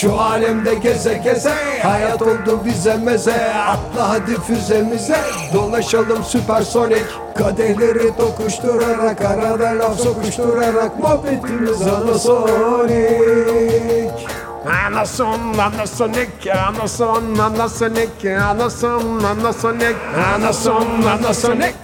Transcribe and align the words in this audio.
Şu 0.00 0.20
alemde 0.20 0.74
geze 0.74 1.20
geze 1.24 1.54
Hayat 1.82 2.22
oldu 2.22 2.60
bize 2.64 2.96
meze 2.96 3.54
Atla 3.54 4.08
hadi 4.08 4.40
füzemize 4.40 5.16
Dolaşalım 5.54 6.24
süpersonik 6.24 7.04
Kadehleri 7.38 8.16
tokuşturarak 8.16 9.24
Arada 9.24 9.78
laf 9.78 10.00
sokuşturarak 10.00 10.98
Muhabbetimiz 10.98 11.82
anasonik 11.82 12.56
Anason, 14.86 15.58
Anasonic, 15.58 16.52
Anason, 16.68 17.38
Anasonic, 17.38 18.38
Anason, 18.38 19.24
Anasonic, 19.24 19.96
Anason, 20.34 21.02
Anasonic. 21.02 21.74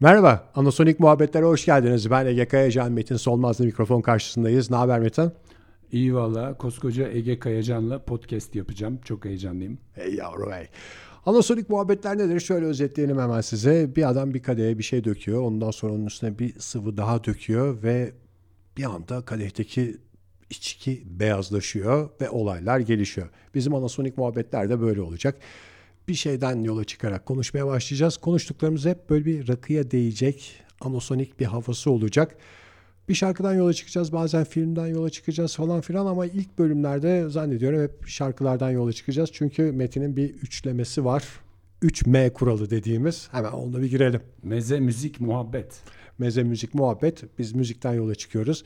Merhaba, 0.00 0.40
Anasonik 0.54 1.00
Muhabbetlere 1.00 1.44
hoş 1.44 1.64
geldiniz. 1.64 2.10
Ben 2.10 2.26
Ege 2.26 2.48
Kayacan, 2.48 2.92
Metin 2.92 3.16
Solmaz'la 3.16 3.64
mikrofon 3.64 4.00
karşısındayız. 4.00 4.70
Ne 4.70 4.76
haber 4.76 4.98
Metin? 4.98 5.32
İyi 5.92 6.14
valla. 6.14 6.58
Koskoca 6.58 7.08
Ege 7.08 7.38
Kayacan'la 7.38 8.04
podcast 8.04 8.54
yapacağım. 8.54 8.98
Çok 9.04 9.24
heyecanlıyım. 9.24 9.78
Hey 9.94 10.14
yavrum 10.14 10.52
hey. 10.52 10.66
Anasonik 11.26 11.70
muhabbetler 11.70 12.18
nedir? 12.18 12.40
Şöyle 12.40 12.66
özetleyelim 12.66 13.18
hemen 13.18 13.40
size. 13.40 13.96
Bir 13.96 14.08
adam 14.08 14.34
bir 14.34 14.42
kadeye 14.42 14.78
bir 14.78 14.82
şey 14.82 15.04
döküyor. 15.04 15.42
Ondan 15.42 15.70
sonra 15.70 15.92
onun 15.92 16.06
üstüne 16.06 16.38
bir 16.38 16.58
sıvı 16.58 16.96
daha 16.96 17.24
döküyor 17.24 17.82
ve 17.82 18.12
bir 18.76 18.84
anda 18.84 19.20
kadehteki 19.20 19.96
içki 20.50 21.02
beyazlaşıyor 21.06 22.10
ve 22.20 22.30
olaylar 22.30 22.80
gelişiyor. 22.80 23.28
Bizim 23.54 23.74
anasonik 23.74 24.18
muhabbetler 24.18 24.68
de 24.68 24.80
böyle 24.80 25.00
olacak. 25.00 25.38
Bir 26.08 26.14
şeyden 26.14 26.64
yola 26.64 26.84
çıkarak 26.84 27.26
konuşmaya 27.26 27.66
başlayacağız. 27.66 28.16
Konuştuklarımız 28.16 28.86
hep 28.86 29.10
böyle 29.10 29.24
bir 29.24 29.48
rakıya 29.48 29.90
değecek, 29.90 30.60
anasonik 30.80 31.40
bir 31.40 31.46
havası 31.46 31.90
olacak. 31.90 32.36
Bir 33.08 33.14
şarkıdan 33.14 33.54
yola 33.54 33.72
çıkacağız, 33.72 34.12
bazen 34.12 34.44
filmden 34.44 34.86
yola 34.86 35.10
çıkacağız 35.10 35.56
falan 35.56 35.80
filan 35.80 36.06
ama 36.06 36.26
ilk 36.26 36.58
bölümlerde 36.58 37.28
zannediyorum 37.28 37.82
hep 37.82 38.08
şarkılardan 38.08 38.70
yola 38.70 38.92
çıkacağız. 38.92 39.30
Çünkü 39.32 39.72
Metin'in 39.72 40.16
bir 40.16 40.30
üçlemesi 40.34 41.04
var. 41.04 41.24
3M 41.82 42.32
kuralı 42.32 42.70
dediğimiz. 42.70 43.28
Hemen 43.32 43.52
onda 43.52 43.82
bir 43.82 43.90
girelim. 43.90 44.20
Meze, 44.42 44.80
müzik, 44.80 45.20
muhabbet. 45.20 45.80
Meze, 46.18 46.42
müzik, 46.42 46.74
muhabbet. 46.74 47.38
Biz 47.38 47.52
müzikten 47.52 47.92
yola 47.92 48.14
çıkıyoruz. 48.14 48.64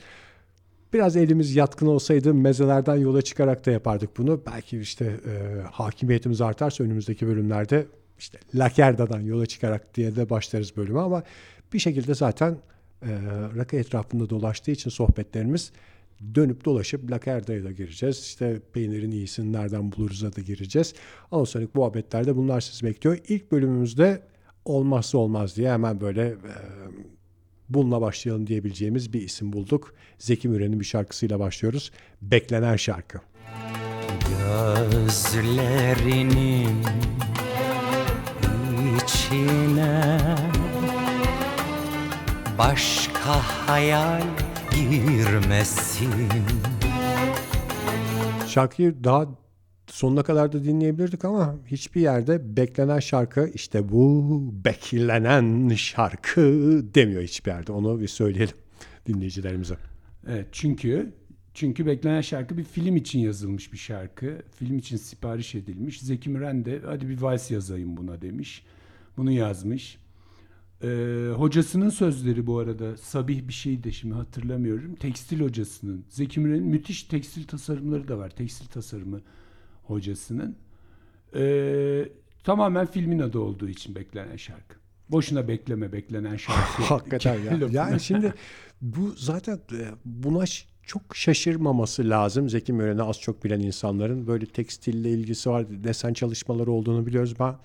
Biraz 0.93 1.15
elimiz 1.15 1.55
yatkın 1.55 1.87
olsaydı 1.87 2.33
mezelerden 2.33 2.95
yola 2.95 3.21
çıkarak 3.21 3.65
da 3.65 3.71
yapardık 3.71 4.17
bunu. 4.17 4.41
Belki 4.45 4.79
işte 4.79 5.05
e, 5.05 5.61
hakimiyetimiz 5.71 6.41
artarsa 6.41 6.83
önümüzdeki 6.83 7.27
bölümlerde 7.27 7.85
işte 8.19 8.39
Lakerda'dan 8.55 9.21
yola 9.21 9.45
çıkarak 9.45 9.95
diye 9.95 10.15
de 10.15 10.29
başlarız 10.29 10.77
bölümü 10.77 10.99
ama 10.99 11.23
bir 11.73 11.79
şekilde 11.79 12.15
zaten 12.15 12.57
e, 13.03 13.11
rakı 13.55 13.75
etrafında 13.75 14.29
dolaştığı 14.29 14.71
için 14.71 14.89
sohbetlerimiz 14.89 15.71
dönüp 16.35 16.65
dolaşıp 16.65 17.11
Lakerda'ya 17.11 17.63
da 17.63 17.71
gireceğiz. 17.71 18.19
İşte 18.19 18.61
peynirin 18.73 19.11
iyisini 19.11 19.53
nereden 19.53 19.91
buluruz'a 19.91 20.35
da 20.35 20.41
gireceğiz. 20.41 20.93
Ondan 21.31 21.45
sonra 21.45 21.65
muhabbetlerde 21.73 22.35
bunlar 22.35 22.61
sizi 22.61 22.85
bekliyor. 22.85 23.17
İlk 23.27 23.51
bölümümüzde 23.51 24.21
olmazsa 24.65 25.17
olmaz 25.17 25.55
diye 25.55 25.71
hemen 25.71 26.01
böyle 26.01 26.27
e, 26.27 26.35
bununla 27.69 28.01
başlayalım 28.01 28.47
diyebileceğimiz 28.47 29.13
bir 29.13 29.21
isim 29.21 29.53
bulduk. 29.53 29.93
Zeki 30.17 30.49
Müren'in 30.49 30.79
bir 30.79 30.85
şarkısıyla 30.85 31.39
başlıyoruz. 31.39 31.91
Beklenen 32.21 32.75
şarkı. 32.75 33.19
Gözlerinin 35.01 36.83
içine 39.03 40.52
başka 42.57 43.35
hayal 43.67 44.21
girmesin. 44.71 46.11
Şarkıyı 48.47 49.03
daha 49.03 49.27
sonuna 49.87 50.23
kadar 50.23 50.53
da 50.53 50.63
dinleyebilirdik 50.63 51.25
ama 51.25 51.55
hiçbir 51.65 52.01
yerde 52.01 52.57
beklenen 52.57 52.99
şarkı 52.99 53.49
işte 53.53 53.89
bu 53.89 54.53
beklenen 54.65 55.69
şarkı 55.69 56.41
demiyor 56.95 57.23
hiçbir 57.23 57.51
yerde. 57.51 57.71
Onu 57.71 58.01
bir 58.01 58.07
söyleyelim 58.07 58.55
dinleyicilerimize. 59.07 59.75
Evet 60.27 60.47
çünkü 60.51 61.13
çünkü 61.53 61.85
beklenen 61.85 62.21
şarkı 62.21 62.57
bir 62.57 62.63
film 62.63 62.95
için 62.95 63.19
yazılmış 63.19 63.73
bir 63.73 63.77
şarkı. 63.77 64.37
Film 64.55 64.77
için 64.77 64.97
sipariş 64.97 65.55
edilmiş. 65.55 66.01
Zeki 66.01 66.29
Müren 66.29 66.65
de 66.65 66.81
hadi 66.85 67.09
bir 67.09 67.21
vals 67.21 67.51
yazayım 67.51 67.97
buna 67.97 68.21
demiş. 68.21 68.63
Bunu 69.17 69.31
yazmış. 69.31 70.02
Ee, 70.83 71.29
hocasının 71.35 71.89
sözleri 71.89 72.47
bu 72.47 72.59
arada 72.59 72.97
Sabih 72.97 73.47
bir 73.47 73.53
şey 73.53 73.83
de 73.83 73.91
şimdi 73.91 74.13
hatırlamıyorum. 74.13 74.95
Tekstil 74.95 75.41
hocasının. 75.41 76.05
Zeki 76.09 76.39
Müren'in 76.39 76.67
müthiş 76.67 77.03
tekstil 77.03 77.47
tasarımları 77.47 78.07
da 78.07 78.17
var. 78.17 78.29
Tekstil 78.29 78.67
tasarımı 78.67 79.21
hocasının. 79.83 80.55
Ee, 81.35 82.09
tamamen 82.43 82.85
filmin 82.85 83.19
adı 83.19 83.39
olduğu 83.39 83.69
için 83.69 83.95
beklenen 83.95 84.37
şarkı. 84.37 84.75
Boşuna 85.09 85.47
bekleme 85.47 85.91
beklenen 85.93 86.35
şarkı. 86.37 86.83
Hakikaten 86.83 87.39
ya. 87.39 87.59
Yani 87.71 87.99
şimdi 87.99 88.33
bu 88.81 89.13
zaten 89.17 89.59
e, 89.71 89.85
buna 90.05 90.43
çok 90.83 91.15
şaşırmaması 91.15 92.09
lazım. 92.09 92.49
Zeki 92.49 92.73
Müren'i 92.73 93.03
az 93.03 93.19
çok 93.19 93.43
bilen 93.43 93.59
insanların 93.59 94.27
böyle 94.27 94.45
tekstille 94.45 95.09
ilgisi 95.11 95.49
var. 95.49 95.65
Desen 95.83 96.13
çalışmaları 96.13 96.71
olduğunu 96.71 97.05
biliyoruz. 97.05 97.33
Ben 97.39 97.55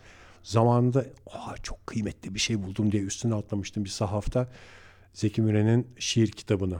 zamanında 0.48 1.04
"Aa, 1.30 1.56
çok 1.62 1.86
kıymetli 1.86 2.34
bir 2.34 2.38
şey 2.40 2.62
buldum 2.62 2.92
diye 2.92 3.02
üstüne 3.02 3.34
atlamıştım 3.34 3.84
bir 3.84 3.88
sahafta. 3.90 4.48
Zeki 5.12 5.42
Müren'in 5.42 5.86
şiir 5.98 6.30
kitabını. 6.30 6.76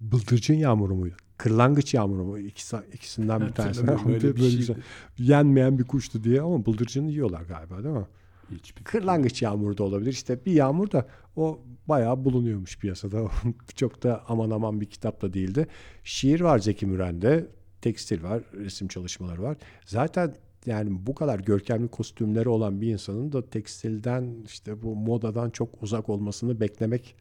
Bıldırcın 0.00 0.54
Yağmuru 0.54 0.94
muydu? 0.94 1.14
Kırlangıç 1.38 1.94
Yağmuru 1.94 2.24
mu? 2.24 2.38
İkisi, 2.38 2.76
ikisinden 2.92 3.40
bir 3.40 3.52
tanesi. 3.52 3.80
Hatırlamıyorum, 3.80 4.14
öyle 4.14 4.36
bir 4.36 4.40
Böyle 4.40 4.50
şeydi. 4.50 4.56
güzel. 4.56 4.76
Yenmeyen 5.18 5.78
bir 5.78 5.84
kuştu 5.84 6.24
diye 6.24 6.40
ama 6.40 6.66
bıldırcını 6.66 7.10
yiyorlar 7.10 7.42
galiba 7.42 7.84
değil 7.84 7.94
mi? 7.94 8.06
Hiçbir 8.50 8.84
Kırlangıç 8.84 9.42
yağmuru 9.42 9.78
da 9.78 9.82
olabilir. 9.84 10.12
İşte 10.12 10.44
bir 10.46 10.52
yağmur 10.52 10.90
da 10.90 11.06
o 11.36 11.60
bayağı 11.88 12.24
bulunuyormuş 12.24 12.78
piyasada. 12.78 13.30
Çok 13.76 14.02
da 14.02 14.24
aman 14.28 14.50
aman 14.50 14.80
bir 14.80 14.86
kitap 14.86 15.22
da 15.22 15.32
değildi. 15.32 15.66
Şiir 16.04 16.40
var 16.40 16.58
Zeki 16.58 16.86
Müren'de. 16.86 17.46
Tekstil 17.80 18.22
var, 18.22 18.42
resim 18.54 18.88
çalışmaları 18.88 19.42
var. 19.42 19.56
Zaten 19.84 20.34
yani 20.66 21.06
bu 21.06 21.14
kadar 21.14 21.40
görkemli 21.40 21.88
kostümleri 21.88 22.48
olan 22.48 22.80
bir 22.80 22.92
insanın 22.92 23.32
da 23.32 23.46
tekstilden 23.50 24.34
işte 24.46 24.82
bu 24.82 24.96
modadan 24.96 25.50
çok 25.50 25.82
uzak 25.82 26.08
olmasını 26.08 26.60
beklemek 26.60 27.16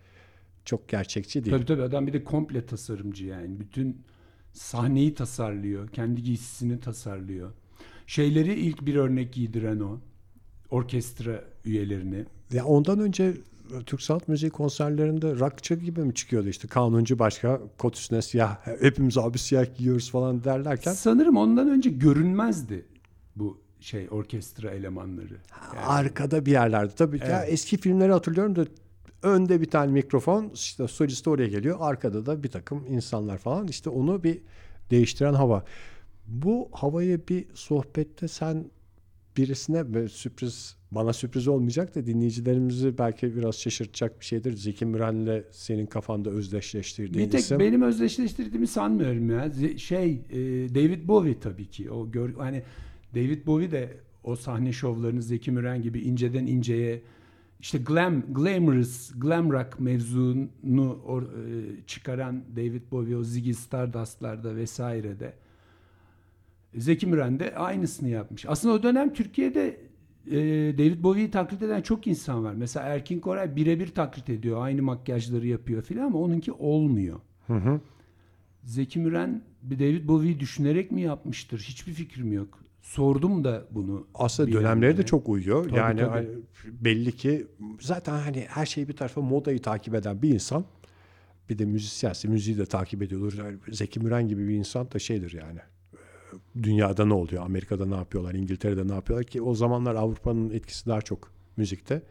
çok 0.65 0.89
gerçekçi 0.89 1.45
değil. 1.45 1.55
Tabii 1.55 1.65
tabii 1.65 1.81
adam 1.81 2.07
bir 2.07 2.13
de 2.13 2.23
komple 2.23 2.65
tasarımcı 2.65 3.25
yani. 3.25 3.59
Bütün 3.59 4.01
sahneyi 4.53 5.13
tasarlıyor. 5.13 5.87
Kendi 5.89 6.23
giysisini 6.23 6.79
tasarlıyor. 6.79 7.51
Şeyleri 8.07 8.53
ilk 8.53 8.85
bir 8.85 8.95
örnek 8.95 9.33
giydiren 9.33 9.79
o. 9.79 9.99
Orkestra 10.69 11.43
üyelerini. 11.65 12.25
Ya 12.53 12.65
ondan 12.65 12.99
önce 12.99 13.33
Türk 13.85 14.01
sanat 14.01 14.27
müziği 14.27 14.51
konserlerinde 14.51 15.39
rockçı 15.39 15.75
gibi 15.75 16.01
mi 16.01 16.13
çıkıyordu 16.13 16.49
işte 16.49 16.67
kanuncu 16.67 17.19
başka 17.19 17.61
kot 17.77 17.97
üstüne 17.97 18.21
siyah 18.21 18.57
hepimiz 18.81 19.17
abi 19.17 19.37
siyah 19.37 19.77
giyiyoruz 19.77 20.11
falan 20.11 20.43
derlerken 20.43 20.93
Sanırım 20.93 21.37
ondan 21.37 21.69
önce 21.69 21.89
görünmezdi 21.89 22.85
bu 23.35 23.61
şey 23.79 24.07
orkestra 24.11 24.71
elemanları. 24.71 25.37
arkada 25.85 26.45
bir 26.45 26.51
yerlerde. 26.51 26.95
Tabii 26.95 27.19
ya 27.19 27.43
eski 27.43 27.77
filmleri 27.77 28.11
hatırlıyorum 28.11 28.55
da 28.55 28.65
önde 29.23 29.61
bir 29.61 29.69
tane 29.69 29.91
mikrofon 29.91 30.51
işte 30.53 30.87
solist 30.87 31.27
oraya 31.27 31.47
geliyor. 31.47 31.77
Arkada 31.79 32.25
da 32.25 32.43
bir 32.43 32.49
takım 32.49 32.85
insanlar 32.89 33.37
falan. 33.37 33.67
İşte 33.67 33.89
onu 33.89 34.23
bir 34.23 34.41
değiştiren 34.91 35.33
hava. 35.33 35.65
Bu 36.27 36.69
havayı 36.71 37.21
bir 37.27 37.45
sohbette 37.53 38.27
sen 38.27 38.65
birisine 39.37 39.93
böyle 39.93 40.09
sürpriz 40.09 40.75
bana 40.91 41.13
sürpriz 41.13 41.47
olmayacak 41.47 41.95
da 41.95 42.05
dinleyicilerimizi 42.05 42.97
belki 42.97 43.35
biraz 43.35 43.55
şaşırtacak 43.55 44.19
bir 44.19 44.25
şeydir. 44.25 44.57
Zeki 44.57 44.85
Müren'le 44.85 45.43
senin 45.51 45.85
kafanda 45.85 46.29
özdeşleştirdiğin 46.29 47.27
Bir 47.27 47.31
tek 47.31 47.41
isim. 47.41 47.59
benim 47.59 47.81
özdeşleştirdiğimi 47.81 48.67
sanmıyorum 48.67 49.29
ya. 49.29 49.51
Şey 49.77 50.11
e, 50.29 50.37
David 50.75 51.07
Bowie 51.07 51.39
tabii 51.39 51.69
ki. 51.69 51.91
O 51.91 52.11
gör, 52.11 52.33
hani 52.33 52.63
David 53.15 53.45
Bowie 53.47 53.71
de 53.71 53.97
o 54.23 54.35
sahne 54.35 54.71
şovlarını 54.73 55.21
Zeki 55.21 55.51
Müren 55.51 55.81
gibi 55.81 55.99
inceden 55.99 56.45
inceye 56.47 57.01
işte 57.59 57.77
glam, 57.77 58.21
glamorous, 58.33 59.11
glam 59.17 59.51
rock 59.51 59.79
mevzunu 59.79 60.99
or- 61.07 61.27
e, 61.47 61.85
çıkaran 61.87 62.43
David 62.55 62.81
Bowie 62.91 63.15
o 63.17 63.23
Ziggy 63.23 63.51
Stardust'larda 63.51 64.55
vesairede 64.55 65.33
Zeki 66.75 67.07
Müren 67.07 67.39
de 67.39 67.55
aynısını 67.55 68.09
yapmış. 68.09 68.45
Aslında 68.45 68.73
o 68.73 68.83
dönem 68.83 69.13
Türkiye'de 69.13 69.77
e, 70.27 70.37
David 70.77 71.03
Bowie'yi 71.03 71.31
taklit 71.31 71.61
eden 71.61 71.81
çok 71.81 72.07
insan 72.07 72.43
var. 72.43 72.53
Mesela 72.53 72.85
Erkin 72.85 73.19
Koray 73.19 73.55
birebir 73.55 73.87
taklit 73.87 74.29
ediyor. 74.29 74.61
Aynı 74.65 74.81
makyajları 74.81 75.47
yapıyor 75.47 75.81
filan 75.81 76.05
ama 76.05 76.19
onunki 76.19 76.51
olmuyor. 76.51 77.19
Zeki 78.63 78.99
Müren 78.99 79.41
bir 79.63 79.79
David 79.79 80.07
Bowie'yi 80.07 80.39
düşünerek 80.39 80.91
mi 80.91 81.01
yapmıştır? 81.01 81.59
Hiçbir 81.59 81.93
fikrim 81.93 82.33
yok. 82.33 82.64
Sordum 82.85 83.43
da 83.43 83.65
bunu. 83.71 84.07
Aslında 84.15 84.51
dönemleri 84.51 84.81
de 84.81 84.85
yerlere. 84.85 85.05
çok 85.05 85.29
uyuyor. 85.29 85.63
Tabii, 85.63 85.77
yani 85.77 85.99
tabii. 85.99 86.09
hani 86.09 86.27
belli 86.65 87.11
ki 87.15 87.47
zaten 87.81 88.13
hani 88.13 88.45
her 88.49 88.65
şeyi 88.65 88.87
bir 88.87 88.95
tarafa 88.95 89.21
modayı 89.21 89.61
takip 89.61 89.95
eden 89.95 90.21
bir 90.21 90.29
insan 90.29 90.65
bir 91.49 91.57
de 91.57 91.65
müzisyense 91.65 92.27
müziği 92.27 92.57
de 92.57 92.65
takip 92.65 93.01
ediyordur. 93.01 93.37
Yani 93.37 93.57
Zeki 93.71 93.99
Müren 93.99 94.27
gibi 94.27 94.47
bir 94.47 94.53
insan 94.55 94.91
da 94.91 94.99
şeydir 94.99 95.33
yani. 95.33 95.59
dünyada 96.63 97.05
ne 97.05 97.13
oluyor, 97.13 97.43
Amerika'da 97.43 97.85
ne 97.85 97.95
yapıyorlar, 97.95 98.33
İngiltere'de 98.33 98.87
ne 98.87 98.93
yapıyorlar 98.93 99.25
ki 99.25 99.41
o 99.41 99.55
zamanlar 99.55 99.95
Avrupa'nın 99.95 100.49
etkisi 100.49 100.85
daha 100.89 101.01
çok 101.01 101.31
müzikte. 101.57 102.01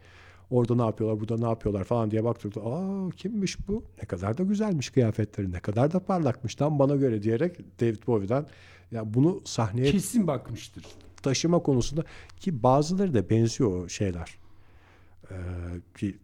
Orada 0.49 0.75
ne 0.75 0.81
yapıyorlar, 0.81 1.19
burada 1.19 1.37
ne 1.37 1.49
yapıyorlar 1.49 1.83
falan 1.83 2.11
diye 2.11 2.23
baktık. 2.23 2.57
Aa 2.57 3.09
kimmiş 3.17 3.67
bu? 3.67 3.83
Ne 4.01 4.07
kadar 4.07 4.37
da 4.37 4.43
güzelmiş 4.43 4.89
kıyafetleri, 4.89 5.51
ne 5.51 5.59
kadar 5.59 5.93
da 5.93 5.99
parlakmış 5.99 6.55
tam 6.55 6.79
bana 6.79 6.95
göre 6.95 7.23
diyerek 7.23 7.79
David 7.79 8.07
Bowie'den 8.07 8.45
ya 8.91 9.13
bunu 9.13 9.41
sahneye 9.45 9.91
Kesin 9.91 10.27
bakmıştır. 10.27 10.85
taşıma 11.23 11.59
konusunda 11.59 12.03
ki 12.39 12.63
bazıları 12.63 13.13
da 13.13 13.29
benziyor 13.29 13.83
o 13.83 13.89
şeyler. 13.89 14.37
Ee, 15.31 15.35
ki 15.97 16.17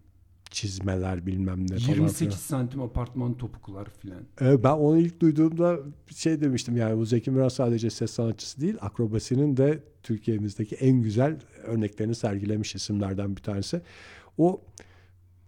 çizmeler 0.51 1.25
bilmem 1.25 1.61
ne 1.61 1.77
falan. 1.77 1.95
28 1.95 2.17
filan. 2.19 2.31
santim 2.31 2.81
apartman 2.81 3.37
topuklar 3.37 3.89
filan. 3.89 4.19
Ee, 4.41 4.63
ben 4.63 4.71
onu 4.73 4.97
ilk 4.97 5.19
duyduğumda 5.19 5.79
şey 6.15 6.41
demiştim 6.41 6.77
yani 6.77 6.97
bu 6.97 7.05
Zeki 7.05 7.31
Müren 7.31 7.47
sadece 7.47 7.89
ses 7.89 8.11
sanatçısı 8.11 8.61
değil 8.61 8.75
akrobasinin 8.81 9.57
de 9.57 9.83
Türkiye'mizdeki 10.03 10.75
en 10.75 11.01
güzel 11.01 11.39
örneklerini 11.63 12.15
sergilemiş 12.15 12.75
isimlerden 12.75 13.35
bir 13.35 13.41
tanesi. 13.41 13.81
O 14.37 14.61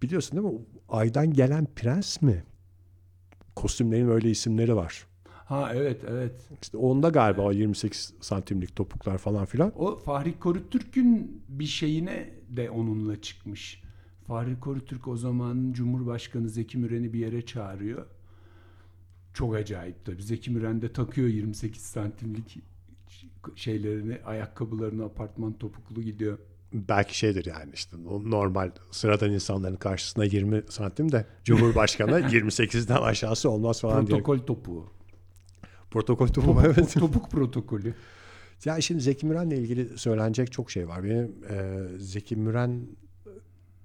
biliyorsun 0.02 0.38
değil 0.38 0.54
mi? 0.54 0.62
Aydan 0.90 1.34
gelen 1.34 1.68
prens 1.76 2.22
mi? 2.22 2.44
Kostümlerin 3.56 4.10
öyle 4.10 4.30
isimleri 4.30 4.76
var. 4.76 5.08
Ha 5.28 5.72
evet 5.76 6.02
evet. 6.10 6.34
İşte 6.62 6.78
onda 6.78 7.10
galiba 7.10 7.42
o 7.42 7.52
28 7.52 8.14
santimlik 8.22 8.76
topuklar 8.76 9.18
falan 9.18 9.46
filan. 9.46 9.72
O 9.76 9.98
Fahri 9.98 10.40
Korutürk'ün 10.40 11.44
bir 11.50 11.66
şeyine 11.66 12.30
de 12.50 12.70
onunla 12.70 13.22
çıkmış. 13.22 13.84
Fahri 14.28 14.60
Korutürk 14.60 15.08
o 15.08 15.18
zaman 15.18 15.74
Cumhurbaşkanı 15.74 16.50
Zeki 16.50 16.78
Müren'i 16.78 17.14
bir 17.14 17.20
yere 17.20 17.46
çağırıyor. 17.46 18.06
Çok 19.34 19.56
acayip 19.56 20.06
tabii. 20.06 20.24
Zeki 20.24 20.52
Müren 20.52 20.82
de 20.82 20.94
takıyor 20.94 21.28
28 21.28 21.82
santimlik 21.82 22.60
şeylerini, 23.56 24.18
ayakkabılarını 24.26 25.06
apartman 25.06 25.54
topuklu 25.54 26.02
gidiyor. 26.02 26.38
belki 26.74 27.18
şeydir 27.18 27.46
yani 27.46 27.72
işte 27.74 27.98
normal 28.26 28.72
sıradan 28.92 29.32
insanların 29.32 29.76
karşısında 29.76 30.26
20 30.26 30.64
santim 30.70 31.12
de 31.12 31.26
Cumhurbaşkanı 31.44 32.12
28'den 32.20 33.02
aşağısı 33.02 33.50
olmaz 33.50 33.82
falan 33.82 34.08
diye. 34.08 34.18
Protokol 34.18 34.40
topuğu. 34.46 34.92
Protokol 35.92 36.28
topu 36.28 36.48
Topuk, 36.48 36.66
evet. 36.66 36.94
topuk 37.00 37.32
protokolü. 37.32 37.94
Ya 38.66 38.82
şimdi 38.82 39.02
Zeki 39.02 39.26
Müren'le 39.26 39.52
ilgili 39.52 39.98
söylenecek 39.98 40.52
çok 40.52 40.72
şey 40.72 40.88
var. 40.88 41.04
Benim 41.04 41.36
e, 41.50 41.84
Zeki 41.98 42.36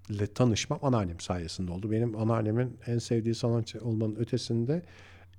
Müren'le 0.08 0.26
tanışmam 0.34 0.78
anneannem 0.82 1.20
sayesinde 1.20 1.72
oldu. 1.72 1.90
Benim 1.90 2.16
anneannemin 2.16 2.76
en 2.86 2.98
sevdiği 2.98 3.34
sanatçı 3.34 3.84
olmanın 3.84 4.16
ötesinde 4.16 4.82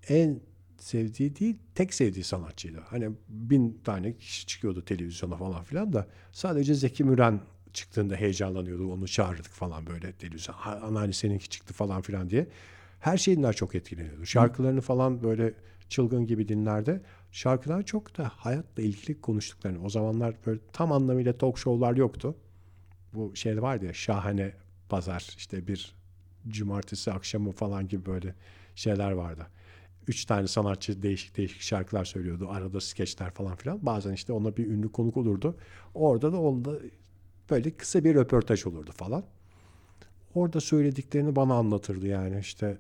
en 0.09 0.39
sevdiği 0.77 1.35
değil 1.35 1.57
tek 1.75 1.93
sevdiği 1.93 2.23
sanatçıydı. 2.23 2.79
Hani 2.79 3.09
bin 3.29 3.81
tane 3.83 4.17
kişi 4.17 4.47
çıkıyordu 4.47 4.85
televizyona 4.85 5.37
falan 5.37 5.63
filan 5.63 5.93
da 5.93 6.07
sadece 6.31 6.73
Zeki 6.73 7.03
Müren 7.03 7.41
çıktığında 7.73 8.15
heyecanlanıyordu. 8.15 8.93
Onu 8.93 9.07
çağırdık 9.07 9.51
falan 9.51 9.87
böyle 9.87 10.13
televizyon. 10.13 10.55
Anneanne 10.81 11.13
seninki 11.13 11.49
çıktı 11.49 11.73
falan 11.73 12.01
filan 12.01 12.29
diye. 12.29 12.47
Her 12.99 13.17
şeyinden 13.17 13.51
çok 13.51 13.75
etkileniyordu. 13.75 14.25
Şarkılarını 14.25 14.81
falan 14.81 15.23
böyle 15.23 15.53
çılgın 15.89 16.25
gibi 16.25 16.47
dinlerdi. 16.47 17.01
Şarkılar 17.31 17.83
çok 17.83 18.17
da 18.17 18.31
hayatla 18.35 18.83
ilgili 18.83 19.21
konuştuklarını. 19.21 19.83
O 19.83 19.89
zamanlar 19.89 20.35
böyle 20.45 20.59
tam 20.73 20.91
anlamıyla 20.91 21.37
talk 21.37 21.57
show'lar 21.57 21.95
yoktu. 21.95 22.35
Bu 23.13 23.35
şey 23.35 23.61
vardı 23.61 23.85
ya 23.85 23.93
şahane 23.93 24.51
pazar 24.89 25.33
işte 25.37 25.67
bir 25.67 25.95
cumartesi 26.47 27.11
akşamı 27.11 27.51
falan 27.51 27.87
gibi 27.87 28.05
böyle 28.05 28.35
şeyler 28.75 29.11
vardı. 29.11 29.47
Üç 30.07 30.25
tane 30.25 30.47
sanatçı 30.47 31.01
değişik 31.01 31.37
değişik 31.37 31.61
şarkılar 31.61 32.05
söylüyordu. 32.05 32.47
Arada 32.49 32.81
skeçler 32.81 33.31
falan 33.31 33.55
filan. 33.55 33.85
Bazen 33.85 34.13
işte 34.13 34.33
ona 34.33 34.57
bir 34.57 34.67
ünlü 34.67 34.91
konuk 34.91 35.17
olurdu. 35.17 35.57
Orada 35.93 36.33
da 36.33 36.41
onda 36.41 36.79
böyle 37.49 37.71
kısa 37.71 38.03
bir 38.03 38.15
röportaj 38.15 38.65
olurdu 38.65 38.91
falan. 38.91 39.23
Orada 40.35 40.61
söylediklerini 40.61 41.35
bana 41.35 41.53
anlatırdı 41.53 42.07
yani 42.07 42.39
işte 42.39 42.77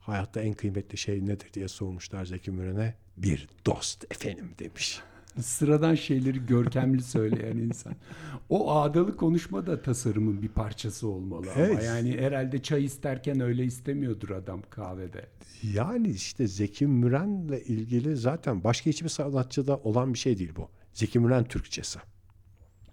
hayatta 0.00 0.40
en 0.40 0.54
kıymetli 0.54 0.98
şey 0.98 1.26
nedir 1.26 1.52
diye 1.54 1.68
sormuşlar 1.68 2.24
Zeki 2.24 2.50
Müren'e. 2.50 2.94
Bir 3.16 3.48
dost 3.66 4.04
efendim 4.10 4.50
demiş. 4.58 5.00
Sıradan 5.40 5.94
şeyleri 5.94 6.46
görkemli 6.46 7.02
söyleyen 7.02 7.56
insan. 7.56 7.94
O 8.48 8.72
ağdalı 8.72 9.16
konuşma 9.16 9.66
da 9.66 9.82
tasarımın 9.82 10.42
bir 10.42 10.48
parçası 10.48 11.08
olmalı 11.08 11.46
ama 11.54 11.64
Evet. 11.64 11.84
yani 11.84 12.16
herhalde 12.18 12.62
çay 12.62 12.84
isterken 12.84 13.40
öyle 13.40 13.64
istemiyordur 13.64 14.30
adam 14.30 14.62
kahvede. 14.70 15.26
Yani 15.74 16.08
işte 16.08 16.46
Zeki 16.46 16.86
Müren'le 16.86 17.58
ilgili 17.66 18.16
zaten 18.16 18.64
başka 18.64 18.90
hiçbir 18.90 19.08
sanatçıda 19.08 19.76
olan 19.76 20.14
bir 20.14 20.18
şey 20.18 20.38
değil 20.38 20.52
bu. 20.56 20.68
Zeki 20.92 21.18
Müren 21.18 21.44
Türkçesi. 21.44 21.98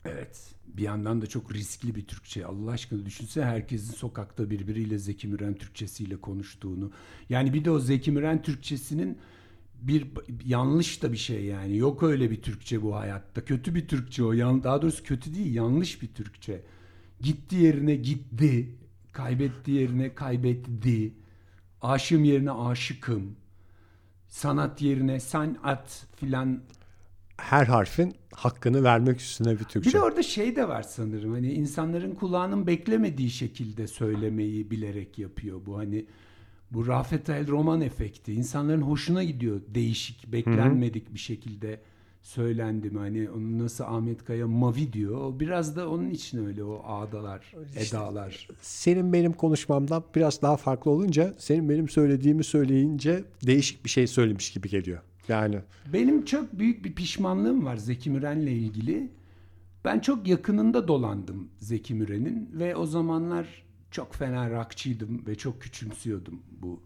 Evet. 0.05 0.53
Bir 0.67 0.83
yandan 0.83 1.21
da 1.21 1.27
çok 1.27 1.53
riskli 1.53 1.95
bir 1.95 2.05
Türkçe. 2.07 2.45
Allah 2.45 2.71
aşkına 2.71 3.05
düşünse 3.05 3.43
herkesin 3.43 3.93
sokakta 3.93 4.49
birbiriyle 4.49 4.97
Zeki 4.97 5.27
Müren 5.27 5.53
Türkçesiyle 5.53 6.17
konuştuğunu. 6.17 6.91
Yani 7.29 7.53
bir 7.53 7.65
de 7.65 7.71
o 7.71 7.79
Zeki 7.79 8.11
Müren 8.11 8.41
Türkçesinin 8.41 9.17
bir 9.81 10.07
yanlış 10.45 11.03
da 11.03 11.11
bir 11.11 11.17
şey 11.17 11.45
yani. 11.45 11.77
Yok 11.77 12.03
öyle 12.03 12.31
bir 12.31 12.41
Türkçe 12.41 12.81
bu 12.81 12.95
hayatta. 12.95 13.45
Kötü 13.45 13.75
bir 13.75 13.87
Türkçe 13.87 14.23
o. 14.23 14.33
Yan, 14.33 14.63
daha 14.63 14.81
doğrusu 14.81 15.03
kötü 15.03 15.35
değil, 15.35 15.55
yanlış 15.55 16.01
bir 16.01 16.07
Türkçe. 16.07 16.61
Gitti 17.21 17.55
yerine 17.55 17.95
gitti. 17.95 18.75
Kaybetti 19.11 19.71
yerine 19.71 20.15
kaybetti. 20.15 21.13
Aşığım 21.81 22.23
yerine 22.23 22.51
aşıkım. 22.51 23.35
Sanat 24.27 24.81
yerine 24.81 25.19
sanat 25.19 26.05
filan 26.15 26.61
Her 27.37 27.65
harfin 27.65 28.15
hakkını 28.33 28.83
vermek 28.83 29.19
üstüne 29.21 29.59
bir 29.59 29.63
Türkçe. 29.63 29.89
bir 29.89 29.93
de 29.93 30.01
orada 30.01 30.23
şey 30.23 30.55
de 30.55 30.67
var 30.67 30.83
sanırım. 30.83 31.31
Hani 31.33 31.53
insanların 31.53 32.15
kulağının 32.15 32.67
beklemediği 32.67 33.29
şekilde 33.29 33.87
söylemeyi 33.87 34.71
bilerek 34.71 35.19
yapıyor 35.19 35.61
bu. 35.65 35.77
Hani 35.77 36.05
bu 36.71 36.87
Rafet 36.87 37.29
El 37.29 37.47
Roman 37.47 37.81
efekti. 37.81 38.33
İnsanların 38.33 38.81
hoşuna 38.81 39.23
gidiyor 39.23 39.61
değişik, 39.67 40.31
beklenmedik 40.31 41.13
bir 41.13 41.19
şekilde 41.19 41.79
söylendim. 42.21 42.97
Hani 42.97 43.29
onu 43.29 43.59
nasıl 43.59 43.83
Ahmet 43.83 44.25
Kaya 44.25 44.47
mavi 44.47 44.93
diyor. 44.93 45.21
O 45.21 45.39
biraz 45.39 45.75
da 45.75 45.89
onun 45.89 46.09
için 46.09 46.45
öyle 46.45 46.63
o 46.63 46.81
ağdalar, 46.85 47.53
edalar. 47.75 48.47
Senin 48.61 49.13
benim 49.13 49.33
konuşmamdan 49.33 50.03
biraz 50.15 50.41
daha 50.41 50.57
farklı 50.57 50.91
olunca 50.91 51.33
senin 51.37 51.69
benim 51.69 51.89
söylediğimi 51.89 52.43
söyleyince 52.43 53.23
değişik 53.45 53.85
bir 53.85 53.89
şey 53.89 54.07
söylemiş 54.07 54.51
gibi 54.51 54.69
geliyor. 54.69 55.01
Yani 55.27 55.59
Benim 55.93 56.25
çok 56.25 56.59
büyük 56.59 56.85
bir 56.85 56.93
pişmanlığım 56.93 57.65
var 57.65 57.77
Zeki 57.77 58.09
Müren'le 58.09 58.47
ilgili. 58.47 59.09
Ben 59.85 59.99
çok 59.99 60.27
yakınında 60.27 60.87
dolandım 60.87 61.49
Zeki 61.57 61.93
Müren'in 61.93 62.49
ve 62.53 62.75
o 62.75 62.85
zamanlar 62.85 63.63
çok 63.97 64.13
fena 64.15 64.49
rockçıydım 64.49 65.27
ve 65.27 65.35
çok 65.35 65.61
küçümsüyordum 65.61 66.41
bu 66.61 66.81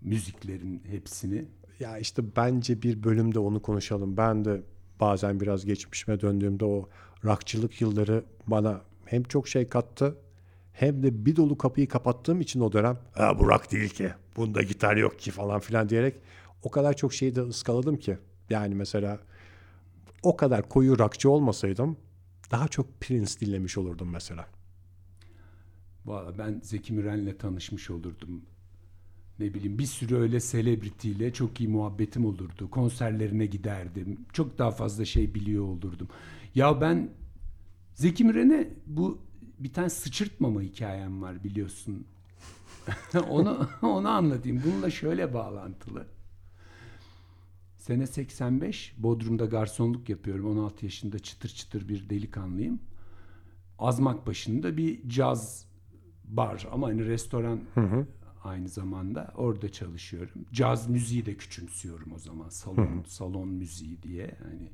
müziklerin 0.00 0.82
hepsini. 0.90 1.44
ya 1.80 1.98
işte 1.98 2.22
bence 2.36 2.82
bir 2.82 3.02
bölümde 3.02 3.38
onu 3.38 3.62
konuşalım. 3.62 4.16
Ben 4.16 4.44
de 4.44 4.62
bazen 5.00 5.40
biraz 5.40 5.64
geçmişime 5.64 6.20
döndüğümde 6.20 6.64
o 6.64 6.88
rockçılık 7.24 7.80
yılları 7.80 8.24
bana 8.46 8.80
hem 9.04 9.22
çok 9.22 9.48
şey 9.48 9.68
kattı 9.68 10.16
hem 10.72 11.02
de 11.02 11.26
bir 11.26 11.36
dolu 11.36 11.58
kapıyı 11.58 11.88
kapattığım 11.88 12.40
için 12.40 12.60
o 12.60 12.72
dönem 12.72 12.98
ha, 13.12 13.38
bu 13.38 13.48
rock 13.48 13.72
değil 13.72 13.90
ki 13.90 14.12
bunda 14.36 14.62
gitar 14.62 14.96
yok 14.96 15.18
ki 15.18 15.30
falan 15.30 15.60
filan 15.60 15.88
diyerek 15.88 16.14
o 16.62 16.70
kadar 16.70 16.96
çok 16.96 17.14
şeyi 17.14 17.34
de 17.34 17.40
ıskaladım 17.40 17.96
ki. 17.96 18.18
Yani 18.50 18.74
mesela 18.74 19.18
o 20.22 20.36
kadar 20.36 20.68
koyu 20.68 20.98
rockçı 20.98 21.30
olmasaydım 21.30 21.96
daha 22.50 22.68
çok 22.68 23.00
Prince 23.00 23.40
dinlemiş 23.40 23.78
olurdum 23.78 24.10
mesela. 24.10 24.46
Valla 26.06 26.38
ben 26.38 26.60
Zeki 26.62 26.92
Müren'le 26.92 27.38
tanışmış 27.38 27.90
olurdum. 27.90 28.42
Ne 29.38 29.54
bileyim 29.54 29.78
bir 29.78 29.86
sürü 29.86 30.16
öyle 30.16 30.40
selebritiyle 30.40 31.32
çok 31.32 31.60
iyi 31.60 31.68
muhabbetim 31.68 32.26
olurdu. 32.26 32.70
Konserlerine 32.70 33.46
giderdim. 33.46 34.20
Çok 34.32 34.58
daha 34.58 34.70
fazla 34.70 35.04
şey 35.04 35.34
biliyor 35.34 35.64
olurdum. 35.64 36.08
Ya 36.54 36.80
ben 36.80 37.10
Zeki 37.94 38.24
Müren'e 38.24 38.68
bu 38.86 39.18
bir 39.58 39.72
tane 39.72 39.90
sıçırtmama 39.90 40.62
hikayem 40.62 41.22
var 41.22 41.44
biliyorsun. 41.44 42.06
onu 43.28 43.68
onu 43.82 44.08
anlatayım. 44.08 44.62
Bununla 44.66 44.90
şöyle 44.90 45.34
bağlantılı. 45.34 46.06
Sene 47.78 48.06
85 48.06 48.94
Bodrum'da 48.98 49.44
garsonluk 49.44 50.08
yapıyorum. 50.08 50.58
16 50.58 50.84
yaşında 50.84 51.18
çıtır 51.18 51.48
çıtır 51.48 51.88
bir 51.88 52.08
delikanlıyım. 52.10 52.80
Azmak 53.78 54.26
başında 54.26 54.76
bir 54.76 55.08
caz 55.08 55.66
bar 56.36 56.68
ama 56.72 56.86
hani 56.86 57.06
restoran 57.06 57.60
aynı 58.44 58.68
zamanda 58.68 59.32
orada 59.36 59.68
çalışıyorum. 59.72 60.44
Caz 60.52 60.88
müziği 60.88 61.26
de 61.26 61.34
küçümsüyorum 61.34 62.12
o 62.14 62.18
zaman. 62.18 62.48
Salon 62.48 63.04
salon 63.06 63.48
müziği 63.48 64.02
diye 64.02 64.34
hani 64.42 64.68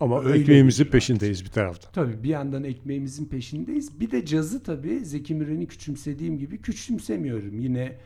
Ama 0.00 0.22
Öyle 0.24 0.40
ekmeğimizin 0.40 0.86
bir 0.86 0.90
peşindeyiz 0.90 1.44
bir 1.44 1.50
taraftan. 1.50 1.92
Tabii 1.92 2.22
bir 2.22 2.28
yandan 2.28 2.64
ekmeğimizin 2.64 3.24
peşindeyiz. 3.24 4.00
Bir 4.00 4.10
de 4.10 4.24
cazı 4.24 4.62
tabii 4.62 5.04
Zeki 5.04 5.34
Müren'i 5.34 5.66
küçümsediğim 5.66 6.38
gibi 6.38 6.58
küçümsemiyorum. 6.58 7.58
Yine 7.58 7.96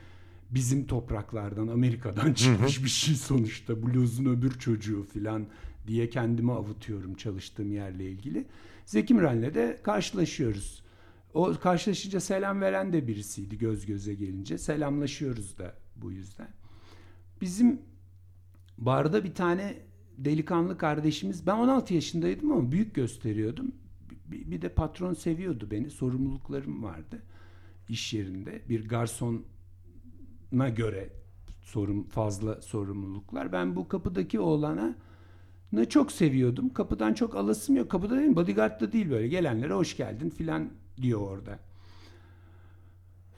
bizim 0.51 0.87
topraklardan, 0.87 1.69
Amerika'dan 1.69 2.33
çıkmış 2.35 2.85
bir 2.85 2.89
şey 2.89 3.15
sonuçta. 3.15 3.83
Blues'un 3.83 4.25
öbür 4.25 4.59
çocuğu 4.59 5.07
filan 5.13 5.47
diye 5.87 6.11
kendimi 6.11 6.53
avutuyorum 6.53 7.15
çalıştığım 7.15 7.73
yerle 7.73 8.11
ilgili. 8.11 8.45
Zeki 8.87 9.15
Müren'le 9.15 9.55
de 9.55 9.81
karşılaşıyoruz. 9.83 10.84
O 11.35 11.55
karşılaşınca 11.63 12.21
selam 12.21 12.61
veren 12.61 12.93
de 12.93 13.07
birisiydi 13.07 13.59
göz 13.59 13.87
göze 13.87 14.15
gelince. 14.15 14.59
Selamlaşıyoruz 14.59 15.59
da 15.59 15.75
bu 15.97 16.13
yüzden. 16.13 16.49
Bizim 17.41 17.83
barda 18.79 19.25
bir 19.25 19.35
tane 19.35 19.77
delikanlı 20.19 20.79
kardeşimiz 20.79 21.47
ben 21.47 21.57
16 21.57 21.95
yaşındaydım 21.95 22.53
ama 22.53 22.73
büyük 22.73 22.95
gösteriyordum. 22.95 23.73
Bir, 24.27 24.63
de 24.63 24.69
patron 24.69 25.15
seviyordu 25.15 25.69
beni. 25.71 25.91
Sorumluluklarım 25.91 26.83
vardı 26.83 27.23
iş 27.89 28.15
yerinde. 28.15 28.63
Bir 28.69 28.89
garsona 28.89 30.69
göre 30.77 31.11
sorum 31.63 32.05
fazla 32.05 32.63
sorumluluklar. 32.63 33.53
Ben 33.53 33.77
bu 33.77 33.89
kapıdaki 33.89 34.41
oğlana 34.41 34.97
ne 35.73 35.89
çok 35.89 36.13
seviyordum. 36.13 36.73
Kapıdan 36.73 37.15
çok 37.15 37.37
alasım 37.37 37.77
yok. 37.77 37.91
Kapıda 37.91 38.19
değil 38.19 38.37
bodyguardda 38.37 38.93
değil 38.93 39.11
böyle. 39.11 39.29
Gelenlere 39.29 39.73
hoş 39.73 39.97
geldin 39.97 40.31
filan 40.31 40.71
diyor 41.03 41.21
orada. 41.21 41.59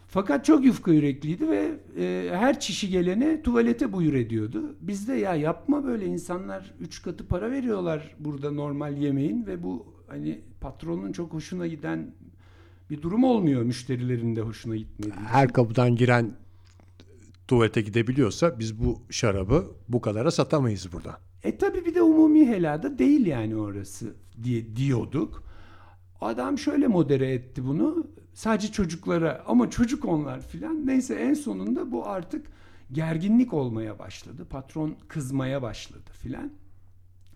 Fakat 0.09 0.45
çok 0.45 0.65
yufka 0.65 0.93
yürekliydi 0.93 1.49
ve 1.49 1.79
e, 1.99 2.31
her 2.33 2.61
çişi 2.61 2.89
gelene 2.91 3.43
tuvalete 3.43 3.93
buyur 3.93 4.15
ediyordu. 4.15 4.77
Biz 4.81 5.09
de 5.09 5.15
ya 5.15 5.35
yapma 5.35 5.85
böyle 5.85 6.07
insanlar 6.07 6.75
üç 6.81 7.03
katı 7.03 7.29
para 7.29 7.51
veriyorlar 7.51 8.15
burada 8.19 8.51
normal 8.51 8.97
yemeğin 8.97 9.47
ve 9.47 9.63
bu 9.63 9.87
hani 10.07 10.41
patronun 10.61 11.13
çok 11.13 11.33
hoşuna 11.33 11.67
giden 11.67 12.15
bir 12.91 13.03
durum 13.03 13.25
olmuyor 13.25 13.63
müşterilerin 13.63 14.37
de 14.37 14.41
hoşuna 14.41 14.77
gitmediği. 14.77 15.25
Her 15.27 15.53
kapıdan 15.53 15.97
giren 15.97 16.37
tuvalete 17.49 17.81
gidebiliyorsa 17.81 18.59
biz 18.59 18.81
bu 18.81 19.03
şarabı 19.11 19.67
bu 19.89 20.01
kadara 20.01 20.31
satamayız 20.31 20.93
burada. 20.93 21.19
E 21.45 21.59
tabi 21.59 21.85
bir 21.85 21.95
de 21.95 22.03
umumi 22.03 22.49
helada 22.49 22.99
değil 22.99 23.27
yani 23.27 23.57
orası 23.57 24.15
diye 24.43 24.77
diyorduk. 24.77 25.43
Adam 26.21 26.59
şöyle 26.59 26.87
modere 26.87 27.33
etti 27.33 27.67
bunu. 27.67 28.07
Sadece 28.35 28.73
çocuklara 28.73 29.45
ama 29.47 29.71
çocuk 29.71 30.05
onlar 30.05 30.41
filan. 30.41 30.87
Neyse 30.87 31.15
en 31.15 31.35
sonunda 31.35 31.93
bu 31.93 32.09
artık 32.09 32.47
gerginlik 32.93 33.55
olmaya 33.55 33.99
başladı. 33.99 34.47
Patron 34.51 34.97
kızmaya 35.09 35.63
başladı 35.63 36.11
filan. 36.13 36.53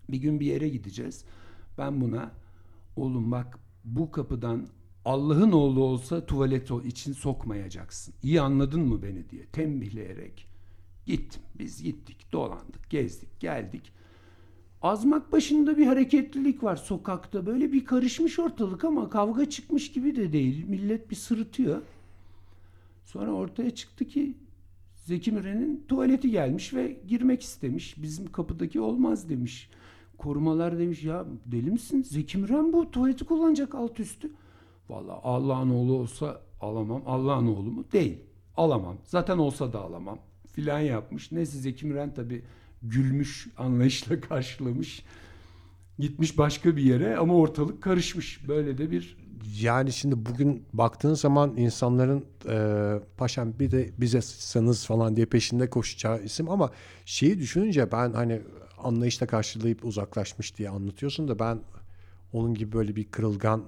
Bir 0.09 0.17
gün 0.17 0.39
bir 0.39 0.45
yere 0.45 0.69
gideceğiz. 0.69 1.25
Ben 1.77 2.01
buna 2.01 2.31
oğlum 2.95 3.31
bak 3.31 3.59
bu 3.83 4.11
kapıdan 4.11 4.67
Allah'ın 5.05 5.51
oğlu 5.51 5.83
olsa 5.83 6.25
tuvalet 6.25 6.71
için 6.85 7.13
sokmayacaksın. 7.13 8.13
İyi 8.23 8.41
anladın 8.41 8.81
mı 8.81 9.03
beni 9.03 9.29
diye 9.29 9.45
tembihleyerek 9.45 10.47
gittim. 11.05 11.41
Biz 11.59 11.83
gittik, 11.83 12.31
dolandık, 12.31 12.89
gezdik, 12.89 13.39
geldik. 13.39 13.91
Azmak 14.81 15.31
başında 15.31 15.77
bir 15.77 15.87
hareketlilik 15.87 16.63
var 16.63 16.75
sokakta. 16.75 17.45
Böyle 17.45 17.71
bir 17.71 17.85
karışmış 17.85 18.39
ortalık 18.39 18.85
ama 18.85 19.09
kavga 19.09 19.49
çıkmış 19.49 19.91
gibi 19.91 20.15
de 20.15 20.33
değil. 20.33 20.65
Millet 20.67 21.09
bir 21.09 21.15
sırıtıyor. 21.15 21.81
Sonra 23.05 23.31
ortaya 23.31 23.75
çıktı 23.75 24.05
ki 24.05 24.37
Zeki 24.95 25.31
Müren'in 25.31 25.85
tuvaleti 25.87 26.31
gelmiş 26.31 26.73
ve 26.73 26.97
girmek 27.07 27.41
istemiş. 27.41 28.03
Bizim 28.03 28.31
kapıdaki 28.31 28.81
olmaz 28.81 29.29
demiş. 29.29 29.69
Korumalar 30.17 30.79
demiş 30.79 31.03
ya 31.03 31.25
deli 31.45 31.71
misin? 31.71 32.03
Zeki 32.03 32.37
Müren 32.37 32.73
bu 32.73 32.91
tuvaleti 32.91 33.25
kullanacak 33.25 33.75
alt 33.75 33.99
üstü. 33.99 34.31
Vallahi 34.89 35.19
Allah'ın 35.23 35.69
oğlu 35.69 35.93
olsa 35.93 36.41
alamam. 36.61 37.03
Allah'ın 37.05 37.47
oğlu 37.47 37.71
mu? 37.71 37.85
Değil. 37.91 38.17
Alamam. 38.57 38.97
Zaten 39.03 39.37
olsa 39.37 39.73
da 39.73 39.81
alamam. 39.81 40.19
Filan 40.47 40.79
yapmış. 40.79 41.31
Neyse 41.31 41.57
Zeki 41.57 41.85
Müren 41.85 42.13
tabii 42.13 42.43
gülmüş 42.83 43.47
anlayışla 43.57 44.21
karşılamış. 44.29 45.03
Gitmiş 45.99 46.37
başka 46.37 46.75
bir 46.75 46.83
yere 46.83 47.17
ama 47.17 47.33
ortalık 47.35 47.83
karışmış. 47.83 48.47
Böyle 48.47 48.77
de 48.77 48.91
bir 48.91 49.17
Yani 49.61 49.91
şimdi 49.91 50.25
bugün 50.25 50.65
baktığın 50.73 51.13
zaman 51.13 51.57
insanların 51.57 52.25
e, 52.49 52.99
paşam 53.17 53.59
bir 53.59 53.71
de 53.71 53.89
bize 53.97 54.21
sıçsanız 54.21 54.85
falan 54.85 55.15
diye 55.15 55.25
peşinde 55.25 55.69
koşacağı 55.69 56.23
isim 56.23 56.49
ama 56.49 56.71
şeyi 57.05 57.39
düşününce 57.39 57.91
ben 57.91 58.13
hani 58.13 58.41
anlayışla 58.77 59.27
karşılayıp 59.27 59.85
uzaklaşmış 59.85 60.57
diye 60.57 60.69
anlatıyorsun 60.69 61.27
da 61.27 61.39
ben 61.39 61.59
onun 62.33 62.53
gibi 62.53 62.71
böyle 62.71 62.95
bir 62.95 63.11
kırılgan 63.11 63.63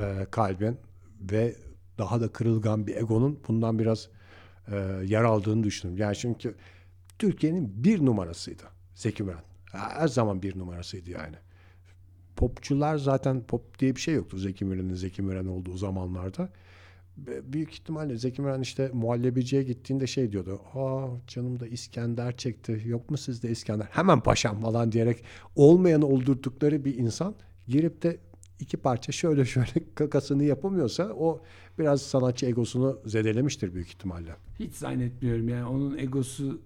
e, 0.00 0.26
kalbin 0.30 0.76
ve 1.20 1.56
daha 1.98 2.20
da 2.20 2.28
kırılgan 2.28 2.86
bir 2.86 2.96
egonun 2.96 3.38
bundan 3.48 3.78
biraz 3.78 4.08
e, 4.72 4.76
yer 5.04 5.22
aldığını 5.22 5.64
düşünüyorum. 5.64 6.02
Yani 6.02 6.16
çünkü 6.16 6.54
Türkiye'nin 7.20 7.84
bir 7.84 8.04
numarasıydı 8.04 8.62
Zeki 8.94 9.22
Müren. 9.22 9.42
Her 9.72 10.08
zaman 10.08 10.42
bir 10.42 10.58
numarasıydı 10.58 11.10
yani 11.10 11.36
popçular 12.36 12.96
zaten 12.96 13.42
pop 13.42 13.78
diye 13.78 13.96
bir 13.96 14.00
şey 14.00 14.14
yoktu 14.14 14.38
Zeki 14.38 14.64
Müren'in 14.64 14.94
Zeki 14.94 15.22
Müren 15.22 15.46
olduğu 15.46 15.76
zamanlarda. 15.76 16.48
Büyük 17.42 17.72
ihtimalle 17.72 18.16
Zeki 18.16 18.42
Müren 18.42 18.60
işte 18.60 18.90
muhallebiciye 18.92 19.62
gittiğinde 19.62 20.06
şey 20.06 20.32
diyordu. 20.32 20.60
Aa 20.74 21.06
canım 21.26 21.60
da 21.60 21.66
İskender 21.66 22.36
çekti. 22.36 22.82
Yok 22.86 23.10
mu 23.10 23.16
sizde 23.16 23.50
İskender? 23.50 23.86
Hemen 23.90 24.20
paşam 24.20 24.60
falan 24.60 24.92
diyerek 24.92 25.24
olmayanı 25.56 26.06
oldurdukları 26.06 26.84
bir 26.84 26.98
insan 26.98 27.34
girip 27.68 28.02
de 28.02 28.18
iki 28.60 28.76
parça 28.76 29.12
şöyle 29.12 29.44
şöyle 29.44 29.72
kakasını 29.94 30.44
yapamıyorsa 30.44 31.04
o 31.04 31.42
biraz 31.78 32.02
sanatçı 32.02 32.46
egosunu 32.46 33.00
zedelemiştir 33.06 33.74
büyük 33.74 33.88
ihtimalle. 33.88 34.36
hiç 34.58 34.74
zannetmiyorum 34.74 35.48
yani 35.48 35.64
onun 35.64 35.98
egosunu 35.98 36.58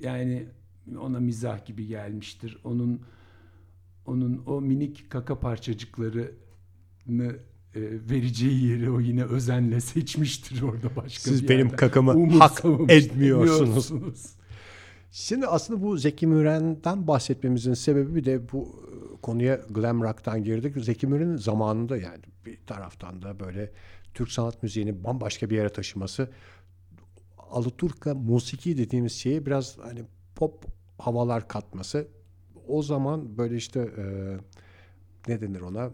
yani 0.00 0.46
ona 0.98 1.20
mizah 1.20 1.66
gibi 1.66 1.86
gelmiştir. 1.86 2.58
Onun 2.64 3.00
onun 4.06 4.42
o 4.46 4.60
minik 4.60 5.10
kaka 5.10 5.40
parçacıklarını 5.40 6.30
e, 7.74 7.80
vereceği 8.10 8.64
yeri 8.64 8.90
o 8.90 9.00
yine 9.00 9.24
özenle 9.24 9.80
seçmiştir 9.80 10.62
orada 10.62 10.96
başka 10.96 11.30
Siz 11.30 11.42
bir 11.42 11.48
benim 11.48 11.66
yerden. 11.66 11.76
kakamı 11.76 12.38
hak 12.38 12.64
etmiyorsunuz. 12.88 13.92
Şimdi 15.10 15.46
aslında 15.46 15.82
bu 15.82 15.96
Zeki 15.96 16.26
Müren'den 16.26 17.06
bahsetmemizin 17.06 17.74
sebebi 17.74 18.14
bir 18.14 18.24
de 18.24 18.52
bu 18.52 18.62
e, 18.62 19.20
konuya 19.20 19.60
glam 19.70 20.02
rock'tan 20.02 20.44
girdik. 20.44 20.84
Zeki 20.84 21.06
Müren'in 21.06 21.36
zamanında 21.36 21.96
yani 21.96 22.22
bir 22.46 22.58
taraftan 22.66 23.22
da 23.22 23.40
böyle 23.40 23.70
Türk 24.14 24.32
sanat 24.32 24.62
müziğini 24.62 25.04
bambaşka 25.04 25.50
bir 25.50 25.56
yere 25.56 25.68
taşıması 25.68 26.28
Alaturka 27.50 28.14
musiki 28.14 28.78
dediğimiz 28.78 29.12
şeye 29.12 29.46
biraz 29.46 29.78
hani 29.78 30.02
pop 30.36 30.64
havalar 30.98 31.48
katması 31.48 32.08
o 32.68 32.82
zaman 32.82 33.38
böyle 33.38 33.56
işte 33.56 33.80
e, 33.80 34.04
ne 35.28 35.40
denir 35.40 35.60
ona 35.60 35.84
E, 35.84 35.90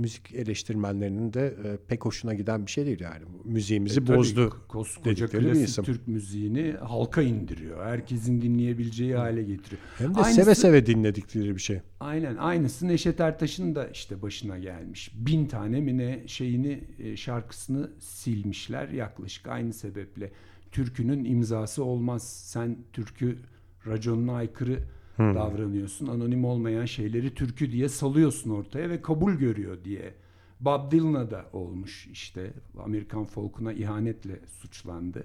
müzik 0.00 0.34
eleştirmenlerinin 0.34 1.32
de 1.32 1.46
e, 1.64 1.76
pek 1.88 2.04
hoşuna 2.04 2.34
giden 2.34 2.66
bir 2.66 2.70
şey 2.70 2.86
değil 2.86 3.00
yani. 3.00 3.24
Müziğimizi 3.44 4.00
E, 4.00 4.06
bozdu. 4.06 4.56
Koskoca 4.68 5.26
klasik. 5.28 5.84
Türk 5.84 6.08
müziğini 6.08 6.72
halka 6.72 7.22
indiriyor. 7.22 7.84
Herkesin 7.86 8.40
dinleyebileceği 8.42 9.14
hale 9.14 9.42
getiriyor. 9.42 9.82
Hem 9.98 10.14
de 10.14 10.18
Aynısı- 10.20 10.34
seve 10.42 10.54
seve 10.54 10.86
dinledikleri 10.86 11.54
bir 11.54 11.60
şey. 11.60 11.80
Aynen 12.00 12.36
aynısı 12.36 12.88
Neşet 12.88 13.20
Ertaş'ın 13.20 13.74
da 13.74 13.88
işte 13.88 14.22
başına 14.22 14.58
gelmiş. 14.58 15.12
Bin 15.14 15.46
tane 15.46 15.80
mi 15.80 15.98
ne 15.98 16.28
şeyini 16.28 16.84
e, 16.98 17.16
şarkısını 17.16 17.90
silmişler 18.00 18.88
yaklaşık 18.88 19.48
aynı 19.48 19.72
sebeple. 19.72 20.32
Türkünün 20.72 21.24
imzası 21.24 21.84
olmaz. 21.84 22.22
Sen 22.28 22.78
türkü 22.92 23.38
raconuna 23.86 24.34
aykırı 24.34 24.78
davranıyorsun. 25.18 26.06
Anonim 26.06 26.44
olmayan 26.44 26.84
şeyleri 26.84 27.34
türkü 27.34 27.72
diye 27.72 27.88
salıyorsun 27.88 28.50
ortaya 28.50 28.90
ve 28.90 29.02
kabul 29.02 29.32
görüyor 29.32 29.84
diye. 29.84 30.14
Bob 30.60 30.92
Dylan'a 30.92 31.30
da 31.30 31.46
olmuş 31.52 32.08
işte. 32.12 32.52
Amerikan 32.84 33.24
folkuna 33.24 33.72
ihanetle 33.72 34.40
suçlandı. 34.46 35.24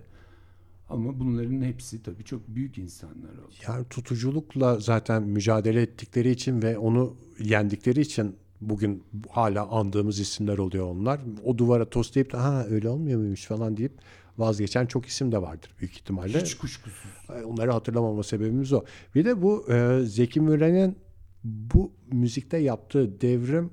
Ama 0.90 1.20
bunların 1.20 1.62
hepsi 1.62 2.04
tabii 2.04 2.24
çok 2.24 2.48
büyük 2.48 2.78
insanlar 2.78 3.34
oldu. 3.34 3.54
Yani 3.68 3.86
tutuculukla 3.90 4.80
zaten 4.80 5.24
mücadele 5.24 5.82
ettikleri 5.82 6.30
için 6.30 6.62
ve 6.62 6.78
onu 6.78 7.16
yendikleri 7.40 8.02
için 8.02 8.36
bugün 8.62 9.04
hala 9.30 9.68
andığımız 9.68 10.20
isimler 10.20 10.58
oluyor 10.58 10.86
onlar. 10.86 11.20
O 11.44 11.58
duvara 11.58 11.90
toslayıp 11.90 12.34
da 12.34 12.44
ha 12.44 12.66
öyle 12.70 12.90
olmuyor 12.90 13.20
muymuş 13.20 13.46
falan 13.46 13.78
deyip 13.78 13.94
vazgeçen 14.38 14.86
çok 14.86 15.06
isim 15.06 15.32
de 15.32 15.42
vardır 15.42 15.70
büyük 15.80 15.94
ihtimalle. 15.94 16.42
Hiç 16.42 16.56
kuşkusuz. 16.56 17.12
Onları 17.46 17.72
hatırlamama 17.72 18.24
sebebimiz 18.24 18.74
o. 18.74 18.84
Bir 19.16 19.26
de 19.26 19.42
bu 19.42 19.72
e, 19.72 20.00
Zeki 20.06 20.42
Müren'in 20.42 20.98
bu 21.44 21.92
müzikte 22.12 22.58
yaptığı 22.58 23.22
devrim 23.22 23.72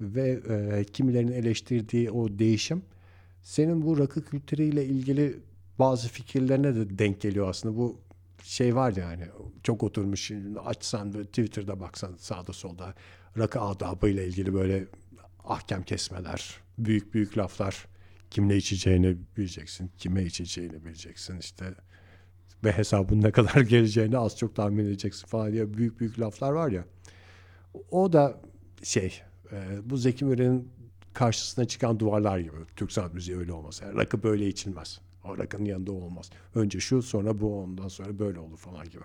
ve 0.00 0.40
e, 0.48 0.84
kimilerin 0.84 1.32
eleştirdiği 1.32 2.10
o 2.10 2.38
değişim 2.38 2.82
senin 3.42 3.82
bu 3.82 3.98
rakı 3.98 4.24
kültürüyle 4.24 4.84
ilgili 4.84 5.40
bazı 5.78 6.08
fikirlerine 6.08 6.74
de 6.74 6.98
denk 6.98 7.20
geliyor 7.20 7.48
aslında. 7.48 7.76
Bu 7.76 7.98
şey 8.42 8.76
var 8.76 8.96
yani 8.96 9.24
çok 9.62 9.82
oturmuş 9.82 10.32
açsan 10.64 11.12
Twitter'da 11.12 11.80
baksan 11.80 12.14
sağda 12.18 12.52
solda 12.52 12.94
rakı 13.38 13.60
adabıyla 13.60 14.22
ilgili 14.22 14.54
böyle 14.54 14.86
ahkam 15.44 15.82
kesmeler, 15.82 16.60
büyük 16.78 17.14
büyük 17.14 17.38
laflar. 17.38 17.86
Kimle 18.30 18.56
içeceğini 18.56 19.16
bileceksin, 19.36 19.90
kime 19.98 20.24
içeceğini 20.24 20.84
bileceksin 20.84 21.38
işte 21.38 21.74
ve 22.64 22.72
hesabın 22.72 23.22
ne 23.22 23.30
kadar 23.30 23.60
geleceğini 23.60 24.18
az 24.18 24.38
çok 24.38 24.56
tahmin 24.56 24.84
edeceksin 24.84 25.26
falan 25.26 25.52
diye 25.52 25.74
büyük 25.74 26.00
büyük 26.00 26.20
laflar 26.20 26.52
var 26.52 26.70
ya. 26.70 26.84
O 27.90 28.12
da 28.12 28.40
şey 28.82 29.20
e, 29.52 29.78
bu 29.84 29.96
Zeki 29.96 30.24
Müren'in 30.24 30.72
karşısına 31.12 31.64
çıkan 31.64 32.00
duvarlar 32.00 32.38
gibi. 32.38 32.56
Türk 32.76 32.92
sanat 32.92 33.14
müziği 33.14 33.38
öyle 33.38 33.52
olmaz. 33.52 33.80
Yani 33.84 33.96
rakı 33.96 34.22
böyle 34.22 34.48
içilmez. 34.48 35.00
O 35.24 35.38
rakının 35.38 35.64
yanında 35.64 35.92
olmaz. 35.92 36.30
Önce 36.54 36.80
şu 36.80 37.02
sonra 37.02 37.40
bu 37.40 37.62
ondan 37.62 37.88
sonra 37.88 38.18
böyle 38.18 38.38
olur 38.38 38.58
falan 38.58 38.90
gibi. 38.90 39.02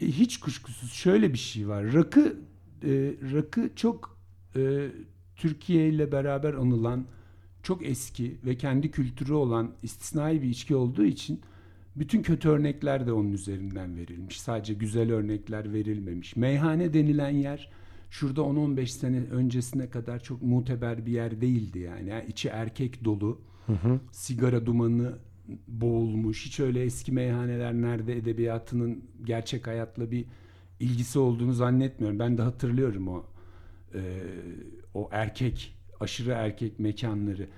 Hiç 0.00 0.40
kuşkusuz 0.40 0.92
şöyle 0.92 1.32
bir 1.32 1.38
şey 1.38 1.68
var. 1.68 1.92
Rakı 1.92 2.36
rakı 3.32 3.70
çok 3.76 4.18
e, 4.56 4.88
Türkiye 5.36 5.88
ile 5.88 6.12
beraber 6.12 6.54
anılan 6.54 7.06
çok 7.62 7.86
eski 7.86 8.38
ve 8.44 8.56
kendi 8.56 8.90
kültürü 8.90 9.32
olan 9.32 9.70
istisnai 9.82 10.42
bir 10.42 10.48
içki 10.48 10.76
olduğu 10.76 11.04
için 11.04 11.40
bütün 11.96 12.22
kötü 12.22 12.48
örnekler 12.48 13.06
de 13.06 13.12
onun 13.12 13.32
üzerinden 13.32 13.96
verilmiş. 13.96 14.40
Sadece 14.40 14.74
güzel 14.74 15.12
örnekler 15.12 15.72
verilmemiş. 15.72 16.36
Meyhane 16.36 16.94
denilen 16.94 17.30
yer 17.30 17.70
şurada 18.10 18.40
10-15 18.40 18.86
sene 18.86 19.20
öncesine 19.20 19.90
kadar 19.90 20.22
çok 20.22 20.42
muteber 20.42 21.06
bir 21.06 21.12
yer 21.12 21.40
değildi 21.40 21.78
yani. 21.78 22.08
yani 22.08 22.24
içi 22.28 22.48
erkek 22.48 23.04
dolu. 23.04 23.40
Sigara 24.12 24.66
dumanı 24.66 25.18
boğulmuş. 25.68 26.46
Hiç 26.46 26.60
öyle 26.60 26.82
eski 26.82 27.12
meyhaneler 27.12 27.74
nerede 27.74 28.16
edebiyatının 28.16 29.04
gerçek 29.24 29.66
hayatla 29.66 30.10
bir 30.10 30.24
ilgisi 30.80 31.18
olduğunu 31.18 31.52
zannetmiyorum. 31.52 32.18
Ben 32.18 32.38
de 32.38 32.42
hatırlıyorum 32.42 33.08
o 33.08 33.24
e, 33.94 34.00
o 34.94 35.08
erkek 35.12 35.76
aşırı 36.00 36.30
erkek 36.30 36.78
mekanları. 36.78 37.48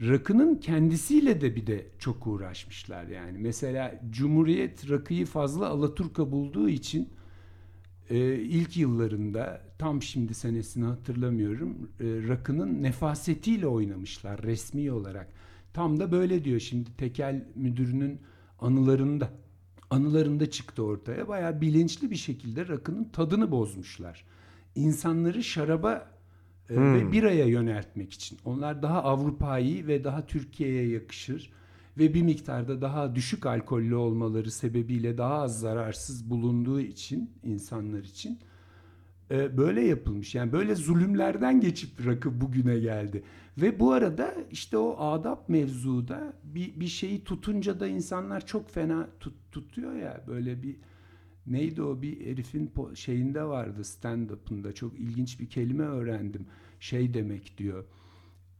Rakının 0.00 0.56
kendisiyle 0.56 1.40
de 1.40 1.56
bir 1.56 1.66
de 1.66 1.86
çok 1.98 2.26
uğraşmışlar 2.26 3.04
yani. 3.04 3.38
Mesela 3.38 4.00
Cumhuriyet 4.10 4.90
rakıyı 4.90 5.26
fazla 5.26 5.68
Alaturka 5.68 6.32
bulduğu 6.32 6.68
için 6.68 7.08
e, 8.10 8.34
ilk 8.34 8.76
yıllarında 8.76 9.62
tam 9.78 10.02
şimdi 10.02 10.34
senesini 10.34 10.84
hatırlamıyorum 10.84 11.90
e, 12.00 12.04
rakının 12.28 12.82
nefasetiyle 12.82 13.66
oynamışlar 13.66 14.42
resmi 14.42 14.92
olarak. 14.92 15.28
Tam 15.72 16.00
da 16.00 16.12
böyle 16.12 16.44
diyor 16.44 16.60
şimdi 16.60 16.96
tekel 16.96 17.44
müdürünün 17.54 18.20
anılarında 18.58 19.30
anılarında 19.92 20.50
çıktı 20.50 20.82
ortaya. 20.82 21.28
Bayağı 21.28 21.60
bilinçli 21.60 22.10
bir 22.10 22.16
şekilde 22.16 22.68
rakının 22.68 23.04
tadını 23.04 23.50
bozmuşlar. 23.50 24.24
İnsanları 24.74 25.44
şaraba 25.44 26.10
e, 26.70 26.80
ve 26.80 27.12
biraya 27.12 27.46
yöneltmek 27.46 28.12
için. 28.12 28.38
Onlar 28.44 28.82
daha 28.82 29.02
Avrupa'yı 29.02 29.86
ve 29.86 30.04
daha 30.04 30.26
Türkiye'ye 30.26 30.88
yakışır 30.88 31.52
ve 31.98 32.14
bir 32.14 32.22
miktarda 32.22 32.80
daha 32.80 33.14
düşük 33.14 33.46
alkollü 33.46 33.94
olmaları 33.94 34.50
sebebiyle 34.50 35.18
daha 35.18 35.34
az 35.34 35.60
zararsız 35.60 36.30
bulunduğu 36.30 36.80
için 36.80 37.30
insanlar 37.42 38.04
için 38.04 38.38
e, 39.30 39.56
böyle 39.56 39.80
yapılmış. 39.80 40.34
Yani 40.34 40.52
böyle 40.52 40.74
zulümlerden 40.74 41.60
geçip 41.60 42.06
rakı 42.06 42.40
bugüne 42.40 42.78
geldi. 42.78 43.22
Ve 43.58 43.80
bu 43.80 43.92
arada 43.92 44.34
işte 44.50 44.78
o 44.78 44.96
adap 44.98 45.48
mevzuda 45.48 46.32
bir, 46.44 46.80
bir 46.80 46.86
şeyi 46.86 47.24
tutunca 47.24 47.80
da 47.80 47.86
insanlar 47.86 48.46
çok 48.46 48.70
fena 48.70 49.08
tut, 49.20 49.34
tutuyor 49.52 49.94
ya 49.94 50.24
böyle 50.26 50.62
bir 50.62 50.76
neydi 51.46 51.82
o 51.82 52.02
bir 52.02 52.26
herifin 52.26 52.72
şeyinde 52.94 53.44
vardı 53.44 53.80
stand-up'ında 53.80 54.74
çok 54.74 55.00
ilginç 55.00 55.40
bir 55.40 55.50
kelime 55.50 55.84
öğrendim. 55.84 56.46
Şey 56.80 57.14
demek 57.14 57.58
diyor. 57.58 57.84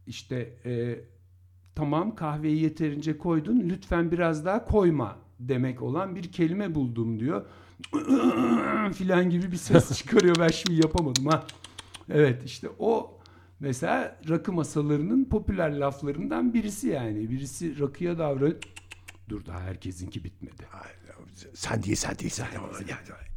İşte 0.07 0.53
e, 0.65 0.99
tamam 1.75 2.15
kahveyi 2.15 2.63
yeterince 2.63 3.17
koydun 3.17 3.59
lütfen 3.69 4.11
biraz 4.11 4.45
daha 4.45 4.65
koyma 4.65 5.17
demek 5.39 5.81
olan 5.81 6.15
bir 6.15 6.31
kelime 6.31 6.75
buldum 6.75 7.19
diyor. 7.19 7.45
filan 8.93 9.29
gibi 9.29 9.51
bir 9.51 9.57
ses 9.57 9.97
çıkarıyor. 9.97 10.35
Ben 10.39 10.47
şimdi 10.47 10.81
yapamadım 10.81 11.25
ha. 11.25 11.45
Evet 12.09 12.43
işte 12.45 12.69
o 12.79 13.19
mesela 13.63 14.19
rakı 14.29 14.53
masalarının 14.53 15.25
popüler 15.25 15.71
laflarından 15.77 16.53
birisi 16.53 16.87
yani. 16.87 17.29
Birisi 17.29 17.79
rakıya 17.79 18.17
davranıyor. 18.17 18.55
Dur 19.29 19.45
daha 19.45 19.61
herkesinki 19.61 20.23
bitmedi. 20.23 20.63
Sen 21.53 21.83
değil 21.83 21.95
sen 21.95 22.19
değil 22.19 22.31
sen. 22.31 22.47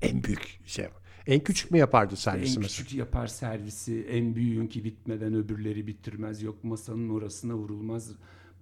En 0.02 0.24
büyük 0.24 0.60
şey. 0.66 0.86
En 1.26 1.40
küçük 1.40 1.70
mü 1.70 1.78
yapardı 1.78 2.16
servisi 2.16 2.56
En 2.56 2.62
mesela? 2.62 2.84
küçük 2.84 2.98
yapar 2.98 3.26
servisi, 3.26 4.06
en 4.10 4.34
büyüğünki 4.34 4.84
bitmeden 4.84 5.34
öbürleri 5.34 5.86
bitirmez. 5.86 6.42
Yok 6.42 6.64
masanın 6.64 7.08
orasına 7.08 7.54
vurulmaz, 7.54 8.10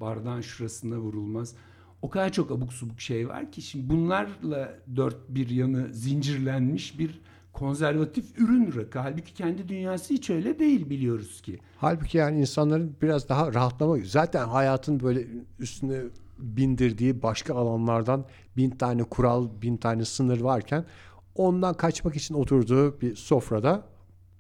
bardağın 0.01 0.41
şurasına 0.41 0.99
vurulmaz. 0.99 1.55
O 2.03 2.11
kadar 2.11 2.33
çok 2.33 2.51
abuk 2.51 2.73
subuk 2.73 3.01
şey 3.01 3.29
var 3.29 3.53
ki 3.53 3.63
şimdi 3.63 3.89
bunlarla 3.89 4.79
dört 4.97 5.29
bir 5.29 5.49
yanı 5.49 5.95
zincirlenmiş 5.95 6.99
bir 6.99 7.21
konservatif 7.55 8.39
ürün 8.39 8.75
rakı. 8.77 8.99
Halbuki 8.99 9.35
kendi 9.35 9.69
dünyası 9.69 10.15
hiç 10.15 10.31
öyle 10.31 10.59
değil 10.59 10.91
biliyoruz 10.91 11.43
ki. 11.43 11.59
Halbuki 11.79 12.19
yani 12.19 12.41
insanların 12.41 12.97
biraz 13.03 13.29
daha 13.29 13.55
rahatlama 13.55 13.97
zaten 14.05 14.49
hayatın 14.49 15.01
böyle 15.01 15.27
üstüne 15.59 16.01
bindirdiği 16.39 17.23
başka 17.23 17.55
alanlardan 17.55 18.25
bin 18.57 18.71
tane 18.71 19.03
kural, 19.03 19.49
bin 19.63 19.77
tane 19.77 20.05
sınır 20.05 20.41
varken 20.41 20.85
ondan 21.35 21.75
kaçmak 21.75 22.17
için 22.17 22.35
oturduğu 22.35 23.01
bir 23.01 23.17
sofrada 23.17 23.87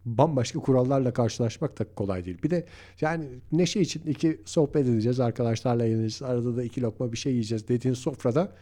bambaşka 0.05 0.59
kurallarla 0.61 1.12
karşılaşmak 1.12 1.79
da 1.79 1.94
kolay 1.94 2.24
değil. 2.24 2.42
Bir 2.42 2.50
de 2.50 2.66
yani 3.00 3.29
neşe 3.53 3.81
için 3.81 4.03
iki 4.07 4.40
sohbet 4.44 4.87
edeceğiz 4.87 5.20
arkadaşlarla 5.20 5.85
yeneceğiz. 5.85 6.22
Arada 6.22 6.57
da 6.57 6.62
iki 6.62 6.83
lokma 6.83 7.12
bir 7.12 7.16
şey 7.16 7.33
yiyeceğiz 7.33 7.68
dediğin 7.68 7.94
sofrada 7.94 8.53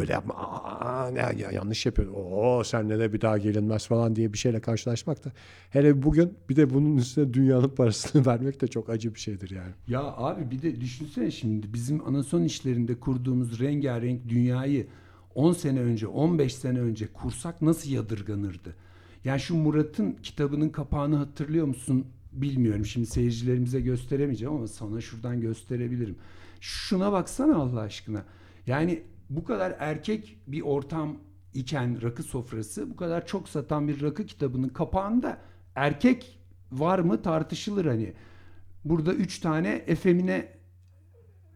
öyle 0.00 0.12
yapma 0.12 0.34
aa, 0.34 1.10
ne, 1.10 1.18
ya, 1.18 1.50
yanlış 1.52 1.86
yapıyorsun. 1.86 2.14
Oo 2.14 2.64
senle 2.64 2.98
de 2.98 3.12
bir 3.12 3.20
daha 3.20 3.38
gelinmez 3.38 3.86
falan 3.86 4.16
diye 4.16 4.32
bir 4.32 4.38
şeyle 4.38 4.60
karşılaşmak 4.60 5.24
da 5.24 5.32
hele 5.70 6.02
bugün 6.02 6.34
bir 6.48 6.56
de 6.56 6.70
bunun 6.70 6.96
üstüne 6.96 7.34
dünyanın 7.34 7.68
parasını 7.68 8.26
vermek 8.26 8.60
de 8.60 8.66
çok 8.66 8.90
acı 8.90 9.14
bir 9.14 9.20
şeydir 9.20 9.50
yani. 9.50 9.72
Ya 9.88 10.00
abi 10.02 10.50
bir 10.50 10.62
de 10.62 10.80
düşünsene 10.80 11.30
şimdi 11.30 11.72
bizim 11.72 12.06
anason 12.06 12.42
işlerinde 12.42 12.94
kurduğumuz 12.94 13.60
rengarenk 13.60 14.28
dünyayı 14.28 14.86
10 15.34 15.52
sene 15.52 15.80
önce 15.80 16.06
15 16.06 16.54
sene 16.54 16.80
önce 16.80 17.06
kursak 17.06 17.62
nasıl 17.62 17.90
yadırganırdı? 17.90 18.74
Yani 19.24 19.40
şu 19.40 19.54
Murat'ın 19.54 20.12
kitabının 20.22 20.68
kapağını 20.68 21.16
hatırlıyor 21.16 21.66
musun 21.66 22.06
bilmiyorum. 22.32 22.86
Şimdi 22.86 23.06
seyircilerimize 23.06 23.80
gösteremeyeceğim 23.80 24.54
ama 24.54 24.68
sana 24.68 25.00
şuradan 25.00 25.40
gösterebilirim. 25.40 26.16
Şuna 26.60 27.12
baksana 27.12 27.56
Allah 27.56 27.80
aşkına. 27.80 28.24
Yani 28.66 29.02
bu 29.30 29.44
kadar 29.44 29.76
erkek 29.78 30.38
bir 30.46 30.60
ortam 30.60 31.16
iken 31.54 32.02
rakı 32.02 32.22
sofrası 32.22 32.90
bu 32.90 32.96
kadar 32.96 33.26
çok 33.26 33.48
satan 33.48 33.88
bir 33.88 34.02
rakı 34.02 34.26
kitabının 34.26 34.68
kapağında 34.68 35.38
erkek 35.74 36.40
var 36.72 36.98
mı 36.98 37.22
tartışılır 37.22 37.84
hani. 37.84 38.12
Burada 38.84 39.14
üç 39.14 39.38
tane 39.38 39.68
efemine 39.86 40.48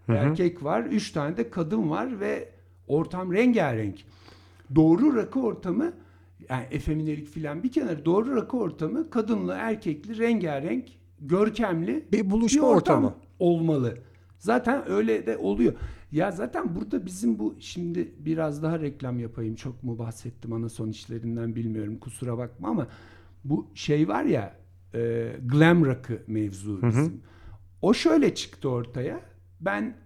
erkek 0.09 0.65
var, 0.65 0.83
üç 0.85 1.11
tane 1.13 1.37
de 1.37 1.51
kadın 1.51 1.91
var 1.91 2.21
ve 2.21 2.49
ortam 2.87 3.33
rengarenk. 3.33 4.05
Doğru 4.75 5.17
rakı 5.17 5.41
ortamı 5.41 5.93
yani 6.49 6.65
efeminelik 6.71 7.29
filan 7.29 7.63
bir 7.63 7.73
kenara 7.73 8.05
doğru 8.05 8.37
rakı 8.37 8.57
ortamı 8.57 9.11
kadınlı, 9.11 9.57
erkekli, 9.59 10.19
rengarenk, 10.19 10.89
görkemli 11.21 12.09
Bir 12.13 12.31
buluşma 12.31 12.67
ortam 12.67 13.05
ortamı. 13.05 13.15
olmalı. 13.39 13.99
Zaten 14.39 14.91
öyle 14.91 15.27
de 15.27 15.37
oluyor. 15.37 15.73
Ya 16.13 16.31
zaten 16.31 16.75
burada 16.75 17.07
bizim 17.07 17.39
bu 17.39 17.57
şimdi 17.61 18.15
biraz 18.19 18.63
daha 18.63 18.81
reklam 18.81 19.19
yapayım. 19.19 19.55
Çok 19.55 19.83
mu 19.83 19.99
bahsettim 19.99 20.53
ana 20.53 20.69
son 20.69 20.89
işlerinden 20.89 21.57
bilmiyorum 21.57 21.99
kusura 21.99 22.39
bakma 22.39 22.69
ama 22.69 22.87
bu 23.45 23.71
şey 23.75 24.09
var 24.09 24.25
ya 24.25 24.57
e, 24.95 25.33
glam 25.47 25.87
rakı 25.87 26.23
mevzu 26.27 26.83
bizim. 26.83 27.23
O 27.83 27.95
şöyle 27.95 28.35
çıktı 28.35 28.69
ortaya. 28.69 29.21
Ben 29.61 29.97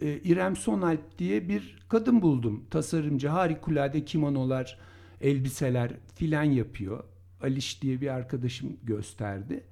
e, 0.00 0.18
İrem 0.18 0.56
Sonalp 0.56 1.18
diye 1.18 1.48
bir 1.48 1.86
kadın 1.88 2.22
buldum. 2.22 2.64
Tasarımcı 2.70 3.28
harikulade 3.28 4.04
kimonolar, 4.04 4.78
elbiseler 5.20 5.92
filan 6.14 6.44
yapıyor. 6.44 7.04
Aliş 7.42 7.82
diye 7.82 8.00
bir 8.00 8.08
arkadaşım 8.08 8.76
gösterdi. 8.82 9.64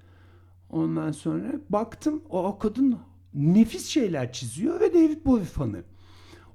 Ondan 0.70 1.12
sonra 1.12 1.60
baktım 1.70 2.22
o, 2.30 2.44
o 2.44 2.58
kadın 2.58 2.98
nefis 3.36 3.86
şeyler 3.86 4.32
çiziyor 4.32 4.80
ve 4.80 4.94
David 4.94 5.24
Bowie 5.24 5.44
fanı. 5.44 5.82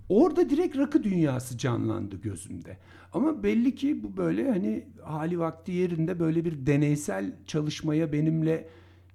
Orada 0.10 0.50
direkt 0.50 0.78
rakı 0.78 1.04
dünyası 1.04 1.58
canlandı 1.58 2.22
gözümde. 2.22 2.78
Ama 3.14 3.44
belli 3.44 3.76
ki 3.76 4.04
bu 4.04 4.18
böyle 4.18 4.50
hani 4.50 4.86
hali 5.04 5.40
vakti 5.40 5.72
yerinde 5.72 6.20
böyle 6.20 6.46
bir 6.46 6.66
deneysel 6.66 7.34
çalışmaya 7.46 8.12
benimle 8.12 8.68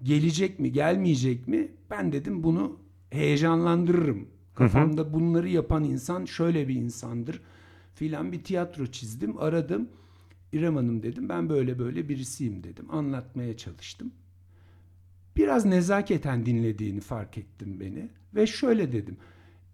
gelecek 0.03 0.61
mi 0.61 0.73
gelmeyecek 0.73 1.49
mi? 1.49 1.69
Ben 1.91 2.13
dedim 2.13 2.43
bunu 2.43 2.79
heyecanlandırırım. 3.11 4.29
Kafamda 4.55 5.15
bunları 5.15 5.49
yapan 5.49 5.85
insan 5.85 6.25
şöyle 6.25 6.69
bir 6.69 6.75
insandır 6.75 7.43
filan 7.95 8.33
bir 8.33 8.45
tiyatro 8.45 8.87
çizdim 8.87 9.39
aradım. 9.39 9.89
İrem 10.53 10.77
Hanım 10.77 11.03
dedim 11.03 11.29
ben 11.29 11.49
böyle 11.49 11.79
böyle 11.79 12.09
birisiyim 12.09 12.65
dedim. 12.65 12.91
Anlatmaya 12.91 13.57
çalıştım. 13.57 14.13
Biraz 15.37 15.65
nezaketen 15.65 16.47
dinlediğini 16.47 17.01
fark 17.01 17.39
ettim 17.39 17.81
beni 17.81 18.09
ve 18.35 18.47
şöyle 18.47 18.93
dedim. 18.93 19.17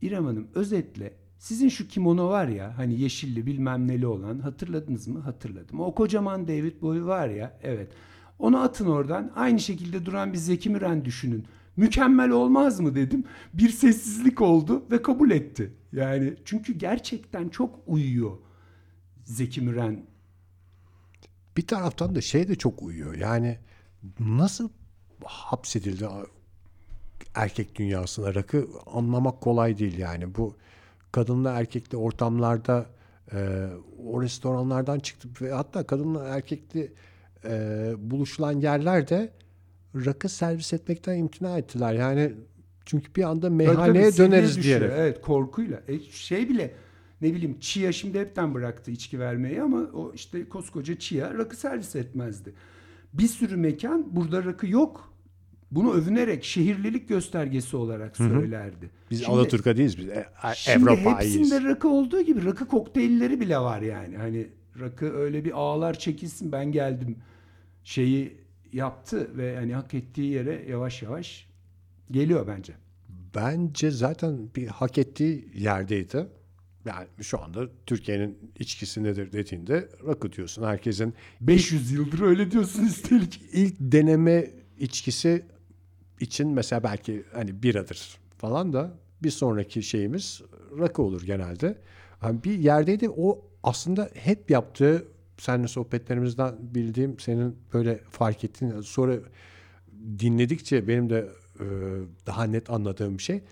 İrem 0.03 0.25
Hanım 0.25 0.48
özetle 0.55 1.22
Sizin 1.42 1.68
şu 1.68 1.88
kimono 1.88 2.29
var 2.29 2.48
ya 2.48 2.79
hani 2.79 3.01
yeşilli 3.01 3.46
bilmem 3.46 3.88
neli 3.88 4.07
olan 4.07 4.38
hatırladınız 4.38 5.09
mı? 5.09 5.20
Hatırladım. 5.20 5.81
O 5.81 5.94
kocaman 5.94 6.48
David 6.48 6.83
Bowie 6.83 7.05
var 7.05 7.29
ya 7.29 7.59
evet. 7.62 7.92
Onu 8.38 8.59
atın 8.59 8.87
oradan. 8.87 9.33
Aynı 9.37 9.61
şekilde 9.61 10.07
duran 10.07 10.33
bir 10.33 10.38
Zeki 10.38 10.70
Müren 10.70 11.05
düşünün. 11.05 11.46
Mükemmel 11.77 12.31
olmaz 12.31 12.81
mı 12.81 12.94
dedim. 12.94 13.25
Bir 13.55 13.68
sessizlik 13.68 14.40
oldu 14.40 14.85
ve 14.90 15.03
kabul 15.03 15.31
etti. 15.31 15.72
Yani 15.92 16.35
çünkü 16.44 16.79
gerçekten 16.79 17.48
çok 17.48 17.79
uyuyor 17.87 18.38
Zeki 19.25 19.61
Müren. 19.61 20.07
Bir 21.57 21.66
taraftan 21.66 22.14
da 22.14 22.20
şey 22.20 22.48
de 22.48 22.55
çok 22.55 22.83
uyuyor. 22.83 23.14
Yani 23.14 23.59
nasıl 24.20 24.68
hapsedildi 25.24 26.06
erkek 27.35 27.74
dünyasına 27.74 28.35
rakı 28.35 28.66
anlamak 28.87 29.40
kolay 29.40 29.78
değil 29.78 29.98
yani. 29.98 30.35
Bu 30.35 30.56
kadınla 31.12 31.50
erkekli 31.52 31.96
ortamlarda 31.96 32.87
e, 33.32 33.68
o 34.06 34.22
restoranlardan 34.22 34.98
çıktı 34.98 35.28
ve 35.40 35.52
hatta 35.52 35.87
kadınla 35.87 36.24
erkekli 36.24 36.92
e, 37.44 37.92
buluşulan 37.98 38.52
yerlerde 38.52 39.32
rakı 39.94 40.28
servis 40.28 40.72
etmekten 40.72 41.18
imtina 41.18 41.58
ettiler. 41.58 41.92
Yani 41.92 42.32
çünkü 42.87 43.14
bir 43.14 43.22
anda 43.22 43.50
meyhaneye 43.50 44.11
tabii, 44.11 44.18
döneriz 44.18 44.56
düşüyor. 44.56 44.80
diyerek. 44.80 44.96
Evet 44.98 45.20
korkuyla. 45.20 45.82
E, 45.88 46.00
şey 46.00 46.48
bile 46.48 46.74
ne 47.20 47.35
bileyim 47.35 47.61
Chia 47.61 47.92
şimdi 47.92 48.20
hepten 48.20 48.54
bıraktı 48.54 48.90
içki 48.90 49.20
vermeyi 49.20 49.62
ama 49.62 49.78
o 49.78 50.12
işte 50.14 50.48
koskoca 50.48 50.98
Chia 50.98 51.35
rakı 51.35 51.56
servis 51.56 51.96
etmezdi. 51.96 52.54
Bir 53.12 53.28
sürü 53.28 53.56
mekan 53.56 54.16
burada 54.16 54.44
rakı 54.44 54.66
yok. 54.66 55.12
Bunu 55.72 55.92
övünerek 55.92 56.44
şehirlilik 56.44 57.08
göstergesi 57.08 57.76
olarak 57.76 58.16
söylerdi. 58.16 58.90
Biz 59.11 59.18
Şimdi- 59.18 59.30
Alaturka 59.32 59.76
değiliz 59.76 59.98
biz. 59.98 60.08
E, 60.08 60.26
Şimdi 60.54 60.90
Avrupa'yız. 60.90 61.35
hepsinde 61.35 61.62
rakı 61.68 61.88
olduğu 61.88 62.20
gibi 62.22 62.44
rakı 62.44 62.66
kokteylleri 62.68 63.40
bile 63.40 63.58
var 63.58 63.82
yani. 63.82 64.16
Hani 64.16 64.46
rakı 64.80 65.12
öyle 65.12 65.44
bir 65.44 65.52
ağlar 65.52 65.98
çekilsin 65.98 66.52
ben 66.52 66.72
geldim 66.72 67.16
şeyi 67.85 68.37
yaptı 68.72 69.30
ve 69.37 69.56
hani 69.56 69.74
hak 69.74 69.94
ettiği 69.94 70.32
yere 70.32 70.64
yavaş 70.68 71.02
yavaş 71.02 71.48
geliyor 72.11 72.46
bence. 72.46 72.72
Bence 73.35 73.90
zaten 73.90 74.48
bir 74.56 74.66
hak 74.66 74.98
ettiği 74.98 75.48
yerdeydi. 75.54 76.26
Yani 76.85 77.06
şu 77.20 77.40
anda 77.42 77.68
Türkiye'nin 77.87 78.38
içkisi 78.58 79.02
nedir 79.02 79.32
dediğinde 79.32 79.88
rakı 80.06 80.32
diyorsun. 80.32 80.62
Herkesin 80.62 81.14
500 81.40 81.92
yıldır 81.92 82.20
öyle 82.20 82.50
diyorsun 82.50 82.85
üstelik. 82.87 83.42
ilk 83.52 83.74
deneme 83.80 84.50
içkisi 84.78 85.42
için 86.22 86.48
mesela 86.48 86.82
belki 86.82 87.24
hani 87.32 87.62
biradır 87.62 88.18
falan 88.38 88.72
da 88.72 88.94
bir 89.22 89.30
sonraki 89.30 89.82
şeyimiz 89.82 90.42
rakı 90.78 91.02
olur 91.02 91.22
genelde. 91.22 91.78
Yani 92.22 92.44
bir 92.44 92.58
yerdeydi 92.58 93.08
o 93.11 93.44
aslında 93.62 94.11
hep 94.14 94.50
yaptığı 94.50 95.04
seninle 95.38 95.68
sohbetlerimizden 95.68 96.54
bildiğim 96.61 97.18
senin 97.18 97.56
böyle 97.74 97.98
fark 98.11 98.44
ettiğin 98.44 98.80
sonra 98.80 99.16
dinledikçe 100.18 100.88
benim 100.88 101.11
de 101.11 101.28
e, 101.61 101.64
daha 102.26 102.44
net 102.44 102.70
anladığım 102.70 103.18
bir 103.18 103.22
şey 103.22 103.42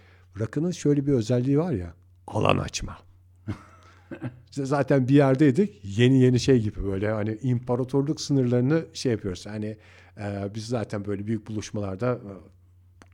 rakının 0.40 0.70
şöyle 0.70 1.06
bir 1.06 1.12
özelliği 1.12 1.58
var 1.58 1.72
ya 1.72 1.94
alan 2.26 2.58
açma. 2.58 2.98
İşte 4.50 4.66
zaten 4.66 5.08
bir 5.08 5.14
yerdeydik 5.14 5.80
yeni 5.98 6.20
yeni 6.20 6.40
şey 6.40 6.60
gibi 6.60 6.84
böyle 6.84 7.10
hani 7.10 7.38
imparatorluk 7.42 8.20
sınırlarını 8.20 8.84
şey 8.92 9.12
yapıyoruz. 9.12 9.46
Hani 9.46 9.76
e, 10.18 10.54
biz 10.54 10.66
zaten 10.66 11.04
böyle 11.04 11.26
büyük 11.26 11.46
buluşmalarda 11.46 12.20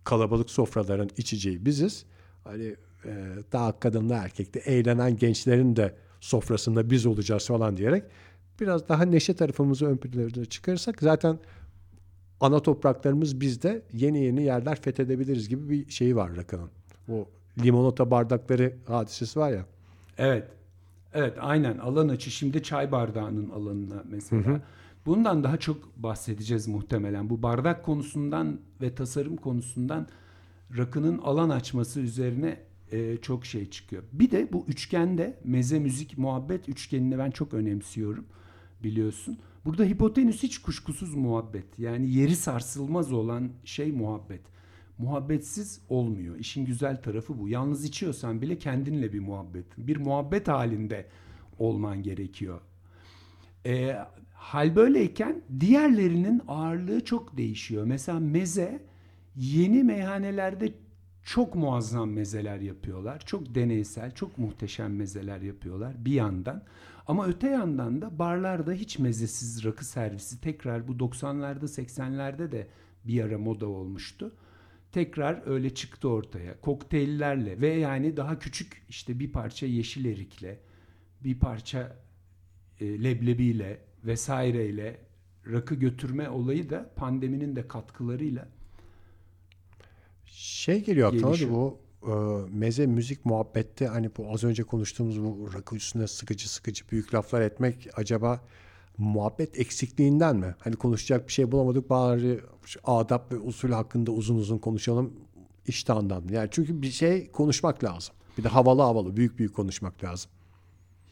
kalabalık 0.06 0.50
sofraların 0.50 1.08
içeceği 1.16 1.66
biziz. 1.66 2.04
Hani 2.44 2.76
e, 3.04 3.12
daha 3.52 3.80
kadınlı 3.80 4.14
erkekli 4.14 4.60
eğlenen 4.60 5.16
gençlerin 5.16 5.76
de 5.76 5.94
sofrasında 6.20 6.90
biz 6.90 7.06
olacağız 7.06 7.46
falan 7.46 7.76
diyerek 7.76 8.04
biraz 8.60 8.88
daha 8.88 9.04
neşe 9.04 9.34
tarafımızı 9.34 9.86
ön 9.86 9.96
plana 9.96 10.44
çıkarırsak 10.44 10.96
zaten 11.00 11.38
ana 12.40 12.60
topraklarımız 12.60 13.40
bizde 13.40 13.82
yeni 13.92 14.24
yeni 14.24 14.42
yerler 14.42 14.80
fethedebiliriz 14.80 15.48
gibi 15.48 15.70
bir 15.70 15.90
şeyi 15.90 16.16
var 16.16 16.36
rakının. 16.36 16.70
O 17.08 17.28
limonata 17.64 18.10
bardakları 18.10 18.76
hadisesi 18.86 19.40
var 19.40 19.50
ya. 19.50 19.66
Evet. 20.18 20.44
Evet 21.14 21.34
aynen 21.40 21.78
alan 21.78 22.08
açı 22.08 22.30
şimdi 22.30 22.62
çay 22.62 22.92
bardağının 22.92 23.50
alanına 23.50 24.02
mesela. 24.10 24.60
Bundan 25.06 25.44
daha 25.44 25.56
çok 25.56 25.96
bahsedeceğiz 25.96 26.68
muhtemelen. 26.68 27.30
Bu 27.30 27.42
bardak 27.42 27.84
konusundan 27.84 28.60
ve 28.80 28.94
tasarım 28.94 29.36
konusundan 29.36 30.08
rakının 30.76 31.18
alan 31.18 31.48
açması 31.48 32.00
üzerine 32.00 32.60
e, 32.92 33.16
çok 33.16 33.46
şey 33.46 33.70
çıkıyor. 33.70 34.02
Bir 34.12 34.30
de 34.30 34.52
bu 34.52 34.64
üçgende 34.68 35.38
meze 35.44 35.78
müzik 35.78 36.18
muhabbet 36.18 36.68
üçgenini 36.68 37.18
ben 37.18 37.30
çok 37.30 37.54
önemsiyorum 37.54 38.26
biliyorsun. 38.82 39.38
Burada 39.64 39.84
hipotenüs 39.84 40.42
hiç 40.42 40.58
kuşkusuz 40.58 41.14
muhabbet. 41.14 41.78
Yani 41.78 42.10
yeri 42.10 42.36
sarsılmaz 42.36 43.12
olan 43.12 43.50
şey 43.64 43.92
muhabbet. 43.92 44.40
Muhabbetsiz 44.98 45.80
olmuyor. 45.88 46.38
İşin 46.38 46.64
güzel 46.64 47.02
tarafı 47.02 47.38
bu. 47.38 47.48
Yalnız 47.48 47.84
içiyorsan 47.84 48.42
bile 48.42 48.58
kendinle 48.58 49.12
bir 49.12 49.20
muhabbet. 49.20 49.66
Bir 49.78 49.96
muhabbet 49.96 50.48
halinde 50.48 51.06
olman 51.58 52.02
gerekiyor. 52.02 52.60
E, 53.66 53.96
hal 54.46 54.76
böyleyken 54.76 55.42
diğerlerinin 55.61 56.42
ağırlığı 56.48 57.04
çok 57.04 57.37
değişiyor. 57.37 57.85
Mesela 57.85 58.20
meze 58.20 58.82
yeni 59.37 59.85
meyhanelerde 59.85 60.72
çok 61.22 61.54
muazzam 61.54 62.11
mezeler 62.11 62.61
yapıyorlar. 62.61 63.22
Çok 63.26 63.54
deneysel, 63.54 64.14
çok 64.14 64.38
muhteşem 64.38 64.96
mezeler 64.96 65.40
yapıyorlar 65.40 66.04
bir 66.04 66.12
yandan. 66.12 66.62
Ama 67.06 67.26
öte 67.26 67.50
yandan 67.50 68.02
da 68.02 68.18
barlarda 68.18 68.72
hiç 68.72 68.98
mezesiz 68.98 69.64
rakı 69.64 69.85
servisi 69.85 70.40
tekrar 70.40 70.88
bu 70.88 70.92
90'larda 70.92 71.64
80'lerde 71.64 72.52
de 72.52 72.68
bir 73.04 73.24
ara 73.24 73.38
moda 73.38 73.66
olmuştu. 73.66 74.35
Tekrar 74.92 75.42
öyle 75.46 75.74
çıktı 75.74 76.09
ortaya. 76.09 76.61
Kokteyllerle 76.61 77.61
ve 77.61 77.68
yani 77.68 78.16
daha 78.16 78.38
küçük 78.38 78.82
işte 78.88 79.18
bir 79.18 79.32
parça 79.32 79.66
yeşil 79.66 80.04
erikle, 80.04 80.61
bir 81.24 81.38
parça 81.38 81.96
e, 82.80 83.04
leblebiyle 83.04 83.86
vesaireyle 84.06 85.00
rakı 85.52 85.74
götürme 85.74 86.28
olayı 86.28 86.70
da 86.70 86.90
pandeminin 86.96 87.56
de 87.56 87.68
katkılarıyla 87.68 88.48
Şey 90.24 90.84
geliyor 90.84 91.08
aklıma 91.08 91.34
da 91.34 91.50
bu 91.50 91.78
e, 92.02 92.12
meze 92.50 92.86
müzik 92.86 93.24
muhabbette 93.24 93.86
hani 93.86 94.10
bu 94.18 94.32
az 94.32 94.44
önce 94.44 94.62
konuştuğumuz 94.62 95.22
bu 95.22 95.50
rakı 95.54 95.76
üstüne 95.76 96.06
sıkıcı 96.06 96.52
sıkıcı 96.52 96.84
büyük 96.90 97.14
laflar 97.14 97.40
etmek 97.40 97.88
acaba 97.96 98.40
muhabbet 98.98 99.60
eksikliğinden 99.60 100.36
mi? 100.36 100.54
Hani 100.58 100.76
konuşacak 100.76 101.28
bir 101.28 101.32
şey 101.32 101.52
bulamadık 101.52 101.90
bari 101.90 102.40
adap 102.84 103.32
ve 103.32 103.38
usul 103.38 103.70
hakkında 103.70 104.10
uzun 104.10 104.36
uzun 104.36 104.58
konuşalım 104.58 105.12
iştahından. 105.66 106.24
Yani 106.30 106.48
çünkü 106.50 106.82
bir 106.82 106.90
şey 106.90 107.30
konuşmak 107.30 107.84
lazım. 107.84 108.14
Bir 108.38 108.44
de 108.44 108.48
havalı 108.48 108.82
havalı 108.82 109.16
büyük 109.16 109.38
büyük 109.38 109.54
konuşmak 109.54 110.04
lazım. 110.04 110.30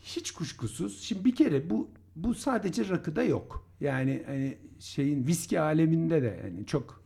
hiç 0.02 0.30
kuşkusuz 0.30 1.02
şimdi 1.02 1.24
bir 1.24 1.34
kere 1.34 1.70
bu 1.70 1.88
bu 2.16 2.34
sadece 2.34 2.88
rakıda 2.88 3.22
yok. 3.22 3.68
Yani 3.80 4.22
hani 4.26 4.58
şeyin 4.78 5.26
viski 5.26 5.60
aleminde 5.60 6.22
de 6.22 6.40
yani 6.44 6.66
çok 6.66 7.04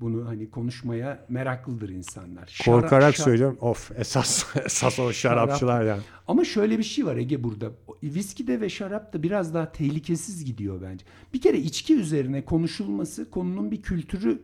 bunu 0.00 0.28
hani 0.28 0.50
konuşmaya 0.50 1.26
meraklıdır 1.28 1.88
insanlar. 1.88 2.46
Şarap- 2.46 2.64
Korkarak 2.64 3.14
şarap- 3.14 3.24
söylüyorum 3.24 3.58
of 3.60 3.90
esas 3.96 4.56
esas 4.64 4.98
o 4.98 5.12
şarapçılar 5.12 5.84
yani. 5.84 6.02
Ama 6.28 6.44
şöyle 6.44 6.78
bir 6.78 6.82
şey 6.82 7.06
var 7.06 7.16
Ege 7.16 7.44
burada. 7.44 7.70
Viskide 8.02 8.60
ve 8.60 8.68
şarap 8.68 9.12
da 9.12 9.22
biraz 9.22 9.54
daha 9.54 9.72
tehlikesiz 9.72 10.44
gidiyor 10.44 10.82
bence. 10.82 11.04
Bir 11.34 11.40
kere 11.40 11.58
içki 11.58 11.96
üzerine 11.96 12.44
konuşulması 12.44 13.30
konunun 13.30 13.70
bir 13.70 13.82
kültürü 13.82 14.42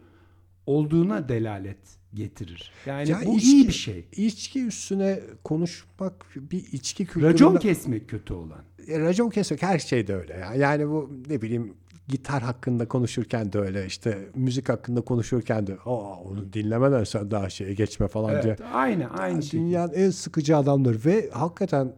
olduğuna 0.66 1.28
delalet 1.28 1.78
getirir. 2.16 2.72
Yani 2.86 3.10
Ya 3.10 3.20
bu 3.26 3.36
içki- 3.36 3.46
iyi 3.56 3.68
bir 3.68 3.72
şey. 3.72 4.04
İçki 4.16 4.66
üstüne 4.66 5.20
konuşmak 5.44 6.26
bir 6.36 6.64
içki 6.72 7.06
kültüründe... 7.06 7.32
Racon 7.32 7.56
kesmek 7.56 8.08
kötü 8.08 8.34
olan. 8.34 8.62
E, 8.88 9.00
racon 9.00 9.30
kesmek 9.30 9.62
her 9.62 9.78
şeyde 9.78 10.14
öyle 10.14 10.32
ya. 10.32 10.54
Yani 10.54 10.88
bu 10.88 11.10
ne 11.28 11.42
bileyim 11.42 11.74
gitar 12.08 12.42
hakkında 12.42 12.88
konuşurken 12.88 13.52
de 13.52 13.58
öyle 13.58 13.86
işte 13.86 14.18
müzik 14.34 14.68
hakkında 14.68 15.00
konuşurken 15.00 15.66
de 15.66 15.76
Aa, 15.84 16.20
onu 16.20 16.52
dinlemeden 16.52 17.04
sen 17.04 17.30
daha 17.30 17.50
şeye 17.50 17.74
geçme 17.74 18.08
falan 18.08 18.30
diye. 18.42 18.56
Evet, 18.58 18.60
aynı 18.72 19.10
aynı 19.10 19.42
şey. 19.42 19.60
Dünyanın 19.60 19.92
en 19.92 20.10
sıkıcı 20.10 20.56
adamları 20.56 20.98
ve 21.04 21.30
hakikaten 21.30 21.92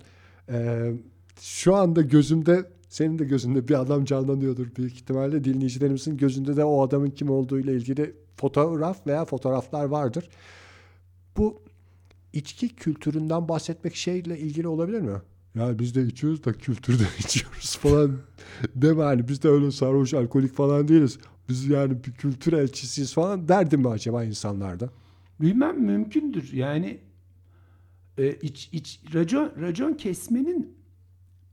e, 0.50 0.90
şu 1.40 1.74
anda 1.74 2.02
gözümde 2.02 2.64
senin 2.88 3.18
de 3.18 3.24
gözünde 3.24 3.68
bir 3.68 3.80
adam 3.80 4.04
canlanıyordur 4.04 4.66
büyük 4.76 4.92
ihtimalle 4.92 5.44
dinleyicilerimizin 5.44 6.16
gözünde 6.16 6.56
de 6.56 6.64
o 6.64 6.82
adamın 6.86 7.10
kim 7.10 7.30
olduğu 7.30 7.60
ile 7.60 7.72
ilgili 7.74 8.14
fotoğraf 8.38 9.06
veya 9.06 9.24
fotoğraflar 9.24 9.84
vardır. 9.84 10.28
Bu 11.36 11.62
içki 12.32 12.68
kültüründen 12.68 13.48
bahsetmek 13.48 13.96
şeyle 13.96 14.38
ilgili 14.38 14.68
olabilir 14.68 15.00
mi? 15.00 15.18
Ya 15.54 15.78
biz 15.78 15.94
de 15.94 16.02
içiyoruz 16.02 16.44
da 16.44 16.52
kültürde 16.52 17.02
içiyoruz 17.18 17.76
falan 17.76 18.18
deme 18.74 19.02
hani 19.02 19.28
biz 19.28 19.42
de 19.42 19.48
öyle 19.48 19.70
sarhoş 19.70 20.14
alkolik 20.14 20.54
falan 20.54 20.88
değiliz. 20.88 21.18
Biz 21.48 21.66
yani 21.68 22.04
bir 22.04 22.12
kültür 22.12 22.52
elçisiyiz 22.52 23.14
falan 23.14 23.48
derdim 23.48 23.80
mi 23.80 23.88
acaba 23.88 24.24
insanlarda? 24.24 24.90
Bilmem 25.40 25.80
mümkündür. 25.80 26.52
Yani 26.52 27.00
e, 28.18 28.32
iç, 28.32 28.68
iç, 28.72 29.00
racon, 29.14 29.52
racon 29.60 29.92
kesmenin 29.92 30.78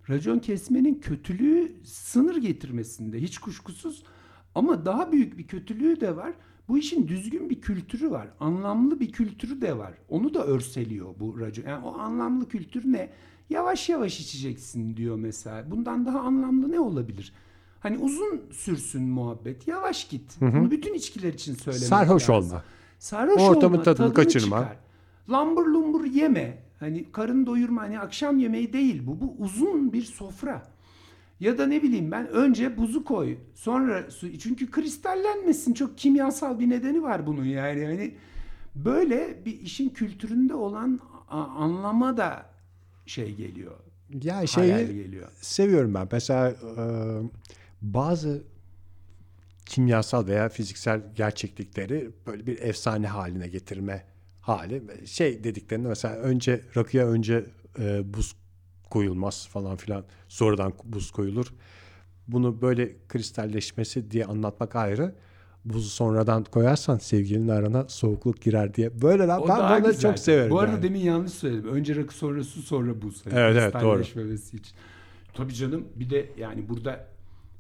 racon 0.10 0.40
kesmenin 0.40 0.96
kötülüğü 0.96 1.76
sınır 1.84 2.38
getirmesinde 2.38 3.22
hiç 3.22 3.38
kuşkusuz 3.38 4.04
ama 4.56 4.86
daha 4.86 5.12
büyük 5.12 5.38
bir 5.38 5.48
kötülüğü 5.48 6.02
de 6.02 6.16
var. 6.16 6.34
Bu 6.68 6.78
işin 6.78 7.08
düzgün 7.08 7.50
bir 7.50 7.62
kültürü 7.62 8.12
var. 8.12 8.28
Anlamlı 8.40 9.00
bir 9.00 9.12
kültürü 9.12 9.62
de 9.62 9.78
var. 9.78 9.94
Onu 10.10 10.34
da 10.34 10.46
örseliyor 10.46 11.08
bu 11.20 11.40
racon. 11.40 11.70
Yani 11.70 11.86
o 11.86 11.98
anlamlı 11.98 12.48
kültür 12.48 12.84
ne? 12.94 13.10
Yavaş 13.50 13.90
yavaş 13.90 14.20
içeceksin 14.20 14.98
diyor 14.98 15.16
mesela. 15.16 15.72
Bundan 15.72 16.06
daha 16.06 16.20
anlamlı 16.20 16.72
ne 16.72 16.80
olabilir? 16.80 17.34
Hani 17.80 17.98
uzun 17.98 18.42
sürsün 18.52 19.04
muhabbet. 19.04 19.68
Yavaş 19.68 20.08
git. 20.08 20.38
Bunu 20.42 20.72
bütün 20.72 20.94
içkiler 20.94 21.34
için 21.34 21.54
söylemek 21.56 21.88
Sarhoş 21.88 22.30
lazım. 22.30 22.50
olma. 22.50 22.64
Sarhoş 23.00 23.42
Ortamın 23.42 23.74
olma, 23.76 23.84
tadını 23.84 24.14
kaçırma. 24.14 24.60
çıkar. 24.60 24.78
Lambur 25.30 25.66
lumbur 25.68 26.06
yeme. 26.06 26.64
Hani 26.80 27.12
karın 27.12 27.46
doyurma 27.46 27.82
hani 27.82 28.00
akşam 28.00 28.40
yemeği 28.40 28.74
değil 28.74 29.02
bu. 29.08 29.20
Bu 29.22 29.36
uzun 29.40 29.94
bir 29.94 30.02
sofra. 30.04 30.75
Ya 31.46 31.58
da 31.58 31.68
ne 31.68 31.84
bileyim 31.84 32.12
ben 32.12 32.28
önce 32.28 32.78
buzu 32.78 33.04
koy. 33.04 33.38
Sonra 33.54 34.12
su. 34.12 34.38
Çünkü 34.38 34.72
kristallenmesin. 34.72 35.74
Çok 35.74 35.98
kimyasal 35.98 36.60
bir 36.60 36.70
nedeni 36.70 37.04
var 37.04 37.28
bunun 37.28 37.46
yani. 37.46 37.80
Yani 37.80 38.16
böyle 38.76 39.46
bir 39.46 39.60
işin 39.62 39.90
kültüründe 39.90 40.54
olan 40.54 41.00
anlama 41.30 42.18
da 42.18 42.46
şey 43.06 43.36
geliyor. 43.36 43.76
Ya 44.24 44.48
şeyi 44.48 45.04
geliyor. 45.04 45.32
seviyorum 45.42 45.94
ben. 45.94 46.08
Mesela 46.12 46.50
e, 46.50 46.56
bazı 47.82 48.44
kimyasal 49.66 50.28
veya 50.28 50.50
fiziksel 50.50 51.02
gerçeklikleri 51.16 52.12
böyle 52.28 52.48
bir 52.48 52.62
efsane 52.62 53.08
haline 53.08 53.48
getirme 53.48 54.06
hali. 54.42 54.84
Şey 55.06 55.44
dediklerinde 55.44 55.88
mesela 55.88 56.16
önce 56.16 56.62
rakıya 56.78 57.08
önce 57.08 57.46
e, 57.80 58.14
buz 58.14 58.36
koyulmaz 58.90 59.48
falan 59.48 59.76
filan. 59.76 60.04
Sonradan 60.28 60.74
buz 60.84 61.12
koyulur. 61.12 61.54
Bunu 62.28 62.62
böyle 62.62 62.96
kristalleşmesi 63.08 64.12
diye 64.12 64.26
anlatmak 64.26 64.76
ayrı. 64.76 65.16
Buzu 65.66 65.90
sonradan 65.90 66.44
koyarsan 66.44 66.98
sevgilinin 66.98 67.48
arana 67.48 67.90
soğukluk 67.90 68.42
girer 68.42 68.74
diye. 68.74 69.02
Böyle 69.02 69.24
lan 69.28 69.42
O 69.42 69.48
ben 69.48 69.58
bunları 69.58 70.00
çok 70.00 70.20
severim. 70.20 70.52
Bu 70.52 70.60
arada 70.60 70.72
yani. 70.72 70.84
demin 70.84 71.00
yanlış 71.00 71.34
söyledim. 71.34 71.70
Önce 71.70 71.96
rakı 71.96 72.14
sonra 72.14 72.44
su 72.44 72.62
sonra 72.62 73.02
buz. 73.02 73.26
Hani 73.26 73.34
Evet, 73.40 73.58
evet, 73.62 73.74
doğru. 73.82 74.02
için. 74.02 74.62
Tabii 75.34 75.54
canım 75.54 75.88
bir 75.96 76.10
de 76.10 76.30
yani 76.38 76.70
burada 76.70 77.08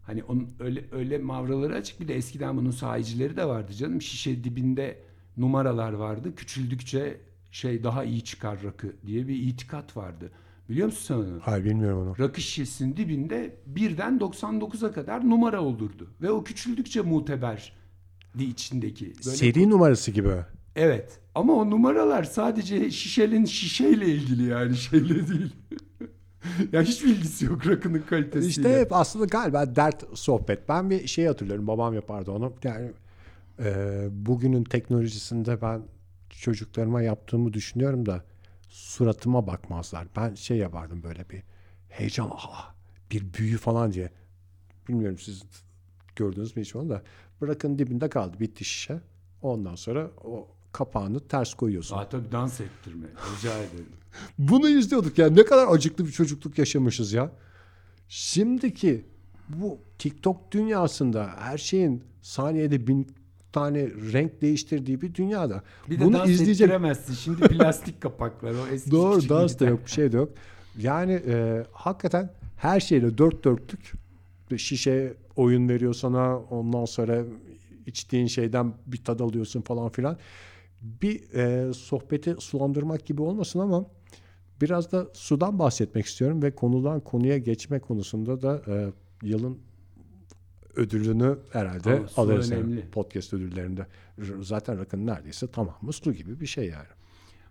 hani 0.03 0.23
onun 0.23 0.49
öyle 0.59 0.83
öyle 0.91 1.17
mavraları 1.17 1.75
açık 1.75 1.99
bir 1.99 2.07
de 2.07 2.15
eskiden 2.15 2.57
bunun 2.57 2.71
sahicileri 2.71 3.37
de 3.37 3.45
vardı 3.45 3.73
canım. 3.73 4.01
Şişe 4.01 4.43
dibinde 4.43 4.99
numaralar 5.37 5.93
vardı. 5.93 6.35
Küçüldükçe 6.35 7.17
şey 7.51 7.83
daha 7.83 8.03
iyi 8.03 8.23
çıkar 8.23 8.63
rakı 8.63 8.95
diye 9.07 9.27
bir 9.27 9.35
itikat 9.35 9.97
vardı. 9.97 10.31
Biliyor 10.69 10.85
musun 10.85 11.03
sen 11.07 11.15
onu? 11.15 11.39
Hayır 11.41 11.65
bilmiyorum 11.65 11.99
onu. 11.99 12.19
Rakı 12.19 12.41
şişesinin 12.41 12.97
dibinde 12.97 13.55
birden 13.65 14.17
99'a 14.17 14.91
kadar 14.91 15.29
numara 15.29 15.61
olurdu. 15.61 16.07
Ve 16.21 16.31
o 16.31 16.43
küçüldükçe 16.43 17.01
muteber 17.01 17.73
içindeki. 18.39 19.05
Böyle 19.25 19.37
Seri 19.37 19.69
numarası 19.69 20.11
gibi. 20.11 20.29
Evet. 20.75 21.19
Ama 21.35 21.53
o 21.53 21.69
numaralar 21.69 22.23
sadece 22.23 22.91
şişenin 22.91 23.45
şişeyle 23.45 24.07
ilgili 24.07 24.43
yani 24.43 24.75
şeyle 24.75 25.27
değil. 25.27 25.55
ya 26.71 26.81
hiç 26.81 27.03
bilgisi 27.03 27.45
yok 27.45 27.67
rakının 27.67 28.01
kalitesiyle. 28.01 28.49
İşte 28.49 28.79
hep 28.79 28.93
aslında 28.93 29.25
galiba 29.25 29.75
dert 29.75 30.17
sohbet. 30.17 30.69
Ben 30.69 30.89
bir 30.89 31.07
şey 31.07 31.25
hatırlıyorum. 31.25 31.67
Babam 31.67 31.93
yapardı 31.93 32.31
onu. 32.31 32.53
Yani 32.63 32.91
e, 33.59 34.07
bugünün 34.11 34.63
teknolojisinde 34.63 35.61
ben 35.61 35.81
çocuklarıma 36.29 37.01
yaptığımı 37.01 37.53
düşünüyorum 37.53 38.05
da 38.05 38.23
suratıma 38.67 39.47
bakmazlar. 39.47 40.07
Ben 40.15 40.35
şey 40.35 40.57
yapardım 40.57 41.03
böyle 41.03 41.29
bir 41.29 41.43
heyecan, 41.89 42.29
aha, 42.29 42.75
bir 43.11 43.33
büyü 43.33 43.57
falan 43.57 43.91
diye. 43.91 44.11
Bilmiyorum 44.87 45.17
siz 45.17 45.43
gördünüz 46.15 46.57
mü 46.57 46.61
hiç 46.63 46.75
onu 46.75 46.89
da. 46.89 47.03
Bırakın 47.41 47.79
dibinde 47.79 48.09
kaldı. 48.09 48.39
Bitti 48.39 48.65
şişe. 48.65 48.99
Ondan 49.41 49.75
sonra 49.75 50.11
o 50.23 50.47
kapağını 50.71 51.27
ters 51.27 51.53
koyuyorsun. 51.53 51.97
Aa, 51.97 52.09
tabii 52.09 52.31
dans 52.31 52.61
ettirme. 52.61 53.07
Rica 53.07 53.57
ederim. 53.57 53.89
Bunu 54.37 54.69
izliyorduk 54.69 55.17
ya. 55.17 55.29
Ne 55.29 55.45
kadar 55.45 55.67
acıklı 55.67 56.05
bir 56.05 56.11
çocukluk 56.11 56.57
yaşamışız 56.57 57.13
ya. 57.13 57.31
Şimdiki 58.07 59.05
bu 59.49 59.79
TikTok 59.99 60.51
dünyasında 60.51 61.35
her 61.37 61.57
şeyin 61.57 62.03
saniyede 62.21 62.87
bin 62.87 63.07
tane 63.55 63.89
renk 64.13 64.41
değiştirdiği 64.41 65.01
bir 65.01 65.15
dünyada. 65.15 65.63
Bir 65.89 65.99
de 65.99 66.05
Bunu 66.05 66.13
dans 66.13 66.29
izleyecek 66.29 66.65
ettiremezsin. 66.65 67.13
Şimdi 67.13 67.41
plastik 67.41 68.01
kapaklar 68.01 68.51
o 68.51 68.67
eski 68.73 68.91
doğru 68.91 69.29
dans 69.29 69.59
da 69.59 69.65
yok 69.65 69.85
bir 69.85 69.91
şey 69.91 70.11
de 70.11 70.17
yok. 70.17 70.29
Yani 70.77 71.21
e, 71.27 71.63
hakikaten 71.71 72.29
her 72.57 72.79
şeyle 72.79 73.17
dört 73.17 73.43
dörtlük 73.43 73.93
şişe 74.57 75.13
oyun 75.35 75.69
veriyor 75.69 75.93
sana 75.93 76.39
ondan 76.39 76.85
sonra 76.85 77.23
içtiğin 77.85 78.27
şeyden 78.27 78.73
bir 78.85 79.03
tad 79.03 79.19
alıyorsun 79.19 79.61
falan 79.61 79.89
filan. 79.89 80.17
Bir 80.81 81.33
e, 81.33 81.73
sohbeti 81.73 82.35
sulandırmak 82.39 83.05
gibi 83.05 83.21
olmasın 83.21 83.59
ama 83.59 83.85
biraz 84.61 84.91
da 84.91 85.07
sudan 85.13 85.59
bahsetmek 85.59 86.05
istiyorum 86.05 86.43
ve 86.43 86.51
konudan 86.51 86.99
konuya 86.99 87.37
geçme 87.37 87.79
konusunda 87.79 88.41
da 88.41 88.61
e, 88.67 88.91
yılın 89.27 89.57
ödülünü 90.75 91.37
herhalde 91.51 91.91
Aa, 92.03 92.07
su 92.07 92.21
alırız 92.21 92.49
yani 92.51 92.63
önemli. 92.63 92.89
podcast 92.91 93.33
ödüllerinde. 93.33 93.87
Zaten 94.41 94.79
rakının 94.79 95.07
neredeyse 95.07 95.47
tamamı 95.51 95.93
su 95.93 96.13
gibi 96.13 96.39
bir 96.39 96.45
şey 96.45 96.65
yani. 96.65 96.87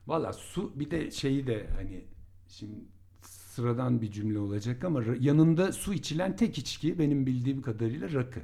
Valla 0.07 0.33
su 0.33 0.73
bir 0.81 0.91
de 0.91 1.11
şeyi 1.11 1.47
de 1.47 1.67
hani 1.77 2.05
şimdi 2.49 2.75
sıradan 3.23 4.03
bir 4.03 4.11
cümle 4.11 4.39
olacak 4.39 4.85
ama 4.85 5.03
yanında 5.21 5.73
su 5.73 5.95
içilen 5.95 6.37
tek 6.37 6.59
içki 6.59 6.99
benim 6.99 7.27
bildiğim 7.27 7.63
kadarıyla 7.63 8.13
rakı. 8.13 8.41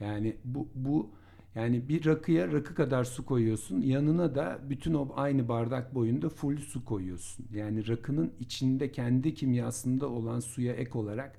Yani 0.00 0.36
bu 0.44 0.68
bu 0.74 1.10
yani 1.54 1.88
bir 1.88 2.04
rakıya 2.06 2.52
rakı 2.52 2.74
kadar 2.74 3.04
su 3.04 3.26
koyuyorsun. 3.26 3.80
Yanına 3.80 4.34
da 4.34 4.60
bütün 4.70 4.94
o 4.94 5.08
aynı 5.16 5.48
bardak 5.48 5.94
boyunda 5.94 6.28
full 6.28 6.56
su 6.56 6.84
koyuyorsun. 6.84 7.46
Yani 7.54 7.88
rakının 7.88 8.32
içinde 8.40 8.92
kendi 8.92 9.34
kimyasında 9.34 10.08
olan 10.08 10.40
suya 10.40 10.72
ek 10.74 10.90
olarak 10.98 11.38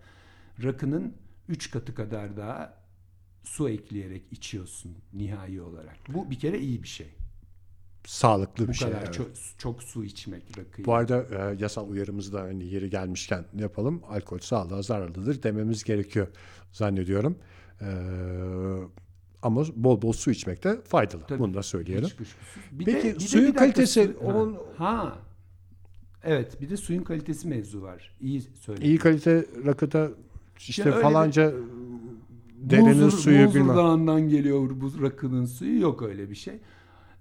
rakının 0.64 1.14
3 1.50 1.72
katı 1.72 1.96
kadar 1.96 2.38
daha 2.38 2.74
su 3.44 3.70
ekleyerek 3.70 4.24
içiyorsun 4.32 4.96
nihai 5.14 5.62
olarak. 5.62 5.96
Bu 6.08 6.30
bir 6.32 6.40
kere 6.40 6.60
iyi 6.60 6.84
bir 6.84 6.88
şey. 6.88 7.08
Sağlıklı 8.06 8.64
Bu 8.68 8.70
bir 8.70 8.74
şey. 8.74 8.88
kadar 8.90 9.02
evet. 9.04 9.14
çok, 9.14 9.28
çok 9.58 9.84
su 9.84 10.04
içmek 10.04 10.58
rakıyı. 10.58 10.86
Bu 10.88 10.94
arada 10.94 11.26
e, 11.52 11.56
yasal 11.60 11.90
uyarımızı 11.90 12.34
da 12.34 12.42
hani 12.42 12.66
yeri 12.66 12.90
gelmişken 12.90 13.46
yapalım. 13.60 14.02
Alkol 14.10 14.40
sağlığa 14.40 14.82
zararlıdır 14.82 15.44
dememiz 15.44 15.84
gerekiyor 15.84 16.28
zannediyorum. 16.72 17.38
E, 17.82 17.88
ama 19.42 19.64
bol 19.76 20.02
bol 20.02 20.14
su 20.14 20.32
içmek 20.32 20.64
de 20.64 20.82
faydalı. 20.82 21.24
Tabii, 21.28 21.40
Bunu 21.40 21.54
da 21.54 21.64
söyleyelim. 21.64 22.06
Hiç 22.06 22.16
kuşkusuz. 22.16 22.64
Bir 22.72 22.86
Peki, 22.86 23.16
bir 23.16 23.20
suyun 23.20 23.44
bir 23.46 23.50
dakika, 23.50 23.60
kalitesi, 23.66 24.04
su- 24.04 24.28
ha. 24.28 24.34
onun- 24.38 24.58
Ha. 24.78 25.18
Evet 26.24 26.62
bir 26.62 26.70
de 26.70 26.78
suyun 26.78 27.04
kalitesi 27.04 27.48
mevzu 27.48 27.82
var. 27.82 28.16
İyi 28.22 28.42
söyledin. 28.42 28.86
İyi 28.86 28.98
kalite 28.98 29.46
rakıda 29.66 30.12
işte 30.70 30.90
Ya 30.90 31.00
falanca 31.00 31.54
derenin 32.58 32.94
Muzur- 33.04 33.12
suyu 33.12 33.46
Muzur 33.46 33.60
bilmem. 33.60 33.76
Dağı'ndan 33.78 34.30
geliyor 34.30 34.70
bu 34.82 35.02
rakının 35.02 35.46
suyu 35.46 35.82
yok 35.82 36.02
öyle 36.02 36.30
bir 36.30 36.36
şey. 36.36 36.54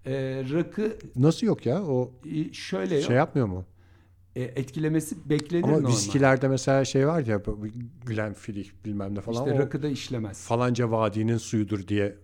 Ee, 0.07 0.45
rakı 0.53 0.97
Nasıl 1.17 1.47
yok 1.47 1.67
ya? 1.67 1.83
O 1.83 2.13
şöyle 2.53 2.95
yok. 2.95 3.05
şey 3.05 3.17
yapmıyor 3.17 3.47
mu? 3.47 3.65
E, 4.37 4.43
etkilemesi 4.43 5.31
beklenir 5.31 5.63
Ama 5.65 5.73
normal. 5.73 5.89
viskilerde 5.89 6.49
mesela 6.49 6.85
şey 6.85 7.07
var 7.07 7.27
ya 7.27 7.43
Glenfiddich 8.07 8.71
bilmem 8.85 9.15
ne 9.15 9.21
falan. 9.21 9.45
İşte 9.47 9.57
o 9.57 9.59
rakıda 9.63 9.89
işlemez. 9.89 10.45
falanca 10.45 10.91
vadinin 10.91 11.37
suyudur 11.37 11.89
diye 11.89 12.17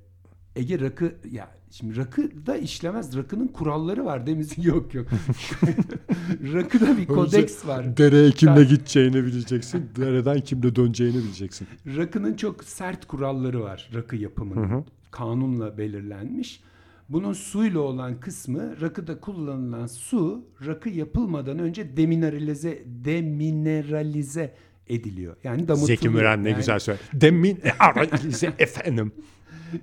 Ege 0.56 0.80
rakı 0.80 1.14
ya 1.30 1.50
şimdi 1.70 1.96
rakı 1.96 2.46
da 2.46 2.56
işlemez. 2.56 3.16
Rakının 3.16 3.48
kuralları 3.48 4.04
var 4.04 4.26
demiz 4.26 4.58
yok 4.66 4.94
yok. 4.94 5.06
Rakıda 6.52 6.96
bir 6.96 7.06
kodeks 7.06 7.66
var. 7.66 7.96
Dereye 7.96 8.30
kimle 8.30 8.64
gideceğini 8.64 9.24
bileceksin. 9.24 9.90
Dereden 9.96 10.40
kimle 10.40 10.76
döneceğini 10.76 11.16
bileceksin. 11.16 11.68
Rakının 11.96 12.34
çok 12.34 12.64
sert 12.64 13.06
kuralları 13.06 13.60
var 13.62 13.90
rakı 13.94 14.16
yapımının. 14.16 14.84
Kanunla 15.10 15.78
belirlenmiş. 15.78 16.60
Bunun 17.08 17.32
suyla 17.32 17.80
olan 17.80 18.20
kısmı 18.20 18.80
rakıda 18.80 19.20
kullanılan 19.20 19.86
su 19.86 20.44
rakı 20.66 20.88
yapılmadan 20.88 21.58
önce 21.58 21.96
demineralize 21.96 22.82
demineralize 22.86 24.54
ediliyor. 24.88 25.36
Yani 25.44 25.68
damıtılıyor. 25.68 25.86
Zeki 25.86 26.08
Müren 26.08 26.44
ne 26.44 26.48
Yani- 26.48 26.56
güzel 26.58 26.78
söylüyor. 26.78 27.08
Demin 27.14 27.60
aralize 27.78 28.54
efendim. 28.58 29.12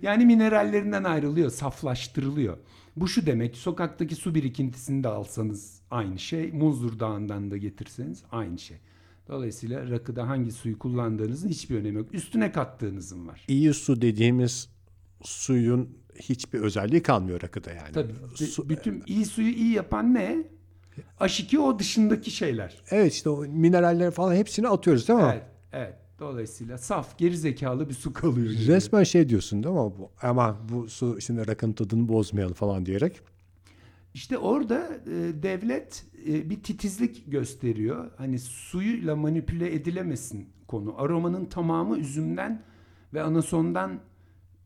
Yani 0.02 0.26
minerallerinden 0.26 1.04
ayrılıyor, 1.04 1.50
saflaştırılıyor. 1.50 2.58
Bu 2.96 3.08
şu 3.08 3.26
demek, 3.26 3.58
sokaktaki 3.58 4.16
su 4.16 4.36
birikintisini 4.36 5.04
de 5.04 5.08
alsanız 5.08 5.80
aynı 5.92 6.20
şey, 6.20 6.52
Muzur 6.52 7.00
Dağı'ndan 7.00 7.52
da 7.52 7.58
getirseniz 7.58 8.24
aynı 8.32 8.60
şey. 8.60 8.78
Dolayısıyla 9.28 9.90
rakıda 9.90 10.28
hangi 10.28 10.52
suyu 10.52 10.80
kullandığınızın 10.80 11.50
hiçbir 11.50 11.76
önemi 11.76 11.98
yok. 11.98 12.14
Üstüne 12.14 12.52
kattığınızın 12.52 13.28
var. 13.28 13.46
İyi 13.48 13.74
su 13.74 14.02
dediğimiz 14.02 14.70
suyun 15.24 15.90
hiçbir 16.20 16.60
özelliği 16.60 17.04
kalmıyor 17.04 17.42
rakıda 17.42 17.72
yani. 17.72 17.92
Tabii. 17.94 18.14
Su- 18.46 18.70
bütün 18.70 19.04
iyi 19.08 19.26
suyu 19.26 19.50
iyi 19.50 19.72
yapan 19.74 20.14
ne? 20.14 20.38
H2 21.20 21.58
o 21.58 21.80
dışındaki 21.80 22.32
şeyler. 22.32 22.82
Evet 22.92 23.14
işte 23.14 23.30
o 23.30 23.42
mineraller 23.42 24.12
falan 24.12 24.36
hepsini 24.36 24.68
atıyoruz 24.68 25.08
değil 25.08 25.20
mi? 25.20 25.30
Evet, 25.32 25.44
evet. 25.74 25.94
Dolayısıyla 26.20 26.78
saf, 26.78 27.18
geri 27.18 27.38
zekalı 27.38 27.90
bir 27.90 27.94
su 27.94 28.14
kalıyor. 28.14 28.52
gibi. 28.52 28.68
Resmen 28.68 29.04
şey 29.04 29.30
diyorsun 29.30 29.64
değil 29.64 29.76
mi? 29.76 29.80
Bu, 29.82 30.12
ama 30.22 30.58
bu 30.70 30.90
su 30.90 31.22
şimdi 31.22 31.48
rakının 31.48 31.74
tadını 31.74 32.10
bozmayalım 32.10 32.54
falan 32.54 32.86
diyerek. 32.86 33.22
İşte 34.14 34.38
orada 34.38 35.00
e, 35.08 35.44
devlet 35.44 36.06
e, 36.28 36.50
bir 36.50 36.64
titizlik 36.64 37.32
gösteriyor. 37.32 38.12
Hani 38.18 38.40
suyuyla 38.40 39.16
manipüle 39.16 39.74
edilemesin 39.74 40.50
konu. 40.68 40.96
Aromanın 40.98 41.46
tamamı 41.46 41.98
üzümden 41.98 42.64
ve 43.14 43.22
anasondan 43.22 44.00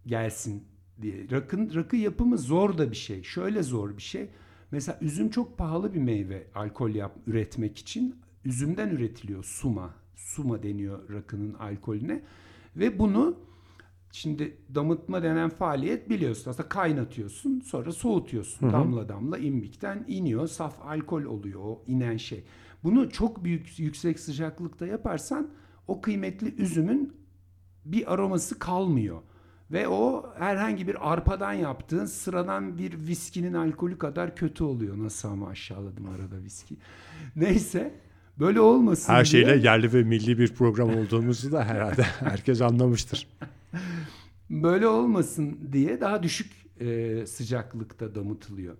gelsin 0.05 0.63
diye. 1.01 1.29
Rakın 1.31 1.73
rakı 1.75 1.95
yapımı 1.95 2.37
zor 2.37 2.77
da 2.77 2.91
bir 2.91 2.95
şey. 2.95 3.23
Şöyle 3.23 3.63
zor 3.63 3.97
bir 3.97 4.01
şey. 4.01 4.29
Mesela 4.71 4.97
üzüm 5.01 5.29
çok 5.29 5.57
pahalı 5.57 5.93
bir 5.93 5.99
meyve 5.99 6.47
alkol 6.55 6.89
yap 6.89 7.15
üretmek 7.27 7.77
için. 7.77 8.15
Üzümden 8.45 8.89
üretiliyor 8.89 9.43
suma. 9.43 9.93
Suma 10.15 10.63
deniyor 10.63 11.09
rakının 11.09 11.53
alkolüne 11.53 12.21
ve 12.75 12.99
bunu 12.99 13.37
Şimdi 14.11 14.57
damıtma 14.75 15.23
denen 15.23 15.49
faaliyet 15.49 16.09
biliyorsun. 16.09 16.51
Aslında 16.51 16.69
kaynatıyorsun 16.69 17.59
sonra 17.59 17.91
soğutuyorsun. 17.91 18.71
Damla 18.73 19.09
damla 19.09 19.37
imbikten 19.37 20.05
iniyor. 20.07 20.47
Saf 20.47 20.81
alkol 20.81 21.23
oluyor 21.23 21.59
o 21.63 21.83
inen 21.87 22.17
şey. 22.17 22.43
Bunu 22.83 23.09
çok 23.09 23.43
büyük 23.43 23.79
yüksek 23.79 24.19
sıcaklıkta 24.19 24.87
yaparsan 24.87 25.49
o 25.87 26.01
kıymetli 26.01 26.55
üzümün 26.55 27.13
bir 27.85 28.13
aroması 28.13 28.59
kalmıyor. 28.59 29.21
Ve 29.71 29.87
o 29.87 30.33
herhangi 30.37 30.87
bir 30.87 31.11
arpadan 31.11 31.53
yaptığın 31.53 32.05
sıradan 32.05 32.77
bir 32.77 33.07
viskinin 33.07 33.53
alkolü 33.53 33.97
kadar 33.97 34.35
kötü 34.35 34.63
oluyor. 34.63 34.97
Nasıl 35.03 35.29
ama 35.29 35.47
aşağıladım 35.47 36.05
arada 36.05 36.43
viski. 36.43 36.75
Neyse 37.35 37.93
böyle 38.39 38.61
olmasın 38.61 39.13
Her 39.13 39.25
şeyle 39.25 39.45
diye. 39.53 39.57
yerli 39.63 39.93
ve 39.93 40.03
milli 40.03 40.39
bir 40.39 40.53
program 40.53 40.89
olduğumuzu 40.97 41.51
da 41.51 41.65
herhalde 41.65 42.03
herkes 42.19 42.61
anlamıştır. 42.61 43.27
Böyle 44.49 44.87
olmasın 44.87 45.59
diye 45.71 46.01
daha 46.01 46.23
düşük 46.23 46.51
e, 46.79 47.25
sıcaklıkta 47.25 48.15
damıtılıyor. 48.15 48.75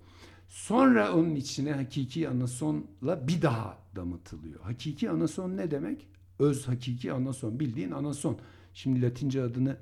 Sonra 0.49 1.13
onun 1.13 1.35
içine 1.35 1.71
hakiki 1.71 2.29
anasonla 2.29 3.27
bir 3.27 3.41
daha 3.41 3.77
damıtılıyor. 3.95 4.59
Hakiki 4.61 5.09
anason 5.09 5.57
ne 5.57 5.71
demek? 5.71 6.07
Öz 6.39 6.67
hakiki 6.67 7.13
anason. 7.13 7.59
Bildiğin 7.59 7.91
anason. 7.91 8.37
Şimdi 8.73 9.01
latince 9.01 9.41
adını 9.43 9.77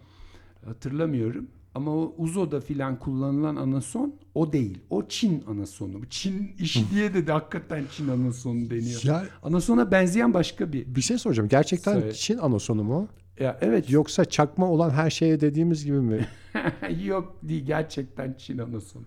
hatırlamıyorum. 0.65 1.48
Ama 1.76 1.91
o 1.91 2.13
Uzo'da 2.17 2.62
filan 2.62 3.00
kullanılan 3.00 3.56
anason 3.56 4.13
o 4.36 4.54
değil. 4.54 4.78
O 4.89 5.08
Çin 5.08 5.43
anasonu. 5.48 6.06
Çin 6.10 6.52
işi 6.60 6.91
diye 6.91 7.13
de, 7.13 7.28
de 7.28 7.32
hakikaten 7.32 7.84
Çin 7.91 8.08
anasonu 8.08 8.70
deniyor. 8.70 9.02
Ya- 9.04 9.26
Anasona 9.43 9.91
benzeyen 9.91 10.34
başka 10.34 10.74
bir. 10.74 10.96
Bir 10.96 11.02
şey 11.02 11.17
soracağım. 11.17 11.50
Gerçekten 11.50 11.93
Söyle. 11.93 12.13
Çin 12.13 12.38
anasonu 12.38 12.84
mu? 12.84 13.08
Ya 13.39 13.58
evet 13.62 13.89
Yoksa 13.89 14.26
çakma 14.26 14.72
olan 14.72 14.89
her 14.89 15.10
şeye 15.10 15.39
dediğimiz 15.39 15.86
gibi 15.86 15.98
mi? 16.00 16.28
Yok 17.06 17.36
değil 17.43 17.65
gerçekten 17.65 18.36
Çin 18.38 18.58
anasonu. 18.58 19.04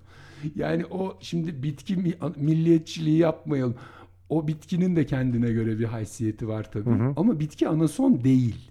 Yani 0.54 0.86
o 0.86 1.16
şimdi 1.20 1.62
bitki 1.62 1.96
mi- 1.96 2.14
milliyetçiliği 2.36 3.18
yapmayalım. 3.18 3.74
O 4.28 4.48
bitkinin 4.48 4.96
de 4.96 5.06
kendine 5.06 5.50
göre 5.52 5.78
bir 5.78 5.84
haysiyeti 5.84 6.48
var 6.48 6.70
tabii. 6.72 6.90
Ama 7.16 7.40
bitki 7.40 7.68
anason 7.68 8.24
değil. 8.24 8.69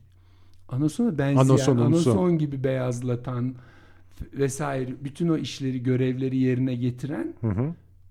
Anasona 0.69 1.17
benzeyen, 1.17 1.37
Anasonumsu. 1.49 2.09
anason 2.11 2.37
gibi 2.37 2.63
beyazlatan 2.63 3.55
vesaire 4.33 4.91
bütün 5.03 5.29
o 5.29 5.37
işleri, 5.37 5.83
görevleri 5.83 6.37
yerine 6.37 6.75
getiren 6.75 7.33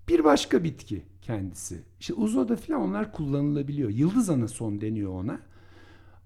bir 0.07 0.23
başka 0.23 0.63
bitki 0.63 1.01
kendisi. 1.21 1.81
İşte 1.99 2.13
uzoda 2.13 2.55
falan 2.55 2.81
onlar 2.81 3.11
kullanılabiliyor. 3.11 3.89
Yıldız 3.89 4.29
anason 4.29 4.81
deniyor 4.81 5.11
ona. 5.11 5.39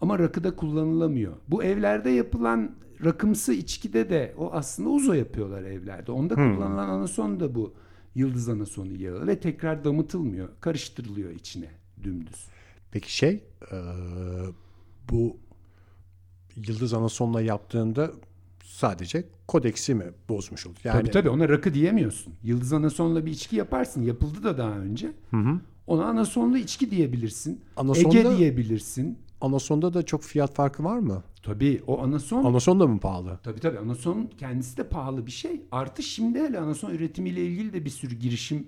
Ama 0.01 0.19
rakıda 0.19 0.55
kullanılamıyor. 0.55 1.33
Bu 1.47 1.63
evlerde 1.63 2.09
yapılan 2.09 2.71
rakımsı 3.05 3.53
içkide 3.53 4.09
de 4.09 4.33
o 4.37 4.51
aslında 4.53 4.89
uzo 4.89 5.13
yapıyorlar 5.13 5.63
evlerde. 5.63 6.11
Onda 6.11 6.35
kullanılan 6.35 6.89
anason 6.89 7.39
da 7.39 7.55
bu 7.55 7.73
yıldız 8.15 8.49
anasonu 8.49 8.95
yağı 9.01 9.27
ve 9.27 9.39
tekrar 9.39 9.83
damıtılmıyor. 9.83 10.49
Karıştırılıyor 10.61 11.31
içine 11.31 11.69
dümdüz. 12.03 12.47
Peki 12.91 13.15
şey 13.15 13.43
eee, 13.71 13.77
bu 15.11 15.37
Yıldız 16.55 16.93
Anason'la 16.93 17.41
yaptığında 17.41 18.11
sadece 18.63 19.23
kodeksi 19.47 19.95
mi 19.95 20.05
bozmuş 20.29 20.67
olur? 20.67 20.75
Yani 20.83 20.99
Tabii 21.01 21.11
tabii 21.11 21.29
ona 21.29 21.49
rakı 21.49 21.73
diyemiyorsun. 21.73 22.33
Yıldız 22.43 22.73
anasonla 22.73 23.25
bir 23.25 23.31
içki 23.31 23.55
yaparsın. 23.55 24.01
Yapıldı 24.01 24.43
da 24.43 24.57
daha 24.57 24.71
önce. 24.77 25.11
Ona 25.87 26.05
anasonlu 26.05 26.57
içki 26.57 26.91
diyebilirsin. 26.91 27.61
Anasonda- 27.77 28.17
Ege 28.29 28.37
diyebilirsin. 28.37 29.17
Anason'da 29.41 29.93
da 29.93 30.03
çok 30.03 30.23
fiyat 30.23 30.55
farkı 30.55 30.83
var 30.83 30.99
mı? 30.99 31.23
Tabii 31.43 31.81
o 31.87 32.01
anason 32.03 32.43
Anason 32.45 32.79
da 32.79 32.87
mı 32.87 32.99
pahalı? 32.99 33.39
Tabii 33.43 33.59
tabii 33.59 33.79
anason 33.79 34.29
kendisi 34.37 34.77
de 34.77 34.83
pahalı 34.87 35.25
bir 35.25 35.31
şey. 35.31 35.61
Artı 35.71 36.03
şimdi 36.03 36.39
hele 36.39 36.59
anason 36.59 36.89
üretimiyle 36.91 37.45
ilgili 37.45 37.73
de 37.73 37.85
bir 37.85 37.89
sürü 37.89 38.15
girişim 38.15 38.67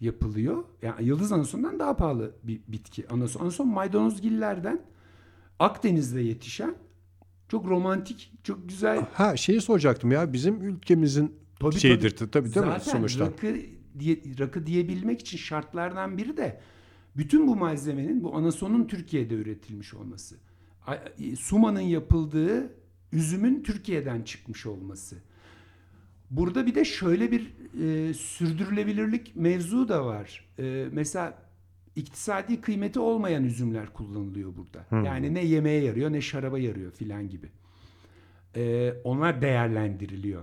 yapılıyor. 0.00 0.64
Yani 0.82 1.04
yıldız 1.06 1.32
anasondan 1.32 1.78
daha 1.78 1.96
pahalı 1.96 2.30
bir 2.44 2.60
bitki. 2.68 3.08
Anason, 3.08 3.40
anason 3.40 3.68
maydanozgillerden 3.68 4.80
Akdeniz'de 5.58 6.20
yetişen 6.20 6.74
çok 7.52 7.66
romantik, 7.66 8.32
çok 8.44 8.68
güzel. 8.68 9.06
Ha 9.14 9.36
şeyi 9.36 9.60
soracaktım 9.60 10.12
ya 10.12 10.32
bizim 10.32 10.62
ülkemizin 10.62 11.34
Tabii, 11.60 11.74
şeyidir 11.74 12.10
tabii, 12.10 12.30
tabii 12.30 12.54
değil 12.54 12.66
mi 12.66 12.72
Zaten 12.72 12.92
sonuçta? 12.92 13.26
rakı, 13.26 13.56
diye, 13.98 14.22
rakı 14.38 14.66
diyebilmek 14.66 15.20
için 15.20 15.38
şartlardan 15.38 16.18
biri 16.18 16.36
de 16.36 16.60
bütün 17.16 17.46
bu 17.46 17.56
malzemenin 17.56 18.24
bu 18.24 18.36
anasonun 18.36 18.84
Türkiye'de 18.86 19.34
üretilmiş 19.34 19.94
olması. 19.94 20.36
E, 21.18 21.36
Suma'nın 21.36 21.80
yapıldığı 21.80 22.74
üzümün 23.12 23.62
Türkiye'den 23.62 24.22
çıkmış 24.22 24.66
olması. 24.66 25.16
Burada 26.30 26.66
bir 26.66 26.74
de 26.74 26.84
şöyle 26.84 27.30
bir 27.30 27.52
e, 27.82 28.14
sürdürülebilirlik 28.14 29.36
mevzu 29.36 29.88
da 29.88 30.04
var. 30.06 30.48
E, 30.58 30.88
mesela 30.92 31.38
iktisadi 31.96 32.60
kıymeti 32.60 33.00
olmayan 33.00 33.44
üzümler 33.44 33.86
kullanılıyor 33.86 34.52
burada. 34.56 35.04
Yani 35.06 35.34
ne 35.34 35.44
yemeğe 35.44 35.82
yarıyor 35.82 36.12
ne 36.12 36.20
şaraba 36.20 36.58
yarıyor 36.58 36.92
filan 36.92 37.28
gibi. 37.28 37.48
E, 38.56 38.92
onlar 39.04 39.42
değerlendiriliyor. 39.42 40.42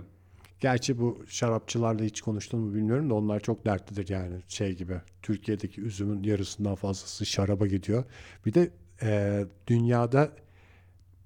Gerçi 0.60 0.98
bu 0.98 1.22
şarapçılarla 1.26 2.04
hiç 2.04 2.20
konuştun 2.20 2.60
mu 2.60 2.74
bilmiyorum 2.74 3.10
da 3.10 3.14
onlar 3.14 3.40
çok 3.40 3.66
dertlidir 3.66 4.08
yani 4.08 4.36
şey 4.48 4.76
gibi. 4.76 5.00
Türkiye'deki 5.22 5.80
üzümün 5.80 6.22
yarısından 6.22 6.74
fazlası 6.74 7.26
şaraba 7.26 7.66
gidiyor. 7.66 8.04
Bir 8.46 8.54
de 8.54 8.70
e, 9.02 9.44
dünyada 9.66 10.30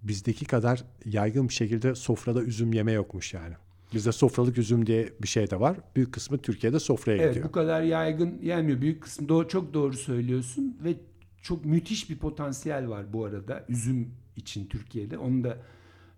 bizdeki 0.03 0.45
kadar 0.45 0.85
yaygın 1.05 1.49
bir 1.49 1.55
şekilde 1.55 1.95
sofrada 1.95 2.43
üzüm 2.43 2.73
yeme 2.73 2.93
yokmuş 2.93 3.35
yani. 3.35 3.55
Bizde 3.95 4.13
sofralık 4.13 4.59
üzüm 4.59 4.87
diye 4.87 5.13
bir 5.23 5.29
şey 5.29 5.51
de 5.51 5.61
var. 5.61 5.77
Büyük 5.97 6.13
kısmı 6.15 6.39
Türkiye'de 6.39 6.79
sofraya 6.79 7.17
Evet 7.23 7.29
gidiyor. 7.29 7.49
bu 7.49 7.53
kadar 7.53 7.83
yaygın 7.83 8.39
yenmiyor. 8.43 8.81
Büyük 8.81 9.03
kısmı 9.03 9.29
doğru, 9.29 9.49
çok 9.49 9.75
doğru 9.75 9.93
söylüyorsun 9.97 10.79
ve 10.85 10.97
çok 11.43 11.65
müthiş 11.65 12.11
bir 12.11 12.19
potansiyel 12.19 12.89
var 12.89 13.13
bu 13.13 13.25
arada 13.25 13.65
üzüm 13.69 14.11
için 14.37 14.67
Türkiye'de. 14.67 15.19
Onu 15.19 15.45
da 15.45 15.59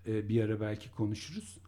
e, 0.07 0.29
bir 0.29 0.43
ara 0.45 0.61
belki 0.61 0.91
konuşuruz. 0.91 1.59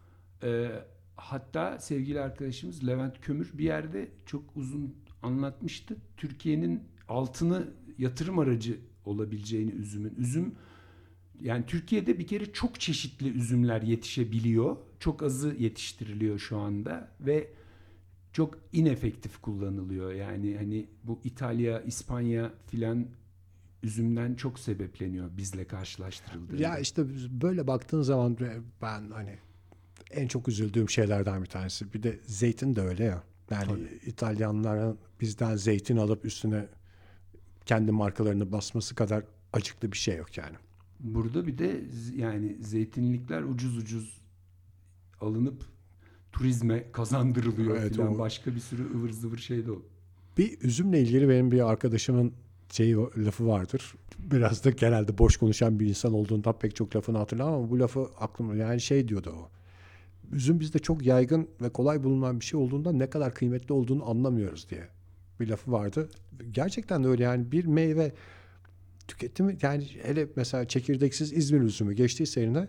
E, 0.42 0.70
hatta 1.16 1.78
sevgili 1.78 2.20
arkadaşımız 2.20 2.86
Levent 2.86 3.20
Kömür 3.20 3.50
bir 3.54 3.64
yerde 3.64 4.08
çok 4.26 4.42
uzun 4.56 4.94
anlatmıştı. 5.22 5.96
Türkiye'nin 6.16 6.82
altını 7.08 7.68
yatırım 7.98 8.38
aracı 8.38 8.76
olabileceğini 9.04 9.70
üzümün. 9.70 10.14
Üzüm 10.18 10.54
yani 11.42 11.66
Türkiye'de 11.66 12.18
bir 12.18 12.27
kere 12.27 12.53
çok 12.53 12.81
çeşitli 12.81 13.29
üzümler 13.29 13.83
yetişebiliyor. 13.83 14.77
Çok 15.01 15.22
azı 15.22 15.55
yetiştiriliyor 15.59 16.38
şu 16.38 16.59
anda 16.59 17.09
ve 17.20 17.51
çok 18.33 18.59
inefektif 18.72 19.41
kullanılıyor. 19.43 20.12
Yani 20.12 20.57
hani 20.57 20.86
bu 21.05 21.20
İtalya, 21.24 21.80
İspanya 21.80 22.53
filan 22.66 23.07
üzümden 23.82 24.34
çok 24.34 24.59
sebepleniyor 24.59 25.30
bizle 25.36 25.64
karşılaştırıldığında. 25.64 26.62
Ya 26.62 26.78
işte 26.78 27.03
böyle 27.30 27.66
baktığın 27.66 28.03
zaman 28.03 28.36
ben 28.82 29.11
hani 29.11 29.39
en 30.11 30.28
çok 30.28 30.49
üzüldüğüm 30.49 30.91
şeylerden 30.91 31.43
bir 31.43 31.49
tanesi. 31.49 31.93
Bir 31.93 32.03
de 32.03 32.20
zeytin 32.22 32.76
de 32.76 32.80
öyle 32.80 33.05
ya. 33.05 33.22
Yani 33.51 33.89
İtalyanların 34.07 34.99
bizden 35.20 35.57
zeytin 35.57 35.97
alıp 35.97 36.24
üstüne 36.24 36.66
kendi 37.66 37.93
markalarını 37.93 38.53
basması 38.53 38.95
kadar 38.95 39.24
acıklı 39.53 39.93
bir 39.93 39.97
şey 39.97 40.16
yok 40.16 40.39
yani. 40.39 40.57
Burada 41.01 41.46
bir 41.46 41.59
de 41.59 41.80
yani 42.16 42.57
zeytinlikler 42.61 43.42
ucuz 43.42 43.76
ucuz 43.78 44.18
alınıp 45.20 45.64
turizme 46.32 46.92
kazandırılıyor 46.92 47.76
Evet, 47.76 47.92
filan. 47.92 48.14
o- 48.14 48.18
Başka 48.18 48.55
bir 48.55 48.61
sürü 48.61 48.82
ıvır 48.94 49.11
zıvır 49.11 49.38
şey 49.38 49.66
de 49.66 49.72
o. 49.72 49.82
Bir 50.38 50.61
üzümle 50.62 51.01
ilgili 51.03 51.28
benim 51.28 51.51
bir 51.53 51.70
arkadaşımın 51.70 52.32
şeyi 52.70 52.96
lafı 52.96 53.46
vardır. 53.46 53.94
Biraz 54.18 54.64
da 54.64 54.70
genelde 54.70 55.18
boş 55.18 55.36
konuşan 55.36 55.80
bir 55.80 55.86
insan 55.86 56.12
olduğundan 56.12 56.59
pek 56.59 56.76
çok 56.76 56.96
lafını 56.96 57.18
hatırlamam 57.18 57.55
ama 57.55 57.70
bu 57.70 57.78
lafı 57.78 58.01
aklımda 58.20 58.57
yani 58.57 58.80
şey 58.80 59.09
diyordu 59.09 59.34
o. 59.38 59.49
Üzüm 60.36 60.61
bizde 60.61 60.78
çok 60.78 61.07
yaygın 61.07 61.49
ve 61.62 61.68
kolay 61.70 62.05
bulunan 62.05 62.40
bir 62.40 62.44
şey 62.44 62.61
olduğundan 62.61 62.99
ne 62.99 63.11
kadar 63.11 63.34
kıymetli 63.34 63.72
olduğunu 63.72 64.11
anlamıyoruz 64.11 64.70
diye 64.70 64.88
bir 65.40 65.49
lafı 65.49 65.72
vardı. 65.72 66.09
Gerçekten 66.53 67.05
de 67.05 67.09
öyle 67.09 67.22
yani 67.22 67.53
bir 67.53 67.64
meyve 67.64 68.12
tüketimi 69.09 69.56
yani 69.62 69.86
hele 70.02 70.28
mesela 70.36 70.68
çekirdeksiz 70.68 71.32
İzmir 71.32 71.61
üzümü 71.61 71.94
geçtiyse 71.94 72.40
eline 72.40 72.68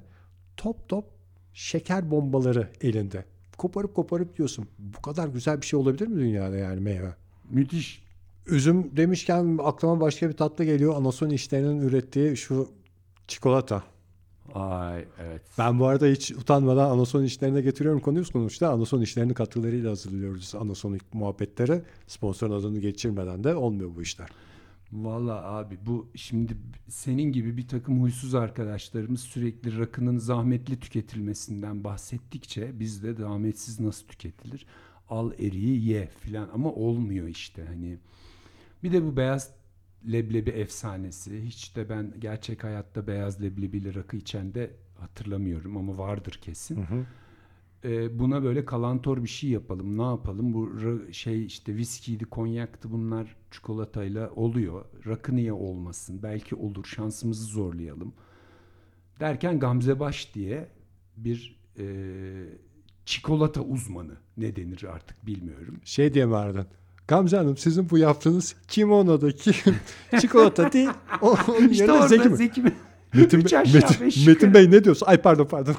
top 0.57 0.89
top 0.89 1.05
şeker 1.53 2.11
bombaları 2.11 2.69
elinde. 2.81 3.25
Koparıp 3.57 3.95
koparıp 3.95 4.37
diyorsun. 4.37 4.67
Bu 4.79 5.01
kadar 5.01 5.27
güzel 5.27 5.61
bir 5.61 5.65
şey 5.65 5.79
olabilir 5.79 6.07
mi 6.07 6.19
dünyada 6.19 6.55
yani 6.55 6.81
meyve? 6.81 7.15
Müthiş. 7.49 8.03
Üzüm 8.47 8.97
demişken 8.97 9.59
aklıma 9.63 10.01
başka 10.01 10.29
bir 10.29 10.33
tatlı 10.33 10.63
geliyor. 10.63 10.95
Anason 10.95 11.29
işlerinin 11.29 11.81
ürettiği 11.81 12.37
şu 12.37 12.69
çikolata. 13.27 13.83
Ay 14.53 15.05
evet. 15.19 15.41
Ben 15.57 15.79
bu 15.79 15.87
arada 15.87 16.05
hiç 16.05 16.31
utanmadan 16.31 16.89
anason 16.89 17.23
işlerine 17.23 17.61
getiriyorum 17.61 18.01
konuyu 18.01 18.25
sonuçta. 18.25 18.69
Anason 18.69 19.01
işlerini 19.01 19.33
katkılarıyla 19.33 19.91
hazırlıyoruz 19.91 20.55
anasonik 20.55 21.13
muhabbetleri. 21.13 21.81
Sponsorun 22.07 22.59
adını 22.59 22.79
geçirmeden 22.79 23.43
de 23.43 23.55
olmuyor 23.55 23.89
bu 23.95 24.01
işler. 24.01 24.29
Valla 24.91 25.43
abi 25.43 25.77
bu 25.85 26.11
şimdi 26.15 26.57
senin 26.87 27.23
gibi 27.23 27.57
bir 27.57 27.67
takım 27.67 28.01
huysuz 28.01 28.35
arkadaşlarımız 28.35 29.21
sürekli 29.21 29.79
rakının 29.79 30.17
zahmetli 30.17 30.79
tüketilmesinden 30.79 31.83
bahsettikçe 31.83 32.79
biz 32.79 33.03
de 33.03 33.13
zahmetsiz 33.13 33.79
nasıl 33.79 34.07
tüketilir? 34.07 34.65
Al 35.09 35.31
eriği 35.33 35.85
ye 35.85 36.07
filan 36.07 36.49
ama 36.53 36.73
olmuyor 36.73 37.27
işte 37.27 37.65
hani. 37.65 37.97
Bir 38.83 38.91
de 38.91 39.03
bu 39.03 39.17
beyaz 39.17 39.51
leblebi 40.11 40.49
efsanesi. 40.49 41.43
Hiç 41.43 41.75
de 41.75 41.89
ben 41.89 42.13
gerçek 42.19 42.63
hayatta 42.63 43.07
beyaz 43.07 43.41
leblebiyle 43.41 43.93
rakı 43.93 44.17
içen 44.17 44.53
de 44.53 44.71
hatırlamıyorum 44.99 45.77
ama 45.77 45.97
vardır 45.97 46.39
kesin. 46.41 46.75
Ee, 47.83 48.19
buna 48.19 48.43
böyle 48.43 48.65
kalantor 48.65 49.23
bir 49.23 49.29
şey 49.29 49.49
yapalım. 49.49 49.97
Ne 49.97 50.03
yapalım? 50.03 50.53
Bu 50.53 50.71
şey 51.11 51.45
işte 51.45 51.75
viskiydi, 51.75 52.25
konyaktı 52.25 52.91
bunlar 52.91 53.35
çikolatayla 53.51 54.29
oluyor. 54.35 54.85
Rakı 55.07 55.35
niye 55.35 55.53
olmasın? 55.53 56.19
Belki 56.23 56.55
olur. 56.55 56.85
Şansımızı 56.85 57.43
zorlayalım. 57.43 58.13
Derken 59.19 59.59
Gamze 59.59 59.99
Baş 59.99 60.35
diye 60.35 60.67
bir 61.17 61.59
e, 61.77 61.85
çikolata 63.05 63.61
uzmanı 63.61 64.17
ne 64.37 64.55
denir 64.55 64.83
artık 64.83 65.25
bilmiyorum. 65.25 65.79
Şey 65.83 66.13
diye 66.13 66.29
bağırdın. 66.29 66.65
Gamze 67.07 67.37
Hanım 67.37 67.57
sizin 67.57 67.89
bu 67.89 67.97
yaptığınız 67.97 68.55
kimonodaki 68.67 69.51
çikolata 70.21 70.71
değil. 70.71 70.89
Onun 71.21 71.69
İşte 71.69 71.83
yerine 71.83 71.91
orada 71.91 72.07
Zeki 72.07 72.29
mi? 72.29 72.35
Zeki 72.35 72.61
mi? 72.61 72.73
Metin, 73.13 73.39
Üç 73.39 73.53
aşağı, 73.53 73.81
Metin, 73.81 74.05
beş 74.05 74.27
Metin. 74.27 74.53
Bey 74.53 74.71
ne 74.71 74.83
diyorsun? 74.83 75.05
Ay 75.05 75.21
pardon 75.21 75.45
pardon. 75.45 75.75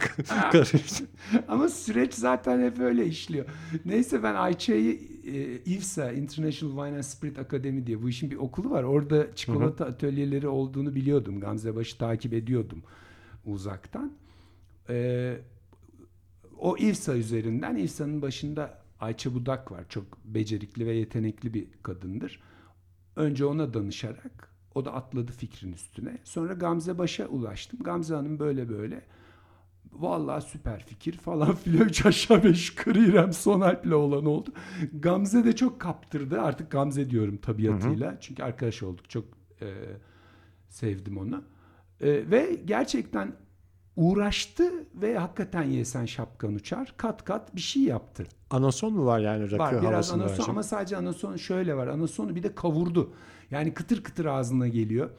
Ama 1.48 1.68
süreç 1.68 2.14
zaten 2.14 2.62
hep 2.62 2.78
öyle 2.78 3.06
işliyor. 3.06 3.46
Neyse 3.84 4.22
ben 4.22 4.34
Ayça'yı 4.34 5.00
e, 5.26 5.58
IFSA 5.58 6.12
International 6.12 6.70
Wine 6.70 6.96
and 6.96 7.02
Spirit 7.02 7.38
Academy 7.38 7.86
diye 7.86 8.02
bu 8.02 8.08
işin 8.08 8.30
bir 8.30 8.36
okulu 8.36 8.70
var. 8.70 8.82
Orada 8.82 9.34
çikolata 9.34 9.86
atölyeleri 9.86 10.48
olduğunu 10.48 10.94
biliyordum. 10.94 11.40
Gamze 11.40 11.76
Baş'ı 11.76 11.98
takip 11.98 12.32
ediyordum 12.32 12.82
uzaktan. 13.44 14.12
E, 14.88 15.36
o 16.58 16.76
IFSA 16.76 17.14
üzerinden 17.16 17.76
IFSA'nın 17.76 18.22
başında 18.22 18.82
Ayça 19.00 19.34
Budak 19.34 19.72
var. 19.72 19.84
Çok 19.88 20.24
becerikli 20.24 20.86
ve 20.86 20.92
yetenekli 20.92 21.54
bir 21.54 21.66
kadındır. 21.82 22.40
Önce 23.16 23.44
ona 23.44 23.74
danışarak 23.74 24.49
o 24.74 24.84
da 24.84 24.94
atladı 24.94 25.32
fikrin 25.32 25.72
üstüne. 25.72 26.18
Sonra 26.24 26.52
Gamze 26.52 26.98
Baş'a 26.98 27.26
ulaştım. 27.26 27.80
Gamze 27.82 28.14
Hanım 28.14 28.38
böyle 28.38 28.68
böyle. 28.68 29.02
Vallahi 29.92 30.42
süper 30.44 30.84
fikir 30.86 31.12
falan 31.12 31.54
filan. 31.64 31.88
Üç 31.88 32.06
aşağı 32.06 32.44
beş 32.44 32.70
yukarı 32.70 32.98
İrem 32.98 33.32
Sonalp'le 33.32 33.92
olan 33.92 34.26
oldu. 34.26 34.50
Gamze 34.92 35.44
de 35.44 35.56
çok 35.56 35.80
kaptırdı. 35.80 36.40
Artık 36.40 36.70
Gamze 36.70 37.10
diyorum 37.10 37.36
tabiatıyla. 37.36 38.20
Çünkü 38.20 38.42
arkadaş 38.42 38.82
olduk. 38.82 39.10
Çok 39.10 39.24
e, 39.60 39.68
sevdim 40.68 41.18
onu. 41.18 41.44
E, 42.00 42.30
ve 42.30 42.60
gerçekten 42.64 43.32
uğraştı 43.96 44.72
ve 44.94 45.18
hakikaten 45.18 45.62
yesen 45.62 46.06
şapkan 46.06 46.54
uçar. 46.54 46.94
Kat 46.96 47.24
kat 47.24 47.56
bir 47.56 47.60
şey 47.60 47.82
yaptı. 47.82 48.26
Anason 48.50 48.92
mu 48.92 49.06
var 49.06 49.20
yani 49.20 49.44
rakı 49.50 49.58
Var 49.58 49.82
biraz 49.82 50.10
anason 50.10 50.20
verecek? 50.20 50.48
ama 50.48 50.62
sadece 50.62 50.96
anason 50.96 51.36
şöyle 51.36 51.76
var. 51.76 51.86
Anasonu 51.86 52.34
bir 52.34 52.42
de 52.42 52.54
kavurdu. 52.54 53.12
Yani 53.50 53.74
kıtır 53.74 54.02
kıtır 54.02 54.24
ağzına 54.24 54.68
geliyor. 54.68 55.10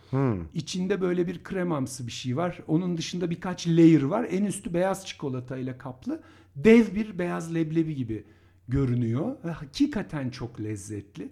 İçinde 0.54 1.02
böyle 1.02 1.28
bir 1.28 1.44
kremamsı 1.44 2.08
bir 2.08 2.12
şey 2.12 2.38
var. 2.38 2.60
Onun 2.68 2.98
dışında 2.98 3.30
birkaç 3.30 3.68
layer 3.68 4.02
var. 4.02 4.28
En 4.32 4.46
üstü 4.46 4.74
beyaz 4.74 5.08
çikolata 5.08 5.58
ile 5.58 5.78
kaplı. 5.78 6.22
Dev 6.56 6.96
bir 6.96 7.20
beyaz 7.20 7.56
leblebi 7.56 7.96
gibi 7.96 8.24
görünüyor. 8.68 9.36
Ve 9.46 9.52
hakikaten 9.52 10.30
çok 10.30 10.62
lezzetli. 10.62 11.30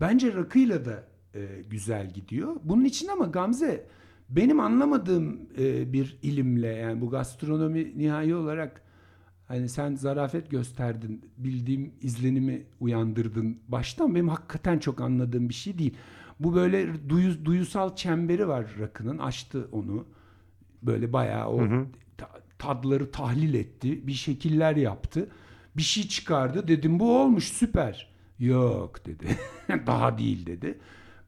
Bence 0.00 0.34
rakıyla 0.34 0.84
da 0.84 1.04
e, 1.34 1.62
güzel 1.70 2.14
gidiyor. 2.14 2.56
Bunun 2.64 2.84
için 2.84 3.08
ama 3.08 3.26
Gamze 3.26 3.86
benim 4.28 4.60
anlamadığım 4.60 5.40
e, 5.58 5.92
bir 5.92 6.18
ilimle 6.22 6.68
yani 6.68 7.00
bu 7.00 7.10
gastronomi 7.10 7.98
nihai 7.98 8.34
olarak 8.34 8.82
Hani 9.52 9.68
sen 9.68 9.94
zarafet 9.94 10.50
gösterdin, 10.50 11.24
bildiğim 11.36 11.92
izlenimi 12.02 12.62
uyandırdın. 12.80 13.58
Baştan 13.68 14.14
benim 14.14 14.28
hakikaten 14.28 14.78
çok 14.78 15.00
anladığım 15.00 15.48
bir 15.48 15.54
şey 15.54 15.78
değil. 15.78 15.94
Bu 16.40 16.54
böyle 16.54 17.08
duyu, 17.08 17.44
duyusal 17.44 17.96
çemberi 17.96 18.48
var 18.48 18.66
rakının. 18.80 19.18
Açtı 19.18 19.68
onu. 19.72 20.06
Böyle 20.82 21.12
bayağı 21.12 21.48
o 21.48 21.60
ta- 22.18 22.40
tadları 22.58 23.10
tahlil 23.10 23.54
etti. 23.54 24.06
Bir 24.06 24.12
şekiller 24.12 24.76
yaptı. 24.76 25.28
Bir 25.76 25.82
şey 25.82 26.08
çıkardı. 26.08 26.68
Dedim 26.68 26.98
bu 27.00 27.18
olmuş 27.18 27.44
süper. 27.44 28.12
Yok 28.38 29.06
dedi. 29.06 29.26
daha 29.86 30.18
değil 30.18 30.46
dedi. 30.46 30.78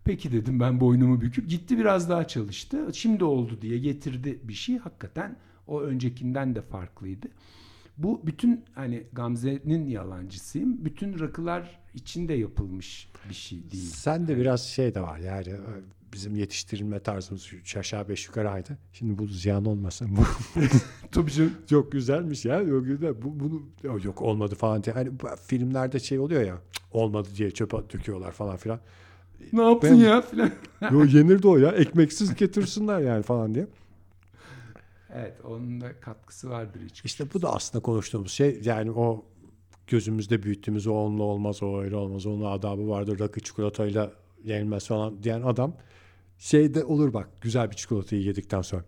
Peki 0.05 0.33
dedim 0.33 0.61
ben 0.61 0.81
boynumu 0.81 1.21
büküp 1.21 1.49
gitti 1.49 1.79
biraz 1.79 2.11
daha 2.11 2.27
çalıştı. 2.27 2.91
Şimdi 2.93 3.25
oldu 3.25 3.59
diye 3.63 3.79
getirdi 3.79 4.41
bir 4.43 4.53
şey. 4.53 4.79
Hakikaten 4.79 5.37
o 5.67 5.81
öncekinden 5.81 6.55
de 6.55 6.63
farklıydı. 6.63 7.29
Bu 7.99 8.27
bütün 8.27 8.65
hani 8.75 9.07
Gamze'nin 9.13 9.87
yalancısıyım. 9.87 10.85
Bütün 10.85 11.19
rakılar 11.19 11.81
içinde 11.95 12.32
yapılmış 12.34 13.09
bir 13.28 13.34
şey 13.34 13.70
değil. 13.70 13.84
Sen 13.90 14.28
de 14.28 14.36
biraz 14.36 14.62
şey 14.64 14.95
de 14.95 15.01
var 15.01 15.18
yani 15.18 15.49
e, 15.49 15.59
bizim 16.12 16.36
yetiştirilme 16.36 17.01
tarzımız 17.01 17.53
üç 17.53 17.76
aşağı 17.76 18.09
beş 18.09 18.26
yukarıydı. 18.26 18.78
Şimdi 18.92 19.18
bu 19.18 19.26
ziyan 19.26 19.64
olmasın. 19.64 20.16
Bu 20.16 20.20
Tabii 21.12 21.30
çok 21.70 21.92
güzelmiş 21.92 22.45
ya. 22.45 22.61
Yok 22.61 22.86
güzel. 22.86 23.22
Bu, 23.22 23.40
bunu 23.40 23.62
yok, 24.05 24.22
olmadı 24.22 24.55
falan 24.55 24.84
diye. 24.84 24.95
Hani 24.95 25.11
filmlerde 25.47 25.99
şey 26.01 26.18
oluyor 26.18 26.42
ya. 26.42 26.59
"Cık, 26.72 26.84
Olmadı 26.92 27.28
diye 27.36 27.51
çöpe 27.51 27.76
döküyorlar 27.76 28.32
falan 28.32 28.57
filan. 28.57 28.80
Ne 29.53 29.62
yaptın 29.62 29.90
Ben- 29.90 29.97
ya 30.05 30.22
filan. 30.22 30.51
Yo 30.92 31.05
yenirdi 31.05 31.49
o 31.49 31.57
ya. 31.57 31.70
Ekmeksiz 31.72 32.34
getirsinler 32.34 33.01
yani 33.01 33.22
falan 33.22 33.55
diye. 33.55 33.66
Evet 35.14 35.34
onun 35.45 35.80
da 35.80 36.01
katkısı 36.01 36.51
vardır 36.51 36.80
hiç. 36.84 37.05
İşte 37.05 37.24
bu 37.34 37.42
da 37.42 37.55
aslında 37.55 37.82
konuştuğumuz 37.82 38.32
şey. 38.32 38.61
Yani 38.64 38.90
o 38.90 39.24
gözümüzde 39.87 40.43
büyüttüğümüz 40.43 40.87
o 40.87 40.93
onunla 40.93 41.22
olmaz, 41.22 41.62
o 41.62 41.80
öyle 41.80 41.97
olmaz, 41.97 42.26
onun 42.26 42.45
adabı 42.45 42.89
vardır, 42.89 43.18
rakı 43.18 43.41
çikolatayla 43.41 44.12
yenilmez 44.45 44.87
falan 44.87 45.22
diyen 45.22 45.43
adam 45.43 45.76
şeyde 46.39 46.85
olur 46.85 47.12
bak 47.12 47.28
güzel 47.41 47.70
bir 47.70 47.76
çikolatayı 47.76 48.22
yedikten 48.22 48.62
sonra 48.62 48.85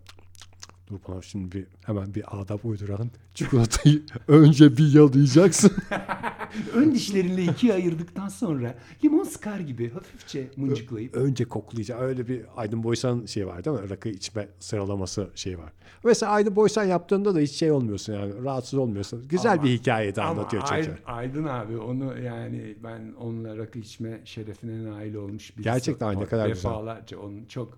dur 0.89 0.99
bana 1.07 1.21
şimdi 1.21 1.51
bir 1.51 1.65
hemen 1.85 2.15
bir 2.15 2.41
adab 2.41 2.59
uyduralım. 2.63 3.11
Çikolatayı 3.33 4.03
önce 4.27 4.77
bir 4.77 4.93
yalayacaksın. 4.93 5.71
Ön 6.75 6.91
dişlerinle 6.95 7.43
ikiye 7.43 7.73
ayırdıktan 7.73 8.27
sonra 8.27 8.75
limon 9.03 9.23
sıkar 9.23 9.59
gibi 9.59 9.89
hafifçe 9.89 10.47
mıncıklayıp. 10.57 11.15
önce 11.15 11.45
koklayacak. 11.45 12.01
Öyle 12.01 12.27
bir 12.27 12.45
Aydın 12.55 12.83
Boysan 12.83 13.25
şey 13.25 13.47
var 13.47 13.65
değil 13.65 13.79
mi? 13.79 13.89
Rakı 13.89 14.09
içme 14.09 14.47
sıralaması 14.59 15.29
şey 15.35 15.57
var. 15.59 15.73
Mesela 16.03 16.31
Aydın 16.31 16.55
Boysan 16.55 16.83
yaptığında 16.83 17.35
da 17.35 17.39
hiç 17.39 17.51
şey 17.51 17.71
olmuyorsun 17.71 18.13
yani 18.13 18.43
rahatsız 18.43 18.79
olmuyorsun. 18.79 19.27
Güzel 19.29 19.51
Ama- 19.53 19.63
bir 19.63 19.69
hikaye 19.69 20.15
de 20.15 20.21
Ama 20.21 20.29
anlatıyor 20.31 20.63
Ay- 20.69 20.83
çünkü. 20.83 20.97
Aydın 21.05 21.43
abi 21.43 21.77
onu 21.77 22.19
yani 22.19 22.75
ben 22.83 23.13
onunla 23.19 23.57
rakı 23.57 23.79
içme 23.79 24.21
şerefine 24.25 24.91
nail 24.91 25.15
olmuş 25.15 25.51
birisi. 25.57 25.63
Gerçekten 25.63 26.19
ne 26.19 26.25
kadar 26.25 26.47
güzel. 26.47 26.63
Defalarca 26.71 27.19
onun 27.19 27.45
çok 27.45 27.77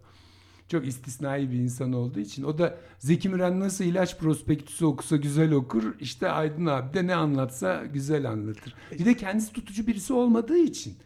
çok 0.70 0.88
istisnai 0.88 1.52
bir 1.52 1.56
insan 1.56 1.94
olduğu 1.94 2.20
için 2.20 2.44
o 2.44 2.58
da 2.58 2.78
Zeki 3.00 3.30
Müren 3.30 3.60
nasıl 3.60 3.84
ilaç 3.84 4.18
prospektüsü 4.18 4.86
okusa 4.86 5.16
güzel 5.16 5.52
okur 5.52 5.96
işte 6.00 6.30
Aydın 6.30 6.66
abi 6.66 6.94
de 6.94 7.08
ne 7.08 7.16
anlatsa 7.16 7.86
güzel 7.86 8.30
anlatır. 8.30 8.76
Bir 9.00 9.06
de 9.06 9.14
kendisi 9.14 9.54
tutucu 9.54 9.88
birisi 9.88 10.14
olmadığı 10.14 10.58
için 10.58 10.98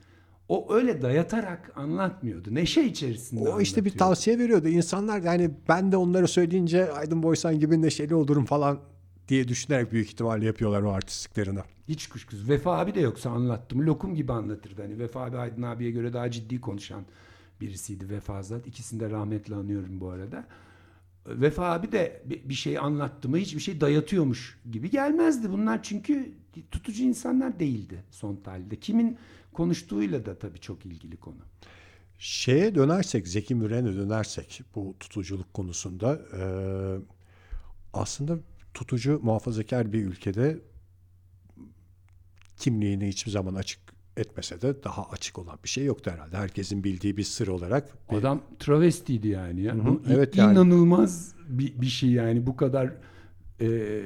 o 0.49 0.73
öyle 0.73 1.01
dayatarak 1.01 1.71
anlatmıyordu. 1.75 2.55
Neşe 2.55 2.83
içerisinde 2.83 3.49
O 3.49 3.61
işte 3.61 3.85
bir 3.85 3.97
tavsiye 3.97 4.39
veriyordu. 4.39 4.67
İnsanlar 4.67 5.21
yani 5.21 5.51
ben 5.69 5.91
de 5.91 5.97
onları 5.97 6.27
söyleyince 6.27 6.91
Aydın 6.91 7.23
Boysan 7.23 7.59
gibi 7.59 7.81
neşeli 7.81 8.15
olurum 8.15 8.45
falan 8.45 8.79
diye 9.27 9.47
düşünerek 9.47 9.91
büyük 9.91 10.07
ihtimalle 10.07 10.45
yapıyorlar 10.45 10.81
o 10.81 10.91
artistliklerini. 10.91 11.59
Hiç 11.87 12.07
kuşkusuz. 12.07 12.49
Vefa 12.49 12.79
abi 12.79 12.95
de 12.95 13.01
yoksa 13.01 13.29
anlattım. 13.29 13.85
Lokum 13.85 14.15
gibi 14.15 14.33
anlatırdı. 14.33 14.81
Hani 14.81 14.99
Vefa 14.99 15.21
abi 15.21 15.37
Aydın 15.37 15.61
abiye 15.61 15.91
göre 15.91 16.13
daha 16.13 16.31
ciddi 16.31 16.61
konuşan 16.61 17.05
birisiydi 17.61 18.09
Vefa 18.09 18.43
Zat. 18.43 18.67
İkisini 18.67 18.99
de 18.99 19.09
rahmetle 19.09 19.55
anıyorum 19.55 19.99
bu 19.99 20.09
arada. 20.09 20.47
Vefa 21.27 21.71
abi 21.71 21.91
de 21.91 22.23
bir 22.45 22.53
şey 22.53 22.77
anlattı 22.77 23.29
mı 23.29 23.37
hiçbir 23.37 23.59
şey 23.59 23.81
dayatıyormuş 23.81 24.59
gibi 24.71 24.89
gelmezdi. 24.89 25.51
Bunlar 25.51 25.83
çünkü 25.83 26.33
tutucu 26.71 27.03
insanlar 27.03 27.59
değildi 27.59 28.03
son 28.11 28.35
tahlilde. 28.35 28.79
Kimin 28.79 29.17
konuştuğuyla 29.53 30.25
da 30.25 30.39
tabii 30.39 30.59
çok 30.59 30.85
ilgili 30.85 31.17
konu. 31.17 31.37
Şeye 32.19 32.75
dönersek, 32.75 33.27
Zeki 33.27 33.55
Müren'e 33.55 33.95
dönersek 33.95 34.61
bu 34.75 34.95
tutuculuk 34.99 35.53
konusunda 35.53 36.21
aslında 37.93 38.37
tutucu 38.73 39.19
muhafazakar 39.23 39.93
bir 39.93 40.05
ülkede 40.05 40.59
kimliğini 42.57 43.07
hiçbir 43.07 43.31
zaman 43.31 43.55
açık 43.55 43.92
etmese 44.17 44.61
de 44.61 44.83
daha 44.83 45.09
açık 45.09 45.39
olan 45.39 45.59
bir 45.63 45.69
şey 45.69 45.85
yoktu 45.85 46.11
herhalde. 46.11 46.37
Herkesin 46.37 46.83
bildiği 46.83 47.17
bir 47.17 47.23
sır 47.23 47.47
olarak. 47.47 48.11
bir- 48.11 48.15
Adam 48.17 48.41
travestiydi 48.59 49.27
yani. 49.27 49.61
ya. 49.61 49.85
Bu 49.85 50.01
evet 50.09 50.35
yani. 50.37 50.53
inanılmaz 50.53 51.35
bir, 51.49 51.81
bir 51.81 51.85
şey 51.85 52.09
yani 52.09 52.47
bu 52.47 52.55
kadar 52.55 52.93
e, 53.61 54.01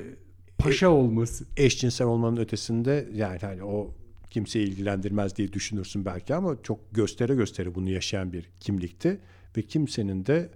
paşa 0.57 0.89
olması. 0.89 1.45
eşcinsel 1.57 2.07
olmanın 2.07 2.37
ötesinde 2.37 3.07
yani 3.13 3.39
hani 3.41 3.63
o 3.63 3.91
kimseyi 4.29 4.67
ilgilendirmez 4.67 5.35
diye 5.35 5.53
düşünürsün 5.53 6.05
belki 6.05 6.35
ama 6.35 6.55
çok 6.63 6.79
göstere 6.91 7.35
göstere 7.35 7.75
bunu 7.75 7.89
yaşayan 7.89 8.33
bir 8.33 8.49
kimlikti 8.59 9.19
ve 9.57 9.61
kimsenin 9.61 10.25
de 10.25 10.49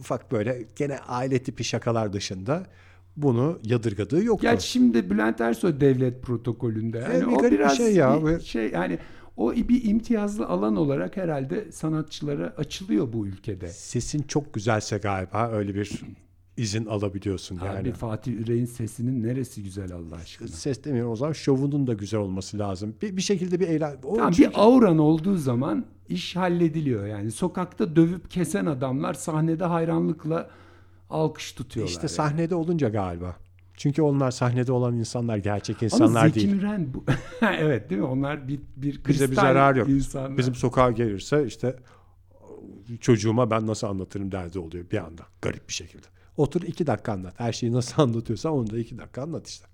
ufak 0.00 0.32
böyle 0.32 0.64
gene 0.76 0.98
aile 0.98 1.42
tipi 1.42 1.64
şakalar 1.64 2.12
dışında 2.12 2.66
bunu 3.22 3.58
yadırgadığı 3.64 4.24
yoktu. 4.24 4.42
Gerçi 4.42 4.68
şimdi 4.68 5.10
Bülent 5.10 5.40
Ersoy 5.40 5.80
devlet 5.80 6.22
protokolünde. 6.22 6.98
Yani 6.98 7.14
Evet, 7.14 7.26
bir 7.28 7.36
garip 7.36 7.60
bir 7.60 7.68
şey 7.76 7.94
ya. 7.94 8.26
bir 8.26 8.40
şey 8.40 8.70
yani 8.70 8.98
o 9.36 9.52
bir 9.52 9.84
imtiyazlı 9.84 10.46
alan 10.46 10.76
olarak 10.76 11.16
herhalde 11.16 11.72
sanatçılara 11.72 12.54
açılıyor 12.56 13.12
bu 13.12 13.26
ülkede. 13.26 13.68
Sesin 13.68 14.22
çok 14.22 14.54
güzelse 14.54 14.98
galiba 14.98 15.50
öyle 15.52 15.74
bir 15.74 16.00
izin 16.56 16.86
alabiliyorsun 16.86 17.60
yani. 17.64 17.78
Abi 17.78 17.92
Fatih 17.92 18.32
Ürey'in 18.32 18.64
sesinin 18.64 19.22
neresi 19.22 19.62
güzel 19.62 19.92
Allah 19.92 20.16
aşkına. 20.16 20.48
Ses 20.48 20.84
demiyorum 20.84 21.12
o 21.12 21.16
zaman 21.16 21.32
şovunun 21.32 21.86
da 21.86 21.92
güzel 21.92 22.20
olması 22.20 22.58
lazım. 22.58 22.94
Bir, 23.02 23.16
bir 23.16 23.22
şekilde 23.22 23.60
bir 23.60 23.68
eğlen... 23.68 23.96
O 24.04 24.16
Tamam, 24.16 24.32
çünkü- 24.32 24.50
bir 24.50 24.54
auran 24.60 24.98
olduğu 24.98 25.36
zaman 25.36 25.84
iş 26.08 26.36
hallediliyor 26.36 27.06
yani. 27.06 27.30
Sokakta 27.30 27.96
dövüp 27.96 28.30
kesen 28.30 28.66
adamlar 28.66 29.14
sahnede 29.14 29.64
hayranlıkla 29.64 30.50
alkış 31.10 31.52
tutuyorlar. 31.52 31.90
işte 31.90 32.02
yani. 32.02 32.10
sahnede 32.10 32.54
olunca 32.54 32.88
galiba. 32.88 33.36
Çünkü 33.74 34.02
onlar 34.02 34.30
sahnede 34.30 34.72
olan 34.72 34.94
insanlar 34.94 35.36
gerçek 35.36 35.76
Ama 35.76 35.84
insanlar 35.84 36.26
Zeki 36.26 36.40
değil. 36.40 36.54
Müren 36.54 36.94
bu. 36.94 37.04
evet 37.58 37.90
değil 37.90 38.00
mi? 38.00 38.06
Onlar 38.06 38.48
bir 38.48 38.60
bir 38.76 39.04
Bize 39.04 39.30
bir 39.30 39.36
zarar 39.36 39.76
yok. 39.76 39.88
insanlar. 39.88 40.38
Bizim 40.38 40.54
sokağa 40.54 40.90
gelirse 40.90 41.46
işte 41.46 41.76
çocuğuma 43.00 43.50
ben 43.50 43.66
nasıl 43.66 43.86
anlatırım 43.86 44.32
derdi 44.32 44.58
oluyor 44.58 44.90
bir 44.90 44.98
anda. 44.98 45.22
Garip 45.42 45.68
bir 45.68 45.74
şekilde. 45.74 46.06
Otur 46.36 46.62
iki 46.62 46.86
dakika 46.86 47.12
anlat. 47.12 47.34
Her 47.40 47.52
şeyi 47.52 47.72
nasıl 47.72 48.02
anlatıyorsan 48.02 48.52
onu 48.52 48.70
da 48.70 48.78
iki 48.78 48.98
dakika 48.98 49.22
anlat 49.22 49.46
işte. 49.46 49.66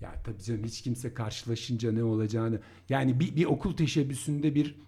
Ya 0.00 0.14
tabii 0.24 0.42
canım 0.42 0.64
hiç 0.64 0.82
kimse 0.82 1.14
karşılaşınca 1.14 1.92
ne 1.92 2.04
olacağını. 2.04 2.60
Yani 2.88 3.20
bir, 3.20 3.36
bir 3.36 3.44
okul 3.44 3.76
teşebbüsünde 3.76 4.54
bir 4.54 4.78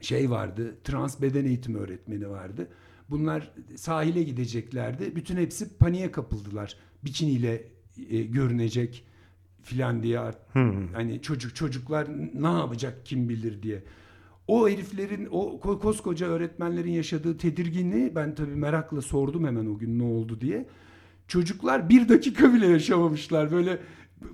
şey 0.00 0.30
vardı. 0.30 0.74
Trans 0.84 1.20
beden 1.22 1.44
eğitimi 1.44 1.78
öğretmeni 1.78 2.30
vardı. 2.30 2.68
Bunlar 3.10 3.50
sahile 3.76 4.22
gideceklerdi. 4.22 5.16
Bütün 5.16 5.36
hepsi 5.36 5.76
paniğe 5.78 6.10
kapıldılar. 6.12 6.76
Bikiniyle 7.04 7.64
e, 8.10 8.22
görünecek 8.22 9.04
filan 9.62 10.02
diye. 10.02 10.18
art- 10.20 10.54
Hani 10.94 11.22
çocuk 11.22 11.54
çocuklar 11.56 12.06
ne 12.34 12.46
yapacak 12.58 13.06
kim 13.06 13.28
bilir 13.28 13.62
diye. 13.62 13.82
O 14.48 14.68
heriflerin, 14.68 15.28
o 15.30 15.60
ko- 15.60 15.78
koskoca 15.78 16.26
öğretmenlerin 16.26 16.90
yaşadığı 16.92 17.38
tedirginliği 17.38 18.14
ben 18.14 18.34
tabii 18.34 18.54
merakla 18.56 19.02
sordum 19.02 19.44
hemen 19.46 19.66
o 19.66 19.78
gün 19.78 19.98
ne 19.98 20.02
oldu 20.02 20.40
diye. 20.40 20.66
Çocuklar 21.28 21.88
bir 21.88 22.08
dakika 22.08 22.54
bile 22.54 22.66
yaşamamışlar. 22.66 23.52
Böyle 23.52 23.78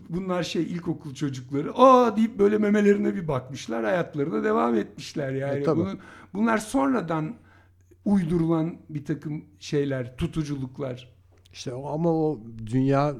bunlar 0.09 0.43
şey 0.43 0.63
ilkokul 0.63 1.15
çocukları. 1.15 1.73
Aa 1.75 2.17
deyip 2.17 2.39
böyle 2.39 2.59
memelerine 2.59 3.15
bir 3.15 3.29
bakmışlar. 3.29 3.85
Hayatlarına 3.85 4.45
devam 4.45 4.75
etmişler 4.75 5.33
yani. 5.33 5.59
E, 5.61 5.63
tabii. 5.63 5.81
Bunun, 5.81 5.99
bunlar 6.35 6.59
sonradan 6.59 7.35
uydurulan 8.05 8.77
bir 8.89 9.05
takım 9.05 9.45
şeyler, 9.59 10.17
tutuculuklar. 10.17 11.13
İşte 11.53 11.73
ama 11.73 12.11
o 12.13 12.41
dünya 12.67 13.15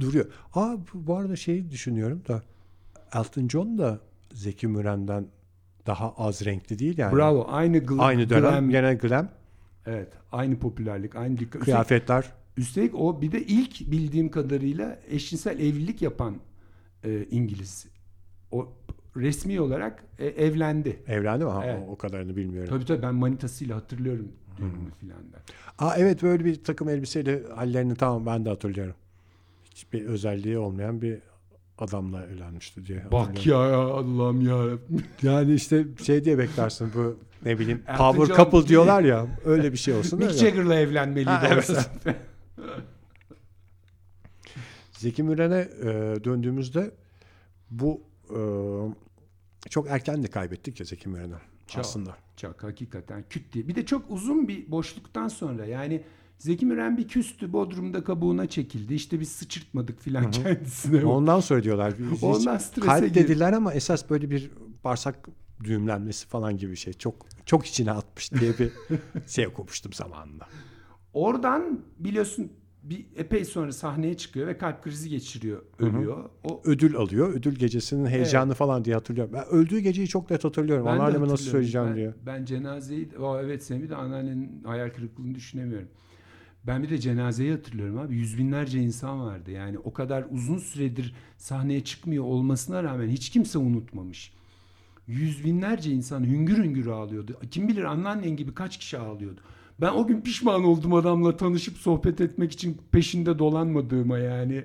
duruyor. 0.00 0.26
Aa 0.54 0.76
bu, 0.94 1.16
arada 1.16 1.36
şeyi 1.36 1.70
düşünüyorum 1.70 2.22
da 2.28 2.42
Elton 3.14 3.48
John 3.48 3.78
da 3.78 4.00
Zeki 4.32 4.66
Müren'den 4.66 5.26
daha 5.86 6.12
az 6.12 6.44
renkli 6.44 6.78
değil 6.78 6.98
yani. 6.98 7.16
Bravo. 7.16 7.46
Aynı 7.48 7.76
gl- 7.78 8.00
Aynı 8.02 8.30
dönem 8.30 8.64
glam- 8.64 8.70
gene 8.70 8.94
glam 8.94 9.28
Evet. 9.86 10.08
Aynı 10.32 10.58
popülerlik, 10.58 11.16
aynı 11.16 11.38
dikkat. 11.38 11.46
Üstelik, 11.46 11.64
kıyafetler. 11.64 12.32
üstelik 12.56 12.94
o 12.94 13.22
bir 13.22 13.32
de 13.32 13.42
ilk 13.42 13.90
bildiğim 13.90 14.30
kadarıyla 14.30 14.98
eşcinsel 15.08 15.60
evlilik 15.60 16.02
yapan 16.02 16.36
e, 17.04 17.26
İngiliz. 17.30 17.86
O 18.52 18.72
resmi 19.18 19.60
olarak 19.60 20.04
e, 20.18 20.26
evlendi. 20.26 21.02
Evlendi 21.06 21.44
mi? 21.44 21.50
Ha, 21.50 21.62
Evet. 21.66 21.82
o, 21.88 21.92
o 21.92 21.96
kadarını 21.98 22.36
bilmiyorum. 22.36 22.70
Tabii 22.70 22.84
tabii 22.84 23.02
ben 23.02 23.14
manitasıyla 23.14 23.76
hatırlıyorum 23.76 24.28
dönümü 24.58 24.90
filan 25.00 25.32
da. 25.32 25.38
Aa 25.78 25.94
evet 25.96 26.22
böyle 26.22 26.44
bir 26.44 26.64
takım 26.64 26.88
elbiseyle 26.88 27.42
hallerini 27.56 27.94
tamam 27.94 28.26
ben 28.26 28.44
de 28.44 28.48
hatırlıyorum. 28.48 28.94
Hiçbir 29.70 30.04
özelliği 30.04 30.58
olmayan 30.58 31.02
bir 31.02 31.18
adamla 31.78 32.24
evlenmişti 32.26 32.86
diye. 32.86 33.02
Bak 33.12 33.46
ya 33.46 33.58
Allah'ım 33.76 34.40
ya. 34.40 34.78
Yani 35.22 35.54
işte 35.54 35.84
şey 36.04 36.24
diye 36.24 36.38
beklersin 36.38 36.90
bu 36.94 37.16
ne 37.44 37.58
bileyim 37.58 37.82
Elton 37.88 38.12
power 38.12 38.34
John- 38.34 38.36
couple 38.36 38.68
diyorlar 38.68 39.02
ya 39.02 39.26
öyle 39.44 39.72
bir 39.72 39.78
şey 39.78 39.94
olsun. 39.94 40.18
Mick. 40.18 40.32
Jagger'la 40.32 40.74
evlenmeliydi 40.74 41.30
Ha, 41.30 41.48
evet. 41.52 41.70
Zeki 44.92 45.22
Müren'e 45.22 45.68
e, 45.82 45.84
döndüğümüzde 46.24 46.90
bu 47.70 48.00
e, 48.30 48.38
çok 49.70 49.90
erken 49.90 50.22
de 50.22 50.26
kaybettik 50.26 50.80
ya 50.80 50.86
Zeki 50.86 51.08
Müren'i 51.08 51.34
Çok. 51.66 51.80
aslında. 51.80 52.16
Çok 52.36 52.62
hakikaten 52.62 53.24
küt 53.30 53.52
diye. 53.52 53.68
Bir 53.68 53.74
de 53.74 53.86
çok 53.86 54.10
uzun 54.10 54.48
bir 54.48 54.70
boşluktan 54.70 55.28
sonra 55.28 55.66
yani 55.66 56.02
Zeki 56.38 56.66
Müren 56.66 56.96
bir 56.96 57.08
küstü 57.08 57.52
Bodrum'da 57.52 58.04
kabuğuna 58.04 58.46
çekildi. 58.46 58.94
İşte 58.94 59.20
biz 59.20 59.28
sıçırtmadık 59.28 60.00
filan 60.00 60.30
kendisine. 60.30 61.04
Ondan 61.04 61.40
sonra 61.40 61.62
diyorlar. 61.62 61.94
Ondan 62.22 62.58
strese 62.58 62.86
kalp 62.86 63.14
dediler 63.14 63.52
ama 63.52 63.74
esas 63.74 64.10
böyle 64.10 64.30
bir 64.30 64.50
bağırsak 64.84 65.28
düğümlenmesi 65.64 66.26
falan 66.26 66.56
gibi 66.56 66.70
bir 66.70 66.76
şey. 66.76 66.92
Çok 66.92 67.26
çok 67.46 67.66
içine 67.66 67.92
atmış 67.92 68.32
diye 68.32 68.58
bir 68.58 68.72
şey 69.26 69.46
okumuştum 69.46 69.92
zamanında. 69.92 70.46
Oradan 71.12 71.80
biliyorsun 71.98 72.52
bir 72.90 73.06
epey 73.16 73.44
sonra 73.44 73.72
sahneye 73.72 74.16
çıkıyor 74.16 74.46
ve 74.46 74.58
kalp 74.58 74.82
krizi 74.82 75.08
geçiriyor, 75.08 75.62
ölüyor. 75.78 76.24
O 76.44 76.62
Ödül 76.64 76.96
alıyor. 76.96 77.34
Ödül 77.34 77.54
gecesinin 77.54 78.06
heyecanı 78.06 78.54
falan 78.54 78.84
diye 78.84 78.94
hatırlıyorum. 78.94 79.32
Ben 79.34 79.46
öldüğü 79.46 79.78
geceyi 79.78 80.08
çok 80.08 80.30
net 80.30 80.44
hatırlıyorum. 80.44 80.86
Ben 80.86 80.90
Anneanneme 80.90 81.28
nasıl 81.28 81.44
söyleyeceğim 81.44 81.88
ben, 81.88 81.96
diye. 81.96 82.14
Ben 82.26 82.44
cenazeyi, 82.44 83.08
o 83.20 83.38
evet 83.38 83.64
senin 83.64 83.82
bir 83.82 83.90
de 83.90 83.96
anneannenin 83.96 84.64
hayal 84.64 84.90
kırıklığını 84.90 85.34
düşünemiyorum. 85.34 85.88
Ben 86.66 86.82
bir 86.82 86.90
de 86.90 86.98
cenazeyi 86.98 87.52
hatırlıyorum 87.52 87.98
abi. 87.98 88.16
Yüz 88.16 88.38
binlerce 88.38 88.78
insan 88.78 89.20
vardı. 89.20 89.50
Yani 89.50 89.78
o 89.78 89.92
kadar 89.92 90.26
uzun 90.30 90.58
süredir 90.58 91.14
sahneye 91.36 91.84
çıkmıyor 91.84 92.24
olmasına 92.24 92.82
rağmen 92.82 93.08
hiç 93.08 93.30
kimse 93.30 93.58
unutmamış. 93.58 94.32
Yüz 95.06 95.44
binlerce 95.44 95.90
insan 95.90 96.24
hüngür 96.24 96.64
hüngür 96.64 96.86
ağlıyordu. 96.86 97.40
Kim 97.50 97.68
bilir 97.68 97.84
anneannen 97.84 98.36
gibi 98.36 98.54
kaç 98.54 98.78
kişi 98.78 98.98
ağlıyordu. 98.98 99.40
Ben 99.80 99.92
o 99.92 100.06
gün 100.06 100.20
pişman 100.20 100.64
oldum 100.64 100.94
adamla 100.94 101.36
tanışıp 101.36 101.76
sohbet 101.76 102.20
etmek 102.20 102.52
için 102.52 102.76
peşinde 102.92 103.38
dolanmadığıma 103.38 104.18
yani. 104.18 104.64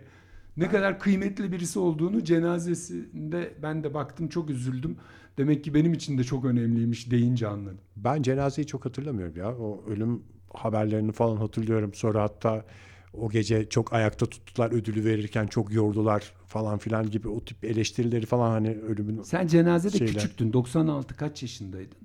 Ne 0.57 0.69
kadar 0.69 0.99
kıymetli 0.99 1.51
birisi 1.51 1.79
olduğunu 1.79 2.23
cenazesinde 2.23 3.53
ben 3.63 3.83
de 3.83 3.93
baktım 3.93 4.27
çok 4.27 4.49
üzüldüm. 4.49 4.97
Demek 5.37 5.63
ki 5.63 5.73
benim 5.73 5.93
için 5.93 6.17
de 6.17 6.23
çok 6.23 6.45
önemliymiş 6.45 7.11
deyince 7.11 7.47
anladım. 7.47 7.77
Ben 7.95 8.21
cenazeyi 8.21 8.67
çok 8.67 8.85
hatırlamıyorum 8.85 9.37
ya. 9.37 9.57
O 9.57 9.83
ölüm 9.87 10.23
haberlerini 10.53 11.11
falan 11.11 11.37
hatırlıyorum. 11.37 11.93
Sonra 11.93 12.23
hatta 12.23 12.65
o 13.13 13.29
gece 13.29 13.69
çok 13.69 13.93
ayakta 13.93 14.25
tuttular 14.25 14.71
ödülü 14.71 15.05
verirken 15.05 15.47
çok 15.47 15.73
yordular 15.73 16.33
falan 16.47 16.77
filan 16.77 17.09
gibi 17.09 17.27
o 17.27 17.45
tip 17.45 17.65
eleştirileri 17.65 18.25
falan 18.25 18.51
hani 18.51 18.69
ölümün 18.69 19.21
Sen 19.21 19.47
cenazede 19.47 19.97
Şeyler. 19.97 20.13
küçüktün. 20.13 20.53
96 20.53 21.15
kaç 21.15 21.41
yaşındaydın? 21.41 21.97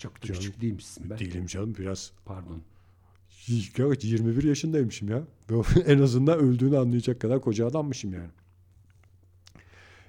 Çok 0.00 0.22
da 0.22 0.26
Canım, 0.26 0.40
küçük 0.40 0.60
değilmişsin 0.60 1.10
be. 1.10 1.18
değilim 1.18 1.46
canım 1.46 1.74
biraz 1.78 2.12
Pardon. 2.24 2.62
Evet 3.78 4.04
21 4.04 4.42
yaşındaymışım 4.42 5.08
ya. 5.08 5.22
en 5.86 5.98
azından 5.98 6.38
öldüğünü 6.38 6.78
anlayacak 6.78 7.20
kadar 7.20 7.40
koca 7.40 7.66
adammışım 7.66 8.12
yani. 8.14 8.30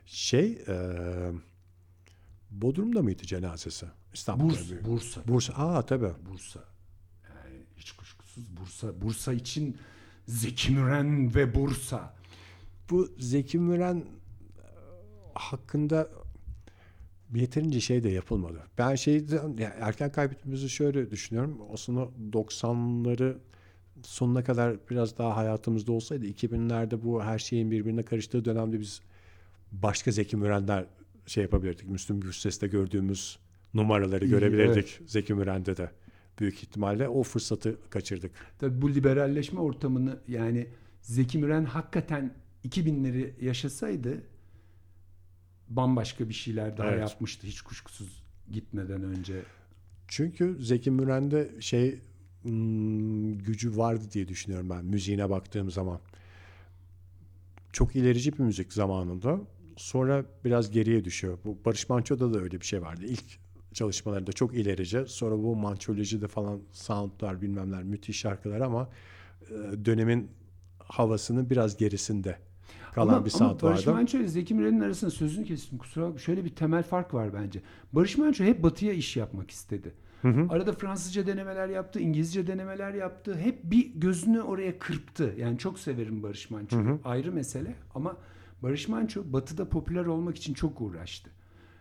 Şey 0.06 0.52
eee 0.68 1.32
Bodrum'da 2.52 3.02
mıydı 3.02 3.24
cenazesi? 3.26 3.86
İstanbul'da. 4.14 4.50
Bursa, 4.54 4.74
mıydı? 4.74 4.86
Bursa, 4.86 5.22
Bursa. 5.28 5.54
Aa 5.54 5.86
tabii. 5.86 6.12
Bursa. 6.32 6.64
Yani 7.24 7.58
hiç 7.78 7.92
kuşkusuz 7.92 8.58
Bursa. 8.58 9.02
Bursa 9.02 9.34
için 9.34 9.78
Zeki 10.28 10.72
Müren 10.72 11.36
ve 11.36 11.56
Bursa. 11.56 12.14
Bu 12.90 13.10
Zeki 13.20 13.60
Müren 13.60 13.96
e, 13.98 14.06
hakkında 15.34 16.10
yeterince 17.40 17.80
şey 17.80 18.04
de 18.04 18.10
yapılmadı. 18.10 18.64
Ben 18.78 18.96
şeyden 18.96 19.58
yani 19.58 19.74
erken 19.80 20.12
kaybettiğimizi 20.12 20.70
şöyle 20.70 21.12
düşünüyorum. 21.12 21.62
Aslında 21.74 22.10
90'ları 22.32 23.38
sonuna 24.04 24.44
kadar 24.44 24.78
biraz 24.90 25.18
daha 25.18 25.38
hayatımızda 25.38 25.92
olsaydı 25.92 26.26
2000'lerde 26.26 27.04
bu 27.04 27.24
her 27.24 27.40
şeyin 27.40 27.72
birbirine 27.72 28.04
karıştığı 28.04 28.46
dönemde 28.46 28.80
biz 28.80 29.02
başka 29.72 30.12
Zeki 30.12 30.38
Mürenler 30.38 30.86
şey 31.26 31.44
yapabilirdik. 31.44 31.90
Müslüm 31.90 32.20
Gürses'te 32.20 32.68
gördüğümüz 32.68 33.40
numaraları 33.74 34.26
İyi, 34.26 34.30
görebilirdik 34.30 35.00
Zeki 35.06 35.34
Müren'de 35.34 35.78
de. 35.78 35.92
Büyük 36.40 36.64
ihtimalle 36.64 37.08
o 37.08 37.24
fırsatı 37.24 37.78
kaçırdık. 37.90 38.32
Tabii 38.60 38.82
bu 38.82 38.94
liberalleşme 38.94 39.60
ortamını 39.60 40.20
yani 40.28 40.68
Zeki 41.02 41.38
Müren 41.38 41.66
hakikaten 41.66 42.34
2000'leri 42.68 43.46
yaşasaydı 43.46 44.24
bambaşka 45.76 46.30
bir 46.30 46.34
şeyler 46.34 46.78
daha 46.78 46.88
Evet. 46.88 47.00
yapmıştı 47.00 47.48
hiç 47.48 47.62
kuşkusuz 47.62 48.24
gitmeden 48.52 49.04
önce. 49.04 49.42
Çünkü 50.08 50.58
Zeki 50.60 50.92
Müren'de 50.92 51.62
şey 51.62 52.00
hmm, 52.44 53.38
gücü 53.38 53.78
vardı 53.78 54.04
diye 54.12 54.28
düşünüyorum 54.28 54.70
ben 54.70 54.86
müziğine 54.86 55.30
baktığım 55.30 55.72
zaman. 55.72 56.00
Çok 57.74 57.96
ilerici 57.96 58.34
bir 58.34 58.40
müzik 58.40 58.74
zamanında. 58.74 59.40
Sonra 59.78 60.26
biraz 60.46 60.72
geriye 60.72 61.06
düşüyor. 61.06 61.38
Bu 61.46 61.58
Barış 61.66 61.90
Manço'da 61.90 62.34
da 62.34 62.40
öyle 62.40 62.62
bir 62.62 62.66
şey 62.66 62.82
vardı. 62.82 63.06
İlk 63.06 63.40
çalışmalarında 63.74 64.32
çok 64.32 64.54
ilerici. 64.54 65.04
Sonra 65.08 65.38
bu 65.38 65.56
mançolojide 65.56 66.28
falan 66.28 66.62
soundlar 66.72 67.42
bilmemler 67.42 67.84
müthiş 67.84 68.20
şarkılar 68.20 68.62
ama 68.62 68.90
e, 69.50 69.86
dönemin 69.86 70.32
havasının 70.80 71.50
biraz 71.50 71.78
gerisinde 71.78 72.38
kalan 72.94 73.14
ama, 73.14 73.26
bir 73.26 73.32
ama 73.40 73.50
sound 73.50 73.62
Barış 73.62 73.88
vardı. 73.88 73.98
Manço 73.98 74.18
ile 74.18 74.28
Zeki 74.28 74.54
Müren'in 74.54 74.80
arasında 74.80 75.12
sözünü 75.12 75.46
kestim 75.46 75.78
kusura 75.78 76.06
bakma. 76.06 76.20
Şöyle 76.20 76.46
bir 76.46 76.50
temel 76.50 76.84
fark 76.84 77.14
var 77.14 77.34
bence. 77.34 77.62
Barış 77.94 78.18
Manço 78.18 78.44
hep 78.44 78.64
batıya 78.64 78.94
iş 78.94 79.18
yapmak 79.18 79.52
istedi. 79.52 79.94
Arada 80.50 80.74
Fransızca 80.74 81.28
denemeler 81.28 81.70
yaptı, 81.70 82.00
İngilizce 82.00 82.48
denemeler 82.48 82.94
yaptı. 82.94 83.38
Hep 83.38 83.64
bir 83.64 83.94
gözünü 83.96 84.42
oraya 84.42 84.80
kırptı. 84.80 85.36
Yani 85.38 85.58
çok 85.58 85.80
severim 85.80 86.24
Barış 86.24 86.50
Manço'yu. 86.50 87.00
Ayrı 87.04 87.32
mesele 87.32 87.76
ama 87.96 88.18
Barış 88.64 88.88
Manço 88.88 89.24
batıda 89.26 89.70
popüler 89.70 90.06
olmak 90.06 90.38
için 90.38 90.54
çok 90.54 90.82
uğraştı. 90.82 91.30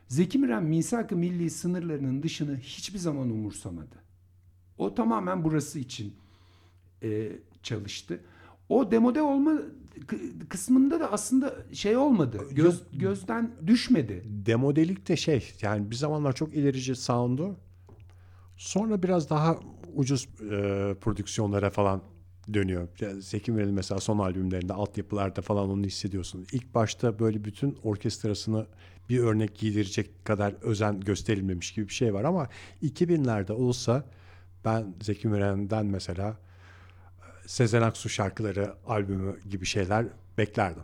Zeki 0.09 0.39
Müren 0.39 0.65
misak-ı 0.65 1.17
milli 1.17 1.51
sınırlarının 1.51 2.23
dışını 2.23 2.57
hiçbir 2.57 2.99
zaman 2.99 3.31
umursamadı. 3.31 3.97
O 4.79 4.95
tamamen 4.95 5.45
burası 5.45 5.79
için 5.79 6.15
e, 7.03 7.33
çalıştı. 7.63 8.21
O 8.69 8.91
demode 8.91 9.23
olma 9.23 9.53
kısmında 10.49 11.01
da 11.01 11.13
aslında 11.13 11.57
şey 11.73 11.97
olmadı. 11.97 12.41
Göz, 12.53 12.83
gözden 12.93 13.51
düşmedi. 13.67 14.23
demodelik 14.25 15.09
de 15.09 15.17
şey 15.17 15.53
yani 15.63 15.91
bir 15.91 15.97
zamanlar 15.97 16.33
çok 16.33 16.55
ilerici 16.55 16.97
sound'u 16.97 17.57
sonra 18.57 19.03
biraz 19.03 19.31
daha 19.31 19.59
ucuz 19.95 20.29
e, 20.41 20.49
prodüksiyonlara 21.01 21.71
falan 21.71 22.03
dönüyor. 22.55 22.89
Zeki 23.19 23.53
Müren'in 23.53 23.75
mesela 23.75 24.01
son 24.01 24.19
albümlerinde 24.19 24.73
altyapılarda 24.73 25.43
falan 25.43 25.71
onu 25.71 25.85
hissediyorsun. 25.85 26.47
İlk 26.53 26.75
başta 26.75 27.19
böyle 27.19 27.45
bütün 27.45 27.79
orkestrasını 27.83 28.67
bir 29.09 29.19
örnek 29.19 29.59
giydirecek 29.59 30.25
kadar 30.25 30.55
özen 30.63 31.01
gösterilmemiş 31.01 31.73
gibi 31.75 31.89
bir 31.89 31.95
şey 31.95 32.15
var 32.15 32.25
ama 32.25 32.49
2000'lerde 32.83 33.53
olsa 33.53 34.05
ben 34.65 34.95
Zeki 35.01 35.29
Müren'den 35.29 35.87
mesela 35.87 36.39
Sezen 37.51 37.83
Aksu 37.83 38.09
şarkıları 38.09 38.75
albümü 38.87 39.41
gibi 39.51 39.67
şeyler 39.67 40.07
beklerdim. 40.39 40.83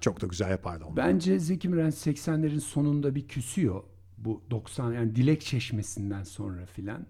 Çok 0.00 0.20
da 0.20 0.26
güzel 0.26 0.50
yapardı 0.50 0.84
onu. 0.84 0.96
Bence 0.96 1.38
Zeki 1.38 1.68
Müren 1.68 1.90
80'lerin 1.90 2.60
sonunda 2.60 3.14
bir 3.14 3.28
küsüyor. 3.28 3.82
Bu 4.18 4.42
90 4.50 4.92
yani 4.92 5.16
Dilek 5.16 5.40
Çeşmesi'nden 5.40 6.22
sonra 6.22 6.66
filan. 6.66 7.06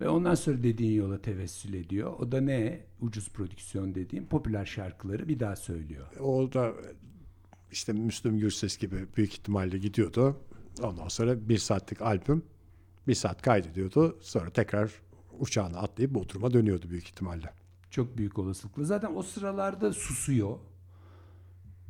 Ve 0.00 0.08
ondan 0.08 0.34
sonra 0.34 0.62
dediğin 0.62 0.98
yola 0.98 1.22
tevessül 1.22 1.74
ediyor. 1.74 2.12
O 2.18 2.32
da 2.32 2.40
ne? 2.40 2.80
Ucuz 3.00 3.30
prodüksiyon 3.30 3.94
dediğim 3.94 4.26
popüler 4.26 4.66
şarkıları 4.66 5.28
bir 5.28 5.40
daha 5.40 5.56
söylüyor. 5.56 6.06
O 6.20 6.52
da 6.52 6.72
işte 7.72 7.92
Müslüm 7.92 8.38
Gürses 8.38 8.78
gibi 8.78 9.06
büyük 9.16 9.32
ihtimalle 9.32 9.78
gidiyordu. 9.78 10.36
Ondan 10.82 11.08
sonra 11.08 11.48
bir 11.48 11.58
saatlik 11.58 12.02
albüm 12.02 12.42
bir 13.08 13.14
saat 13.14 13.42
kaydediyordu. 13.42 14.18
Sonra 14.20 14.50
tekrar 14.50 14.90
uçağına 15.38 15.78
atlayıp 15.78 16.14
Bodrum'a 16.14 16.52
dönüyordu 16.52 16.90
büyük 16.90 17.04
ihtimalle. 17.04 17.59
Çok 17.90 18.18
büyük 18.18 18.38
olasılıkla. 18.38 18.84
Zaten 18.84 19.14
o 19.14 19.22
sıralarda 19.22 19.92
susuyor. 19.92 20.58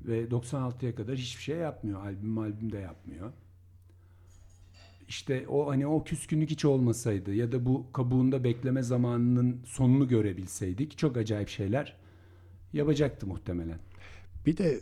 Ve 0.05 0.25
96'ya 0.25 0.95
kadar 0.95 1.17
hiçbir 1.17 1.43
şey 1.43 1.57
yapmıyor. 1.57 2.01
Albüm 2.01 2.39
albüm 2.39 2.73
de 2.73 2.79
yapmıyor. 2.79 3.33
İşte 5.09 5.49
o 5.49 5.71
hani 5.71 5.87
o 5.87 6.05
küskünlük 6.05 6.51
hiç 6.51 6.65
olmasaydı 6.65 7.35
ya 7.35 7.53
da 7.53 7.67
bu 7.67 7.93
kabuğunda 7.93 8.45
bekleme 8.45 8.83
zamanının 8.83 9.61
sonunu 9.67 10.09
görebilseydik 10.09 10.99
çok 10.99 11.17
acayip 11.17 11.49
şeyler 11.49 11.97
yapacaktı 12.73 13.27
muhtemelen. 13.27 13.79
Bir 14.47 14.57
de 14.57 14.81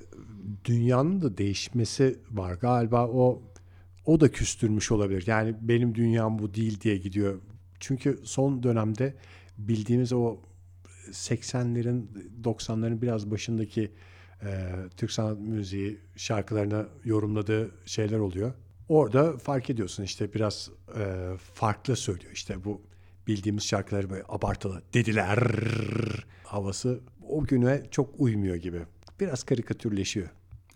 dünyanın 0.65 1.21
da 1.21 1.39
değişmesi 1.39 2.19
var 2.31 2.55
galiba 2.55 3.07
o 3.07 3.43
o 4.05 4.21
da 4.21 4.33
küstürmüş 4.33 4.93
olabilir. 4.93 5.25
Yani 5.27 5.55
benim 5.61 5.95
dünyam 5.95 6.39
bu 6.39 6.55
değil 6.55 6.81
diye 6.81 6.97
gidiyor. 6.97 7.41
Çünkü 7.81 8.21
son 8.25 8.63
dönemde 8.63 9.15
bildiğimiz 9.59 10.13
o 10.13 10.37
80'lerin 11.13 12.07
90'ların 12.45 13.03
biraz 13.03 13.31
başındaki 13.31 13.91
e, 14.43 14.75
Türk 14.97 15.13
sanat 15.13 15.39
müziği 15.39 16.01
şarkılarını 16.17 16.87
yorumladığı 17.05 17.71
şeyler 17.85 18.19
oluyor. 18.19 18.53
Orada 18.89 19.39
fark 19.39 19.71
ediyorsun 19.71 20.03
işte 20.03 20.35
biraz 20.35 20.71
e, 20.99 21.33
farklı 21.55 21.97
söylüyor. 21.97 22.33
İşte 22.33 22.65
bu 22.65 22.83
bildiğimiz 23.27 23.65
şarkıları 23.65 24.11
böyle 24.11 24.25
abartılı 24.29 24.83
dediler 24.95 25.39
havası 26.45 27.01
o 27.29 27.45
güne 27.45 27.83
çok 27.91 28.21
uymuyor 28.21 28.57
gibi. 28.57 28.81
Biraz 29.21 29.43
karikatürleşiyor. 29.43 30.29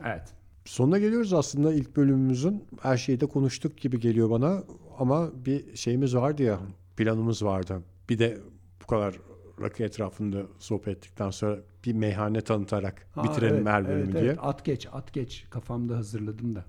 Evet. 0.05 0.22
Sonuna 0.64 0.99
geliyoruz 0.99 1.33
aslında 1.33 1.74
ilk 1.74 1.97
bölümümüzün. 1.97 2.64
Her 2.83 2.97
şeyi 2.97 3.20
de 3.20 3.26
konuştuk 3.26 3.78
gibi 3.78 4.01
geliyor 4.01 4.30
bana. 4.30 4.64
Ama 4.99 5.45
bir 5.45 5.76
şeyimiz 5.76 6.16
vardı 6.16 6.43
ya, 6.43 6.61
planımız 6.97 7.45
vardı. 7.45 7.83
Bir 8.09 8.18
de 8.18 8.39
bu 8.83 8.87
kadar 8.87 9.14
rakı 9.61 9.82
etrafında 9.82 10.46
sohbet 10.59 10.96
ettikten 10.96 11.30
sonra 11.30 11.59
bir 11.84 11.92
meyhane 11.92 12.40
tanıtarak 12.40 13.07
Ha, 13.12 13.24
bitirelim 13.24 13.68
evet, 13.68 13.88
bölümü 13.88 14.03
evet, 14.03 14.12
diye. 14.12 14.24
evet. 14.24 14.38
At 14.42 14.64
geç, 14.64 14.88
at 14.92 15.12
geç. 15.12 15.46
Kafamda 15.50 15.96
hazırladım 15.96 16.55
da. 16.55 16.64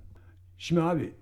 Şimdi 0.57 0.81
abi 0.81 1.13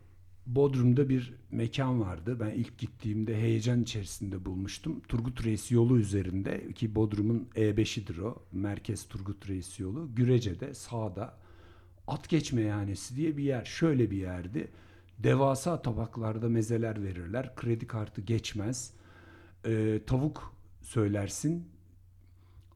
Bodrum'da 0.46 1.10
bir 1.10 1.34
mekan 1.52 2.02
vardı. 2.02 2.40
Ben 2.40 2.50
ilk 2.50 2.78
gittiğimde 2.78 3.36
heyecan 3.42 3.82
içerisinde 3.82 4.46
bulmuştum. 4.46 5.00
Turgut 5.08 5.46
Reis 5.46 5.72
yolu 5.72 5.98
üzerinde 6.00 6.72
ki 6.74 6.96
Bodrum'un 6.96 7.48
E5'idir 7.56 8.22
o. 8.22 8.44
Merkez 8.52 9.08
Turgut 9.08 9.50
Reis 9.50 9.80
yolu. 9.80 10.16
Gürece'de 10.16 10.74
sağda 10.74 11.38
at 12.08 12.30
geç 12.30 12.54
meyhanesi 12.54 13.16
diye 13.16 13.38
bir 13.38 13.44
yer. 13.44 13.66
Şöyle 13.66 14.12
bir 14.12 14.18
yerdi. 14.18 14.68
Devasa 15.20 15.82
tabaklarda 15.82 16.50
mezeler 16.50 17.04
verirler. 17.04 17.56
Kredi 17.56 17.88
kartı 17.88 18.22
geçmez. 18.22 18.94
Ee, 19.66 20.00
tavuk 20.08 20.54
söylersin. 20.92 21.70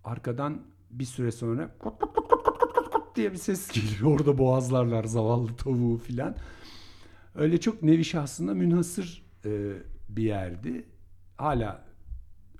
Arkadan 0.03 0.61
bir 0.91 1.05
süre 1.05 1.31
sonra 1.31 1.75
kot 1.79 1.99
kot 1.99 2.15
kot 2.15 2.29
kot 2.29 2.43
kot 2.43 2.57
kot 2.59 2.73
kot 2.73 2.91
kot 2.91 3.15
diye 3.15 3.31
bir 3.31 3.37
ses 3.37 3.67
geliyor. 3.73 4.11
Orada 4.11 4.37
boğazlarlar 4.37 5.03
zavallı 5.03 5.55
tavuğu 5.55 5.97
filan. 5.97 6.35
Öyle 7.35 7.59
çok 7.59 7.83
nevi 7.83 8.05
şahsına 8.05 8.53
münhasır 8.53 9.23
e, 9.45 9.73
bir 10.09 10.23
yerdi. 10.23 10.85
Hala 11.37 11.85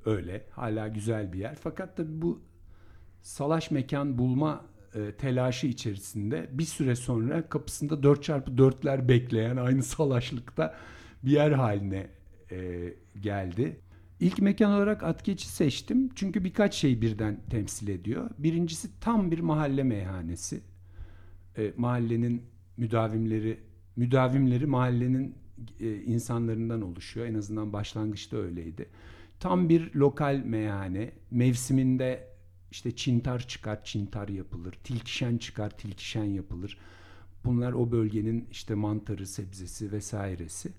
öyle. 0.05 0.45
Hala 0.51 0.87
güzel 0.87 1.33
bir 1.33 1.39
yer. 1.39 1.55
Fakat 1.55 1.97
tabii 1.97 2.21
bu 2.21 2.41
salaş 3.21 3.71
mekan 3.71 4.17
bulma 4.17 4.65
e, 4.95 5.11
telaşı 5.11 5.67
içerisinde 5.67 6.49
bir 6.51 6.63
süre 6.63 6.95
sonra 6.95 7.49
kapısında 7.49 7.93
4x4'ler 7.93 9.07
bekleyen 9.07 9.57
aynı 9.57 9.83
salaşlıkta 9.93 10.75
bir 11.23 11.31
yer 11.31 11.51
haline 11.51 12.07
e, 12.51 12.93
geldi. 13.19 13.79
İlk 14.19 14.41
mekan 14.41 14.71
olarak 14.71 15.03
Atkeç'i 15.03 15.47
seçtim. 15.47 16.09
Çünkü 16.15 16.43
birkaç 16.43 16.75
şey 16.75 17.01
birden 17.01 17.39
temsil 17.49 17.87
ediyor. 17.87 18.29
Birincisi 18.37 18.99
tam 18.99 19.31
bir 19.31 19.39
mahalle 19.39 19.83
meyhanesi. 19.83 20.61
E, 21.57 21.73
mahallenin 21.77 22.41
müdavimleri 22.77 23.59
müdavimleri 23.95 24.65
mahallenin 24.65 25.35
e, 25.79 25.95
insanlarından 26.01 26.81
oluşuyor. 26.81 27.27
En 27.27 27.33
azından 27.33 27.73
başlangıçta 27.73 28.37
öyleydi. 28.37 28.89
Tam 29.39 29.69
bir 29.69 29.93
lokal 29.95 30.41
meyhane. 30.45 31.11
Mevsiminde 31.31 32.27
işte 32.71 32.95
çintar 32.95 33.47
çıkar, 33.47 33.83
çintar 33.83 34.27
yapılır. 34.27 34.73
Tilkişen 34.83 35.37
çıkar, 35.37 35.77
tilkişen 35.77 36.23
yapılır. 36.23 36.77
Bunlar 37.45 37.73
o 37.73 37.91
bölgenin 37.91 38.47
işte 38.51 38.75
mantarı, 38.75 39.27
sebzesi 39.27 39.91
vesairesi. 39.91 40.71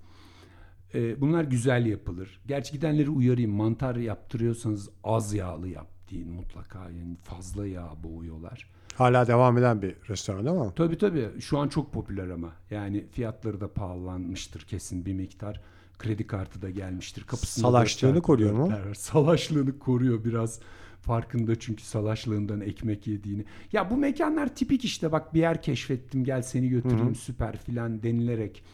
E, 0.96 1.20
bunlar 1.20 1.44
güzel 1.44 1.86
yapılır. 1.86 2.40
Gerçi 2.46 2.72
gidenleri 2.72 3.10
uyarayım. 3.10 3.50
Mantar 3.50 3.96
yaptırıyorsanız 3.96 4.88
az 5.04 5.34
yağlı 5.34 5.68
yap 5.68 5.86
deyin 6.10 6.28
mutlaka. 6.28 6.78
Yani 6.78 7.16
fazla 7.22 7.66
yağ 7.66 7.90
boğuyorlar. 8.04 8.70
Hala 8.94 9.26
devam 9.26 9.58
eden 9.58 9.82
bir 9.82 9.94
restoran 10.08 10.46
ama 10.46 10.74
Tabii 10.74 10.98
tabii. 10.98 11.28
Şu 11.40 11.58
an 11.58 11.68
çok 11.68 11.92
popüler 11.92 12.28
ama. 12.28 12.52
Yani 12.70 13.04
fiyatları 13.12 13.60
da 13.60 13.72
pahalanmıştır 13.72 14.60
kesin 14.60 15.06
bir 15.06 15.12
miktar. 15.12 15.60
Kredi 15.98 16.26
kartı 16.26 16.62
da 16.62 16.70
gelmiştir. 16.70 17.24
Kapısında 17.24 17.66
Salaşlığını 17.66 18.22
koruyor 18.22 18.52
mu? 18.52 18.72
Salaşlığını 18.94 19.78
koruyor 19.78 20.24
biraz. 20.24 20.60
Farkında 21.00 21.58
çünkü 21.58 21.82
salaşlığından 21.82 22.60
ekmek 22.60 23.06
yediğini. 23.06 23.44
Ya 23.72 23.90
bu 23.90 23.96
mekanlar 23.96 24.54
tipik 24.54 24.84
işte 24.84 25.12
bak 25.12 25.34
bir 25.34 25.40
yer 25.40 25.62
keşfettim 25.62 26.24
gel 26.24 26.42
seni 26.42 26.68
götüreyim 26.68 27.14
süper 27.14 27.56
filan 27.56 28.02
denilerek 28.02 28.64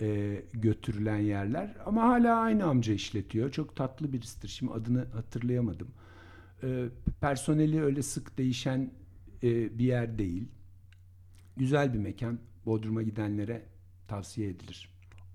e, 0.00 0.42
götürülen 0.52 1.18
yerler. 1.18 1.74
Ama 1.86 2.02
hala 2.02 2.36
aynı 2.36 2.64
amca 2.64 2.92
işletiyor. 2.92 3.50
Çok 3.50 3.76
tatlı 3.76 4.12
birisidir. 4.12 4.48
Şimdi 4.48 4.72
adını 4.72 5.04
hatırlayamadım. 5.12 5.88
E, 6.62 6.84
personeli 7.20 7.82
öyle 7.82 8.02
sık 8.02 8.38
değişen 8.38 8.90
e, 9.42 9.78
bir 9.78 9.84
yer 9.84 10.18
değil. 10.18 10.48
Güzel 11.56 11.94
bir 11.94 11.98
mekan. 11.98 12.38
Bodrum'a 12.66 13.02
gidenlere 13.02 13.62
tavsiye 14.08 14.48
edilir. 14.48 14.88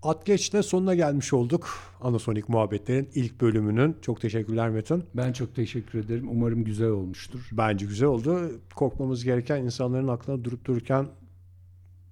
At 0.04 0.26
geçte 0.26 0.64
sonuna 0.64 0.96
gelmiş 0.96 1.34
olduk. 1.34 1.70
Anasonik 2.02 2.50
muhabbetlerin 2.50 3.10
ilk 3.16 3.42
bölümünün. 3.42 3.96
Çok 4.02 4.22
teşekkürler 4.22 4.70
Metin. 4.70 5.04
Ben 5.16 5.34
çok 5.34 5.56
teşekkür 5.56 6.00
ederim. 6.00 6.28
Umarım 6.30 6.64
güzel 6.64 6.90
olmuştur. 6.90 7.50
Bence 7.52 7.86
güzel 7.86 8.08
oldu. 8.08 8.52
Korkmamız 8.76 9.24
gereken 9.24 9.64
insanların 9.64 10.08
aklına 10.08 10.44
durup 10.44 10.66
dururken 10.66 11.08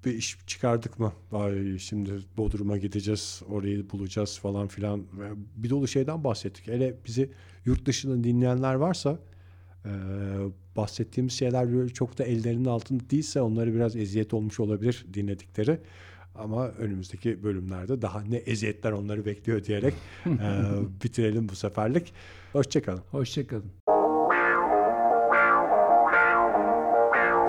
bir 0.05 0.13
iş 0.13 0.37
çıkardık 0.47 0.99
mı? 0.99 1.13
Ay 1.31 1.77
şimdi 1.77 2.11
Bodrum'a 2.37 2.77
gideceğiz, 2.77 3.41
orayı 3.49 3.89
bulacağız 3.89 4.39
falan 4.39 4.67
filan. 4.67 5.03
Bir 5.55 5.69
dolu 5.69 5.87
şeyden 5.87 6.23
bahsettik. 6.23 6.67
Hele 6.67 6.95
bizi 7.05 7.29
yurt 7.65 7.85
dışından 7.85 8.23
dinleyenler 8.23 8.73
varsa 8.73 9.19
e, 9.85 9.91
bahsettiğimiz 10.75 11.33
şeyler 11.33 11.87
çok 11.87 12.17
da 12.17 12.23
ellerinin 12.23 12.65
altında 12.65 13.09
değilse 13.09 13.41
onları 13.41 13.73
biraz 13.73 13.95
eziyet 13.95 14.33
olmuş 14.33 14.59
olabilir 14.59 15.05
dinledikleri. 15.13 15.79
Ama 16.35 16.67
önümüzdeki 16.67 17.43
bölümlerde 17.43 18.01
daha 18.01 18.21
ne 18.21 18.35
eziyetler 18.35 18.91
onları 18.91 19.25
bekliyor 19.25 19.63
diyerek 19.63 19.93
e, 20.25 20.61
bitirelim 21.03 21.49
bu 21.49 21.55
seferlik. 21.55 22.13
Hoşçakalın. 22.53 23.01
Hoşçakalın. 23.11 23.80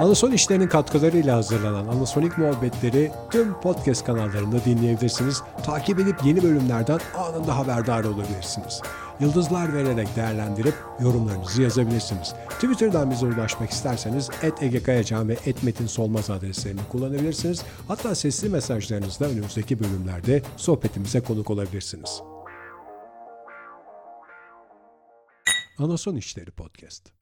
Anason 0.01 0.32
işlerinin 0.32 0.68
katkılarıyla 0.68 1.36
hazırlanan 1.36 1.86
Anasonik 1.86 2.38
muhabbetleri 2.38 3.12
tüm 3.30 3.61
podcast 3.61 4.05
kanallarında 4.05 4.64
dinleyebilirsiniz. 4.64 5.43
Takip 5.64 5.99
edip 5.99 6.24
yeni 6.24 6.43
bölümlerden 6.43 7.01
anında 7.18 7.57
haberdar 7.57 8.05
olabilirsiniz. 8.05 8.80
Yıldızlar 9.20 9.74
vererek 9.74 10.16
değerlendirip 10.16 10.74
yorumlarınızı 11.01 11.62
yazabilirsiniz. 11.62 12.34
Twitter'dan 12.49 13.11
bize 13.11 13.26
ulaşmak 13.26 13.70
isterseniz 13.70 14.30
@egekayacan 14.61 15.28
ve 15.28 15.36
@metinsolmaz 15.62 16.30
adreslerini 16.30 16.80
kullanabilirsiniz. 16.93 17.62
Hatta 17.88 18.14
sesli 18.14 18.49
mesajlarınızla 18.49 19.26
önümüzdeki 19.26 19.80
bölümlerde 19.80 20.43
sohbetimize 20.57 21.20
konuk 21.20 21.51
olabilirsiniz. 21.51 22.22
Anason 25.78 26.16
İşleri 26.16 26.51
Podcast 26.51 27.09